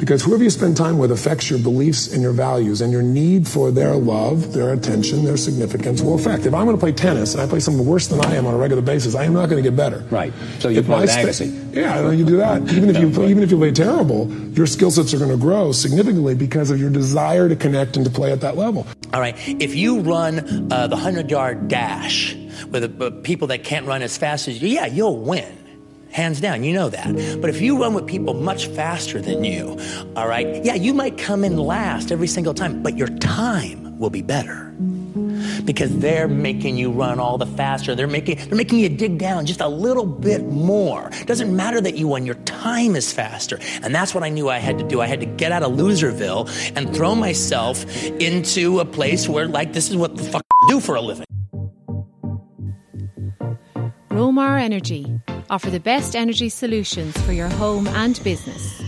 Because 0.00 0.22
whoever 0.22 0.42
you 0.42 0.48
spend 0.48 0.78
time 0.78 0.96
with 0.96 1.12
affects 1.12 1.50
your 1.50 1.58
beliefs 1.58 2.10
and 2.10 2.22
your 2.22 2.32
values, 2.32 2.80
and 2.80 2.90
your 2.90 3.02
need 3.02 3.46
for 3.46 3.70
their 3.70 3.94
love, 3.94 4.54
their 4.54 4.72
attention, 4.72 5.26
their 5.26 5.36
significance 5.36 6.00
will 6.00 6.14
affect. 6.14 6.46
If 6.46 6.54
I'm 6.54 6.64
going 6.64 6.74
to 6.74 6.80
play 6.80 6.92
tennis 6.92 7.34
and 7.34 7.42
I 7.42 7.46
play 7.46 7.60
someone 7.60 7.86
worse 7.86 8.08
than 8.08 8.24
I 8.24 8.34
am 8.34 8.46
on 8.46 8.54
a 8.54 8.56
regular 8.56 8.80
basis, 8.80 9.14
I 9.14 9.24
am 9.24 9.34
not 9.34 9.50
going 9.50 9.62
to 9.62 9.70
get 9.70 9.76
better. 9.76 9.98
Right. 10.10 10.32
So 10.58 10.70
you 10.70 10.82
play 10.82 11.02
with 11.02 11.10
Yeah, 11.74 12.10
you 12.12 12.24
do 12.24 12.38
that. 12.38 12.62
Even 12.72 12.88
if 12.88 12.98
you 12.98 13.08
even 13.24 13.42
if 13.42 13.50
you 13.50 13.58
play 13.58 13.72
terrible, 13.72 14.32
your 14.52 14.66
skill 14.66 14.90
sets 14.90 15.12
are 15.12 15.18
going 15.18 15.30
to 15.30 15.36
grow 15.36 15.70
significantly 15.70 16.34
because 16.34 16.70
of 16.70 16.80
your 16.80 16.90
desire 16.90 17.50
to 17.50 17.56
connect 17.56 17.96
and 17.96 18.04
to 18.06 18.10
play 18.10 18.32
at 18.32 18.40
that 18.40 18.56
level. 18.56 18.86
All 19.12 19.20
right. 19.20 19.36
If 19.46 19.74
you 19.74 20.00
run 20.00 20.72
uh, 20.72 20.86
the 20.86 20.96
hundred 20.96 21.30
yard 21.30 21.68
dash 21.68 22.34
with 22.70 23.02
uh, 23.02 23.10
people 23.22 23.48
that 23.48 23.64
can't 23.64 23.84
run 23.84 24.00
as 24.00 24.16
fast 24.16 24.48
as 24.48 24.62
you, 24.62 24.68
yeah, 24.68 24.86
you'll 24.86 25.18
win 25.18 25.59
hands 26.12 26.40
down. 26.40 26.64
You 26.64 26.72
know 26.72 26.88
that. 26.88 27.40
But 27.40 27.50
if 27.50 27.60
you 27.60 27.80
run 27.80 27.94
with 27.94 28.06
people 28.06 28.34
much 28.34 28.66
faster 28.66 29.20
than 29.20 29.44
you, 29.44 29.78
all 30.16 30.28
right, 30.28 30.64
yeah, 30.64 30.74
you 30.74 30.94
might 30.94 31.18
come 31.18 31.44
in 31.44 31.56
last 31.56 32.12
every 32.12 32.28
single 32.28 32.54
time, 32.54 32.82
but 32.82 32.96
your 32.96 33.08
time 33.18 33.98
will 33.98 34.10
be 34.10 34.22
better. 34.22 34.66
Because 35.64 35.96
they're 35.98 36.28
making 36.28 36.78
you 36.78 36.90
run 36.90 37.20
all 37.20 37.36
the 37.38 37.46
faster. 37.46 37.94
They're 37.94 38.06
making 38.06 38.36
they're 38.48 38.56
making 38.56 38.78
you 38.78 38.88
dig 38.88 39.18
down 39.18 39.46
just 39.46 39.60
a 39.60 39.68
little 39.68 40.06
bit 40.06 40.44
more. 40.46 41.10
Doesn't 41.26 41.54
matter 41.54 41.80
that 41.80 41.96
you 41.96 42.08
won, 42.08 42.24
your 42.24 42.36
time 42.46 42.96
is 42.96 43.12
faster. 43.12 43.58
And 43.82 43.94
that's 43.94 44.14
what 44.14 44.24
I 44.24 44.30
knew 44.30 44.48
I 44.48 44.58
had 44.58 44.78
to 44.78 44.84
do. 44.84 45.00
I 45.00 45.06
had 45.06 45.20
to 45.20 45.26
get 45.26 45.52
out 45.52 45.62
of 45.62 45.72
Loserville 45.72 46.48
and 46.76 46.94
throw 46.94 47.14
myself 47.14 47.84
into 48.04 48.80
a 48.80 48.84
place 48.84 49.28
where 49.28 49.46
like 49.46 49.72
this 49.72 49.90
is 49.90 49.96
what 49.96 50.16
the 50.16 50.24
fuck 50.24 50.42
I 50.62 50.68
do 50.68 50.80
for 50.80 50.94
a 50.94 51.00
living. 51.00 51.26
Romar 54.10 54.60
Energy 54.60 55.20
offer 55.50 55.68
the 55.68 55.80
best 55.80 56.16
energy 56.16 56.48
solutions 56.48 57.20
for 57.22 57.32
your 57.32 57.48
home 57.48 57.86
and 57.88 58.22
business. 58.22 58.80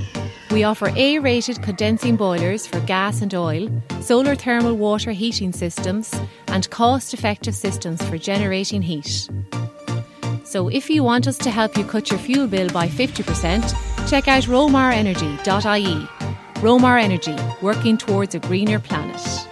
We 0.51 0.65
offer 0.65 0.93
A 0.97 1.19
rated 1.19 1.63
condensing 1.63 2.17
boilers 2.17 2.67
for 2.67 2.81
gas 2.81 3.21
and 3.21 3.35
oil, 3.35 3.69
solar 4.01 4.35
thermal 4.35 4.77
water 4.77 5.13
heating 5.13 5.53
systems, 5.53 6.15
and 6.49 6.71
cost 6.71 7.13
effective 7.13 7.55
systems 7.55 8.03
for 8.09 8.17
generating 8.17 8.83
heat. 8.83 9.29
So 10.45 10.69
if 10.69 10.89
you 10.89 11.03
want 11.03 11.27
us 11.27 11.39
to 11.39 11.51
help 11.51 11.77
you 11.77 11.85
cut 11.85 12.11
your 12.11 12.21
fuel 12.21 12.47
bill 12.47 12.69
by 12.71 12.87
50%, 12.87 14.09
check 14.09 14.29
out 14.29 14.45
romarenergy.ie. 14.45 16.09
Romar 16.63 17.03
Energy, 17.03 17.37
working 17.61 17.99
towards 17.99 18.37
a 18.37 18.39
greener 18.39 18.79
planet. 18.79 19.49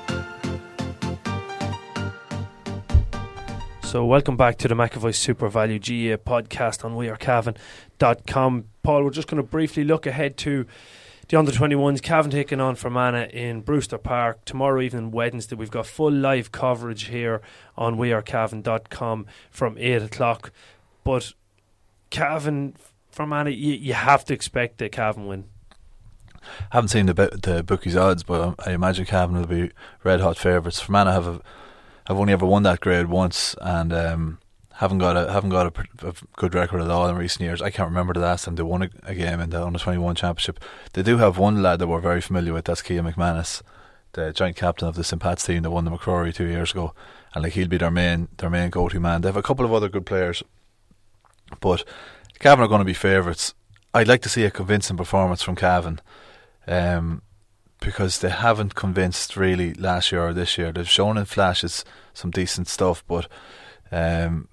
So, 3.91 4.05
welcome 4.05 4.36
back 4.36 4.57
to 4.59 4.68
the 4.68 4.76
McAvoy 4.76 5.11
SuperValu 5.11 5.80
GA 5.80 6.16
podcast 6.16 6.84
on 6.84 6.95
wearecavan.com. 6.95 8.64
Paul, 8.84 9.03
we're 9.03 9.11
just 9.11 9.26
going 9.26 9.43
to 9.43 9.49
briefly 9.49 9.82
look 9.82 10.07
ahead 10.07 10.36
to 10.36 10.64
the 11.26 11.36
under 11.36 11.51
21s. 11.51 12.01
Cavan 12.01 12.30
taking 12.30 12.61
on 12.61 12.76
Fermanagh 12.76 13.30
in 13.30 13.62
Brewster 13.62 13.99
Park 13.99 14.45
tomorrow 14.45 14.80
evening, 14.80 15.11
Wednesday. 15.11 15.57
We've 15.57 15.72
got 15.72 15.88
full 15.88 16.12
live 16.12 16.53
coverage 16.53 17.07
here 17.07 17.43
on 17.76 17.97
wearecavan.com 17.97 19.26
from 19.51 19.76
8 19.76 20.03
o'clock. 20.03 20.53
But 21.03 21.32
Cavan, 22.11 22.76
Fermanagh, 23.11 23.51
you, 23.51 23.72
you 23.72 23.95
have 23.95 24.24
to 24.26 24.34
expect 24.34 24.78
the 24.78 24.88
Cavan 24.88 25.26
win. 25.26 25.47
haven't 26.70 26.91
seen 26.91 27.07
the 27.07 27.14
the 27.14 27.64
bookies 27.64 27.97
odds, 27.97 28.22
but 28.22 28.55
I 28.64 28.70
imagine 28.70 29.05
Cavan 29.05 29.36
will 29.36 29.49
be 29.49 29.72
red 30.05 30.20
hot 30.20 30.38
favourites. 30.38 30.78
Fermanagh 30.78 31.12
have 31.12 31.26
a 31.26 31.41
I've 32.11 32.18
only 32.18 32.32
ever 32.32 32.44
won 32.44 32.64
that 32.64 32.80
grade 32.80 33.06
once, 33.06 33.54
and 33.61 33.92
um, 33.92 34.38
haven't 34.72 34.98
got 34.98 35.16
a 35.16 35.30
haven't 35.32 35.50
got 35.50 35.78
a, 35.78 36.08
a, 36.08 36.12
good 36.34 36.56
record 36.56 36.80
at 36.80 36.90
all 36.90 37.08
in 37.08 37.14
recent 37.14 37.42
years. 37.42 37.62
I 37.62 37.70
can't 37.70 37.88
remember 37.88 38.12
the 38.12 38.18
last 38.18 38.46
time 38.46 38.56
they 38.56 38.64
won 38.64 38.82
a, 38.82 38.90
a 39.04 39.14
game 39.14 39.38
in 39.38 39.50
the 39.50 39.64
under 39.64 39.78
twenty 39.78 39.98
one 39.98 40.16
championship. 40.16 40.58
They 40.92 41.04
do 41.04 41.18
have 41.18 41.38
one 41.38 41.62
lad 41.62 41.78
that 41.78 41.86
we're 41.86 42.00
very 42.00 42.20
familiar 42.20 42.52
with. 42.52 42.64
That's 42.64 42.82
Kean 42.82 43.04
McManus, 43.04 43.62
the 44.14 44.32
joint 44.32 44.56
captain 44.56 44.88
of 44.88 44.96
the 44.96 45.04
St 45.04 45.22
Pat's 45.22 45.46
team 45.46 45.62
that 45.62 45.70
won 45.70 45.84
the 45.84 45.92
MacRory 45.92 46.34
two 46.34 46.48
years 46.48 46.72
ago, 46.72 46.94
and 47.32 47.44
like 47.44 47.52
he'll 47.52 47.68
be 47.68 47.78
their 47.78 47.92
main 47.92 48.26
their 48.38 48.50
main 48.50 48.70
go 48.70 48.88
to 48.88 48.98
man. 48.98 49.20
They 49.20 49.28
have 49.28 49.36
a 49.36 49.42
couple 49.42 49.64
of 49.64 49.72
other 49.72 49.88
good 49.88 50.04
players, 50.04 50.42
but 51.61 51.84
Cavan 52.40 52.64
are 52.64 52.68
going 52.68 52.80
to 52.80 52.84
be 52.84 52.92
favourites. 52.92 53.54
I'd 53.94 54.08
like 54.08 54.22
to 54.22 54.28
see 54.28 54.42
a 54.42 54.50
convincing 54.50 54.96
performance 54.96 55.42
from 55.42 55.54
Cavan. 55.54 56.00
Um, 56.66 57.22
because 57.80 58.18
they 58.18 58.28
haven't 58.28 58.74
convinced 58.74 59.36
really 59.36 59.72
last 59.74 60.12
year 60.12 60.26
or 60.26 60.34
this 60.34 60.58
year. 60.58 60.70
They've 60.70 60.88
shown 60.88 61.16
in 61.16 61.24
flashes 61.24 61.84
some 62.14 62.30
decent 62.30 62.68
stuff, 62.68 63.04
but 63.06 63.28
um, 63.92 64.48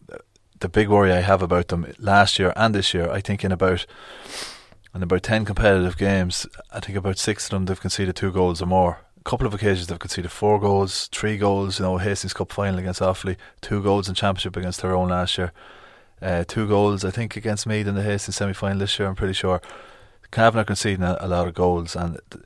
the 0.60 0.70
big 0.70 0.90
worry 0.90 1.12
I 1.12 1.22
have 1.22 1.42
about 1.42 1.68
them 1.68 1.94
last 2.00 2.40
year 2.40 2.54
and 2.56 2.74
this 2.74 2.94
year, 2.94 3.10
I 3.10 3.22
think 3.22 3.44
in 3.44 3.52
about 3.52 3.86
in 4.96 5.04
about 5.04 5.24
ten 5.24 5.46
competitive 5.46 5.98
games, 5.98 6.48
I 6.72 6.80
think 6.80 6.98
about 6.98 7.18
six 7.18 7.46
of 7.46 7.52
them 7.52 7.66
they've 7.66 7.80
conceded 7.80 8.16
two 8.16 8.32
goals 8.32 8.62
or 8.62 8.66
more. 8.66 9.00
A 9.20 9.24
couple 9.24 9.46
of 9.46 9.54
occasions 9.54 9.88
they've 9.88 10.00
conceded 10.00 10.32
four 10.32 10.60
goals, 10.60 11.08
three 11.08 11.38
goals. 11.38 11.80
You 11.80 11.86
know, 11.86 11.98
Hastings 11.98 12.34
Cup 12.34 12.52
final 12.52 12.80
against 12.80 13.02
Offaly, 13.02 13.38
two 13.62 13.84
goals 13.84 14.10
in 14.10 14.16
Championship 14.16 14.56
against 14.56 14.80
Tyrone 14.80 15.10
last 15.10 15.38
year, 15.38 15.52
uh, 16.22 16.44
two 16.48 16.68
goals 16.68 17.06
I 17.06 17.12
think 17.12 17.36
against 17.36 17.68
Meath 17.68 17.88
in 17.88 17.96
the 17.96 18.04
Hastings 18.04 18.38
semi 18.38 18.54
final 18.54 18.80
this 18.80 18.98
year. 18.98 19.08
I'm 19.08 19.16
pretty 19.16 19.34
sure. 19.34 19.62
Cavan 20.30 20.60
are 20.60 20.66
conceding 20.66 21.04
a, 21.04 21.18
a 21.20 21.28
lot 21.28 21.48
of 21.48 21.54
goals 21.54 21.96
and. 21.96 22.20
Th- 22.32 22.44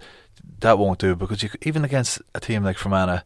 that 0.61 0.77
won't 0.77 0.99
do 0.99 1.15
because 1.15 1.43
you 1.43 1.49
even 1.63 1.83
against 1.83 2.21
a 2.33 2.39
team 2.39 2.63
like 2.63 2.77
Fermanagh, 2.77 3.21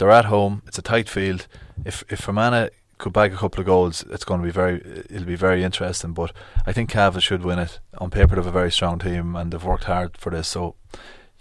they're 0.00 0.10
at 0.10 0.24
home. 0.24 0.62
It's 0.66 0.78
a 0.78 0.82
tight 0.82 1.08
field. 1.08 1.46
If 1.84 2.02
if 2.08 2.20
Fermanagh 2.20 2.70
could 2.98 3.12
bag 3.12 3.32
a 3.32 3.36
couple 3.36 3.60
of 3.60 3.66
goals, 3.66 4.02
it's 4.10 4.24
going 4.24 4.40
to 4.40 4.44
be 4.44 4.50
very 4.50 4.80
it'll 5.10 5.24
be 5.24 5.36
very 5.36 5.62
interesting. 5.62 6.12
But 6.12 6.32
I 6.66 6.72
think 6.72 6.90
Cavan 6.90 7.20
should 7.20 7.44
win 7.44 7.58
it. 7.58 7.78
On 7.98 8.10
paper, 8.10 8.34
they 8.34 8.40
have 8.40 8.46
a 8.46 8.50
very 8.50 8.72
strong 8.72 8.98
team 8.98 9.36
and 9.36 9.52
they've 9.52 9.62
worked 9.62 9.84
hard 9.84 10.16
for 10.16 10.30
this. 10.30 10.48
So 10.48 10.74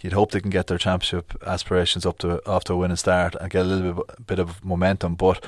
you'd 0.01 0.13
hope 0.13 0.31
they 0.31 0.41
can 0.41 0.51
get 0.51 0.67
their 0.67 0.77
championship 0.77 1.33
aspirations 1.47 2.05
up 2.05 2.17
to 2.19 2.45
off 2.47 2.65
to 2.65 2.73
a 2.73 2.77
winning 2.77 2.97
start 2.97 3.35
and 3.39 3.49
get 3.49 3.65
a 3.65 3.69
little 3.69 3.93
bit 3.93 4.27
bit 4.27 4.39
of 4.39 4.63
momentum. 4.63 5.15
But 5.15 5.43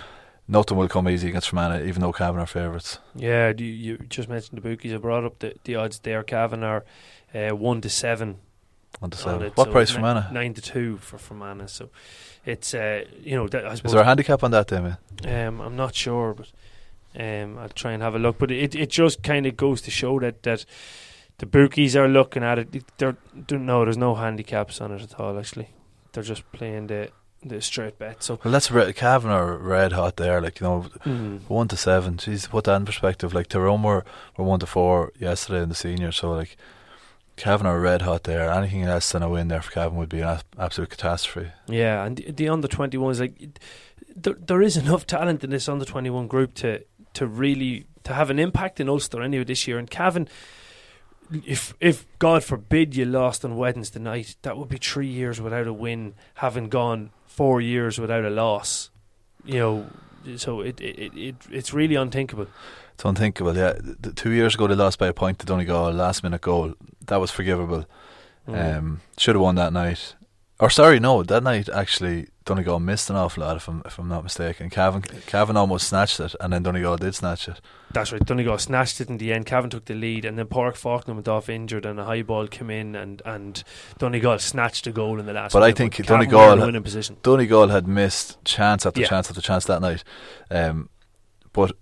nothing 0.48 0.78
will 0.78 0.88
come 0.90 1.10
easy 1.10 1.28
against 1.30 1.50
Fermanagh, 1.50 1.86
even 1.86 2.02
though 2.02 2.14
Cavan 2.14 2.42
are 2.42 2.48
favourites. 2.48 3.00
Yeah, 3.14 3.54
you, 3.58 3.66
you 3.66 3.98
just 4.10 4.30
mentioned 4.30 4.58
the 4.58 4.62
bookies. 4.62 4.94
I 4.94 4.98
brought 4.98 5.26
up 5.26 5.40
the, 5.40 5.56
the 5.66 5.76
odds 5.76 6.00
there. 6.00 6.24
Cavan 6.24 6.64
are 6.64 6.86
uh, 7.34 7.56
one 7.56 7.82
to 7.82 7.90
seven 7.90 8.38
on 9.02 9.10
What 9.10 9.68
so 9.68 9.72
price 9.72 9.92
for 9.92 10.02
Mana? 10.02 10.30
Nine 10.32 10.54
to 10.54 10.62
two 10.62 10.98
for 10.98 11.18
Fermanagh. 11.18 11.68
So 11.68 11.90
it's 12.46 12.74
uh, 12.74 13.06
you 13.22 13.36
know. 13.36 13.48
That, 13.48 13.66
Is 13.86 13.92
there 13.92 14.02
a 14.02 14.06
handicap 14.06 14.44
on 14.44 14.52
that, 14.52 14.68
then? 14.68 14.98
Um, 15.26 15.62
I'm 15.62 15.76
not 15.76 15.96
sure, 15.96 16.34
but 16.34 16.52
um, 17.20 17.58
I'll 17.58 17.70
try 17.70 17.92
and 17.92 18.02
have 18.02 18.16
a 18.16 18.20
look. 18.20 18.38
But 18.38 18.52
it 18.52 18.76
it 18.76 18.90
just 18.90 19.24
kind 19.24 19.46
of 19.46 19.56
goes 19.56 19.82
to 19.82 19.92
show 19.92 20.20
that 20.20 20.44
that 20.44 20.66
the 21.38 21.46
bookies 21.46 21.96
are 21.96 22.08
looking 22.08 22.44
at 22.44 22.60
it. 22.60 22.98
They're, 22.98 23.18
they're 23.34 23.60
no, 23.60 23.84
there's 23.84 23.98
no 23.98 24.16
handicaps 24.16 24.82
on 24.82 24.92
it 24.92 25.02
at 25.02 25.20
all. 25.20 25.38
Actually, 25.38 25.70
they're 26.14 26.24
just 26.24 26.50
playing 26.52 26.88
the 26.88 27.10
the 27.44 27.62
straight 27.62 27.98
bet. 28.00 28.24
So 28.24 28.40
well, 28.44 28.52
that's 28.52 28.72
red, 28.72 28.96
Cavan 28.96 29.32
red 29.62 29.94
hot 29.94 30.18
there. 30.18 30.42
Like 30.42 30.60
you 30.60 30.68
know, 30.68 30.86
mm. 31.06 31.42
one 31.48 31.68
to 31.70 31.78
seven. 31.78 32.18
Jeez, 32.18 32.50
put 32.50 32.66
that 32.66 32.76
in 32.76 32.86
perspective. 32.86 33.34
Like 33.34 33.48
Tyrone 33.48 33.84
were 33.84 34.04
were 34.38 34.46
one 34.46 34.60
to 34.60 34.66
four 34.66 35.12
yesterday 35.20 35.62
in 35.62 35.70
the 35.70 35.76
senior. 35.76 36.12
So 36.12 36.32
like 36.32 36.58
Cavan 37.42 37.66
are 37.66 37.80
red 37.80 38.04
hot 38.04 38.26
there. 38.26 38.52
Anything 38.52 38.86
less 38.86 39.12
than 39.12 39.24
a 39.24 39.30
win 39.30 39.48
there 39.48 39.64
for 39.64 39.72
Cavan 39.72 39.98
would 39.98 40.10
be 40.10 40.22
an 40.22 40.42
absolute 40.60 40.92
catastrophe. 40.92 41.50
Yeah, 41.68 42.06
and 42.06 42.18
the, 42.18 42.32
the 42.32 42.50
under 42.50 42.68
is 43.10 43.20
like 43.20 43.60
there, 44.16 44.36
there 44.36 44.62
is 44.62 44.78
enough 44.78 45.08
talent 45.08 45.44
in 45.44 45.50
this 45.50 45.68
under 45.68 45.84
twenty 45.84 46.12
one 46.12 46.28
group 46.28 46.54
to 46.56 46.86
to 47.16 47.26
really 47.26 47.88
to 48.04 48.14
have 48.14 48.30
an 48.30 48.38
impact 48.38 48.80
in 48.80 48.88
Ulster 48.88 49.24
anyway 49.24 49.44
this 49.44 49.68
year. 49.68 49.80
And 49.80 49.90
Cavan, 49.90 50.30
if 51.44 51.74
if 51.80 52.06
God 52.20 52.44
forbid 52.44 52.96
you 52.96 53.06
lost 53.06 53.44
on 53.44 53.58
Wednesday 53.58 54.00
night, 54.00 54.36
that 54.44 54.56
would 54.56 54.70
be 54.70 54.78
three 54.78 55.08
years 55.08 55.42
without 55.42 55.66
a 55.66 55.74
win, 55.74 56.14
having 56.36 56.70
gone 56.70 57.10
four 57.26 57.60
years 57.60 57.98
without 57.98 58.24
a 58.24 58.30
loss. 58.30 58.92
You 59.46 59.60
know, 59.60 59.88
so 60.38 60.62
it 60.62 60.80
it, 60.80 61.18
it 61.18 61.36
it's 61.50 61.74
really 61.74 61.96
unthinkable. 61.96 62.46
It's 62.94 63.06
unthinkable. 63.06 63.56
Yeah, 63.56 63.74
the, 63.80 64.14
two 64.14 64.32
years 64.32 64.56
ago 64.56 64.68
they 64.68 64.76
lost 64.76 65.00
by 65.00 65.08
a 65.08 65.14
point 65.14 65.40
to 65.40 65.46
Donegal, 65.46 65.92
last 65.92 66.24
minute 66.24 66.42
goal. 66.42 66.74
That 67.08 67.18
was 67.18 67.32
forgivable. 67.32 67.86
Mm. 68.48 68.78
Um, 68.78 69.02
should 69.18 69.36
have 69.36 69.42
won 69.42 69.56
that 69.56 69.74
night. 69.74 70.16
Or 70.60 70.70
sorry, 70.70 71.00
no, 71.00 71.24
that 71.24 71.42
night 71.42 71.70
actually 71.70 72.28
Donegal 72.46 72.80
missed 72.80 73.10
an 73.10 73.16
awful 73.16 73.44
lot, 73.44 73.58
if 73.58 73.68
I'm 73.68 73.82
if 73.84 73.98
I'm 73.98 74.08
not 74.08 74.24
mistaken. 74.24 74.70
Cavan 74.70 75.02
Cavan 75.02 75.58
almost 75.58 75.88
snatched 75.88 76.20
it, 76.20 76.36
and 76.40 76.54
then 76.54 76.62
Donegal 76.62 76.98
did 76.98 77.16
snatch 77.16 77.48
it. 77.48 77.60
That's 77.92 78.12
right. 78.12 78.24
Donegal 78.24 78.60
snatched 78.60 79.02
it 79.02 79.10
in 79.10 79.18
the 79.18 79.34
end. 79.34 79.48
Cavan 79.48 79.72
took 79.72 79.86
the 79.86 79.96
lead, 79.96 80.24
and 80.24 80.38
then 80.38 80.46
Pádraig 80.46 80.76
Faulkner 80.76 81.16
went 81.16 81.28
off 81.28 81.50
injured, 81.50 81.86
and 81.86 82.00
a 82.00 82.06
high 82.06 82.22
ball 82.22 82.48
came 82.48 82.70
in, 82.70 82.96
and, 82.96 83.24
and 83.26 83.64
Donegal 83.98 84.38
snatched 84.38 84.86
a 84.86 84.92
goal 84.92 85.20
in 85.20 85.26
the 85.26 85.34
last. 85.34 85.54
But 85.54 85.62
minute, 85.62 85.74
I 85.74 85.78
think 85.78 85.98
but 85.98 86.06
Donegal 86.08 86.50
had, 86.58 86.60
winning 86.60 86.84
position. 86.84 87.18
Donegal 87.24 87.70
had 87.70 87.88
missed 87.88 88.44
chance 88.46 88.86
after 88.86 89.02
Yeah. 89.02 89.08
chance 89.08 89.30
after 89.30 89.42
chance 89.42 89.66
that 89.66 89.82
night. 89.82 90.04
Um, 90.52 90.90
but 91.54 91.76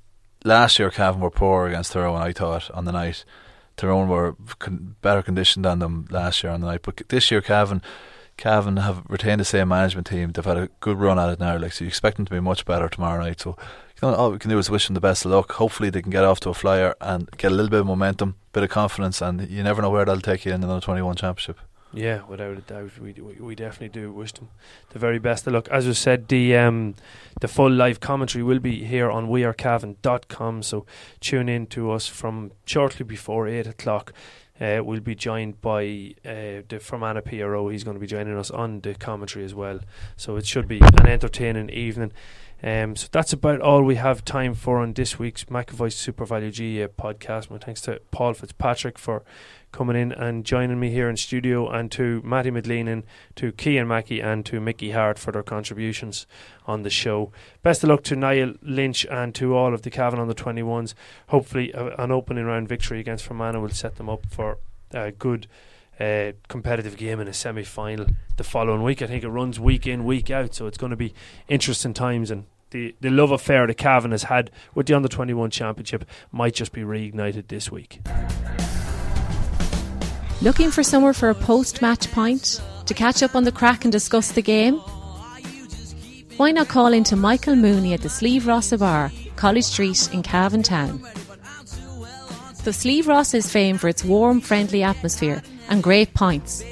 last 0.44 0.80
year 0.80 0.90
Cavan 0.90 1.22
were 1.22 1.32
poor 1.32 1.68
against 1.68 1.92
Tyrone. 1.92 2.22
I 2.22 2.32
thought 2.32 2.70
on 2.72 2.86
the 2.86 2.92
night. 2.92 3.26
Tyrone 3.78 4.10
were 4.10 4.36
con- 4.60 4.96
better 5.02 5.22
conditioned 5.22 5.66
than 5.66 5.80
them 5.80 6.08
last 6.10 6.44
year 6.44 6.52
on 6.52 6.62
the 6.62 6.68
night, 6.68 6.82
but 6.84 7.02
this 7.10 7.32
year 7.32 7.42
Cavan. 7.42 7.82
Cavan 8.38 8.78
have 8.78 9.04
retained 9.10 9.42
the 9.42 9.44
same 9.44 9.68
management 9.68 10.08
team. 10.08 10.32
They've 10.32 10.46
had 10.46 10.56
a 10.56 10.70
good 10.80 10.98
run 10.98 11.20
at 11.20 11.28
it 11.28 11.42
now. 11.42 11.58
Like 11.58 11.74
so, 11.74 11.84
you 11.84 11.90
expect 11.90 12.16
them 12.16 12.26
to 12.26 12.32
be 12.32 12.40
much 12.40 12.64
better 12.64 12.88
tomorrow 12.88 13.22
night. 13.22 13.42
So, 13.42 13.58
you 14.02 14.08
know, 14.08 14.16
all 14.16 14.32
we 14.32 14.40
can 14.40 14.50
do 14.50 14.58
is 14.58 14.70
wish 14.70 14.88
them 14.88 14.94
the 14.94 15.02
best 15.02 15.26
of 15.26 15.32
luck. 15.32 15.52
Hopefully, 15.52 15.90
they 15.90 16.02
can 16.02 16.10
get 16.10 16.24
off 16.24 16.40
to 16.42 16.50
a 16.50 16.54
flyer 16.54 16.96
and 17.02 17.30
get 17.32 17.52
a 17.52 17.54
little 17.54 17.70
bit 17.70 17.82
of 17.82 17.86
momentum, 17.88 18.36
bit 18.54 18.64
of 18.64 18.70
confidence, 18.70 19.22
and 19.22 19.50
you 19.50 19.62
never 19.62 19.82
know 19.82 19.90
where 19.90 20.06
that'll 20.06 20.22
take 20.22 20.46
you 20.46 20.54
in 20.54 20.64
another 20.64 20.80
twenty-one 20.80 21.18
championship. 21.18 21.60
Yeah, 21.92 22.22
without 22.28 22.58
a 22.58 22.62
doubt, 22.62 23.00
we, 23.00 23.14
we 23.14 23.34
we 23.40 23.56
definitely 23.56 23.90
do 23.90 24.12
wish 24.12 24.34
them 24.34 24.50
the 24.92 25.00
very 25.00 25.18
best 25.18 25.48
of 25.48 25.54
luck. 25.54 25.68
As 25.70 25.88
I 25.88 25.94
said, 25.94 26.28
the 26.28 26.56
um, 26.56 26.96
the 27.42 27.48
full 27.48 27.72
live 27.72 28.00
commentary 28.00 28.44
will 28.44 28.60
be 28.60 28.84
here 28.84 29.10
on 29.10 29.28
wearecavan.com. 29.28 30.62
So 30.64 30.86
tune 31.20 31.50
in 31.50 31.66
to 31.68 31.92
us 31.92 32.08
from 32.08 32.52
shortly 32.66 33.06
before 33.06 33.48
eight 33.48 33.66
o'clock. 33.66 34.14
Uh, 34.62 34.82
we'll 34.84 35.00
be 35.00 35.16
joined 35.16 35.62
by 35.62 36.14
uh, 36.26 36.62
the 36.68 36.80
Fermanagh 36.82 37.22
PRO. 37.22 37.70
He's 37.70 37.86
going 37.86 37.96
to 37.96 38.02
be 38.02 38.08
joining 38.08 38.38
us 38.38 38.52
on 38.52 38.82
the 38.82 38.94
commentary 38.94 39.46
as 39.46 39.56
well. 39.56 39.80
So 40.18 40.36
it 40.36 40.46
should 40.46 40.68
be 40.68 40.82
an 40.82 41.08
entertaining 41.08 41.70
evening. 41.70 42.12
Um, 42.62 42.95
so 42.97 43.07
that's 43.12 43.32
about 43.32 43.62
all 43.62 43.84
we 43.84 43.95
have 43.95 44.26
time 44.26 44.53
for 44.53 44.80
on 44.80 44.93
this 44.93 45.18
week's 45.18 45.45
McAvoy 45.45 45.91
SuperValu 45.91 46.51
G 46.51 46.84
uh, 46.84 46.89
podcast. 46.89 47.49
My 47.49 47.57
thanks 47.57 47.80
to 47.82 48.01
Paul 48.12 48.34
Fitzpatrick 48.34 48.99
for 48.99 49.24
coming 49.72 49.95
in 49.95 50.12
and 50.12 50.43
joining 50.43 50.80
me 50.80 50.89
here 50.89 51.10
in 51.10 51.16
studio, 51.16 51.70
and 51.70 51.91
to 51.91 52.22
Matty 52.24 52.51
McGleenan, 52.51 53.03
to 53.36 53.51
Kean 53.53 53.88
Mackey, 53.88 54.20
and 54.20 54.45
to 54.47 54.60
Mickey 54.60 54.91
Harte 54.91 55.20
for 55.20 55.32
their 55.32 55.43
contributions 55.43 56.28
on 56.66 56.82
the 56.82 56.89
show. 56.89 57.32
Best 57.64 57.84
of 57.84 57.89
luck 57.89 58.03
to 58.03 58.16
Niall 58.16 58.55
Lynch 58.62 59.05
and 59.05 59.34
to 59.36 59.55
all 59.55 59.74
of 59.74 59.84
the 59.84 59.89
Cavan 59.89 60.20
on 60.20 60.28
the 60.28 60.36
21s. 60.36 60.93
Hopefully, 61.28 61.74
uh, 61.74 61.91
an 61.97 62.12
opening 62.12 62.45
round 62.45 62.68
victory 62.68 62.99
against 62.99 63.26
Fermanagh 63.26 63.62
will 63.62 63.70
set 63.70 63.95
them 63.95 64.10
up 64.10 64.26
for 64.30 64.57
a 64.91 65.12
good. 65.12 65.47
Uh, 66.00 66.32
competitive 66.47 66.95
game 66.95 67.20
in 67.20 67.28
a 67.28 67.34
semi 67.34 67.62
final 67.62 68.06
the 68.38 68.43
following 68.45 68.82
week. 68.82 69.02
I 69.02 69.08
think 69.08 69.22
it 69.22 69.30
runs 69.30 69.60
week 69.60 69.86
in, 69.86 70.06
week 70.06 70.32
out, 70.32 70.56
so 70.56 70.66
it's 70.66 70.78
going 70.78 70.91
to 70.91 70.95
be 70.95 71.14
interesting 71.50 71.93
times. 71.93 72.32
And 72.32 72.45
the, 72.70 72.95
the 73.02 73.10
love 73.10 73.32
affair 73.32 73.68
that 73.68 73.76
Cavan 73.76 74.12
has 74.12 74.24
had 74.24 74.50
with 74.74 74.88
the 74.88 74.93
under 74.93 75.10
21 75.10 75.50
championship 75.52 76.06
might 76.32 76.54
just 76.54 76.72
be 76.72 76.82
reignited 76.84 77.50
this 77.50 77.70
week. 77.70 78.00
Looking 80.41 80.72
for 80.72 80.84
somewhere 80.84 81.14
for 81.14 81.30
a 81.30 81.36
post 81.36 81.82
match 81.82 82.10
pint? 82.14 82.62
To 82.86 82.93
catch 82.93 83.22
up 83.22 83.36
on 83.36 83.43
the 83.43 83.52
crack 83.52 83.84
and 83.84 83.91
discuss 83.91 84.32
the 84.32 84.41
game? 84.41 84.78
Why 86.38 86.52
not 86.52 86.70
call 86.70 86.93
into 86.93 87.18
Michael 87.18 87.58
Mooney 87.58 87.93
at 87.93 88.02
the 88.02 88.10
Sleeve 88.10 88.47
Rossa 88.47 88.78
Bar, 88.78 89.12
College 89.36 89.66
Street 89.66 90.10
in 90.14 90.24
Cavan 90.24 90.64
Town? 90.64 91.06
The 92.64 92.72
Sleeve 92.72 93.08
Rossa 93.08 93.38
is 93.38 93.52
famed 93.52 93.82
for 93.82 93.89
its 93.89 94.06
warm, 94.06 94.39
friendly 94.39 94.82
atmosphere 94.82 95.43
and 95.70 95.82
great 95.82 96.14
pints. 96.14 96.64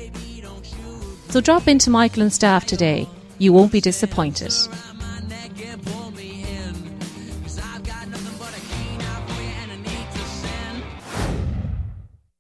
So 1.30 1.42
drop 1.42 1.68
into 1.68 1.90
Michael 1.90 2.24
and 2.24 2.34
staff 2.34 2.66
today. 2.66 3.08
You 3.38 3.54
won't 3.54 3.72
be 3.72 3.82
disappointed. 3.82 4.54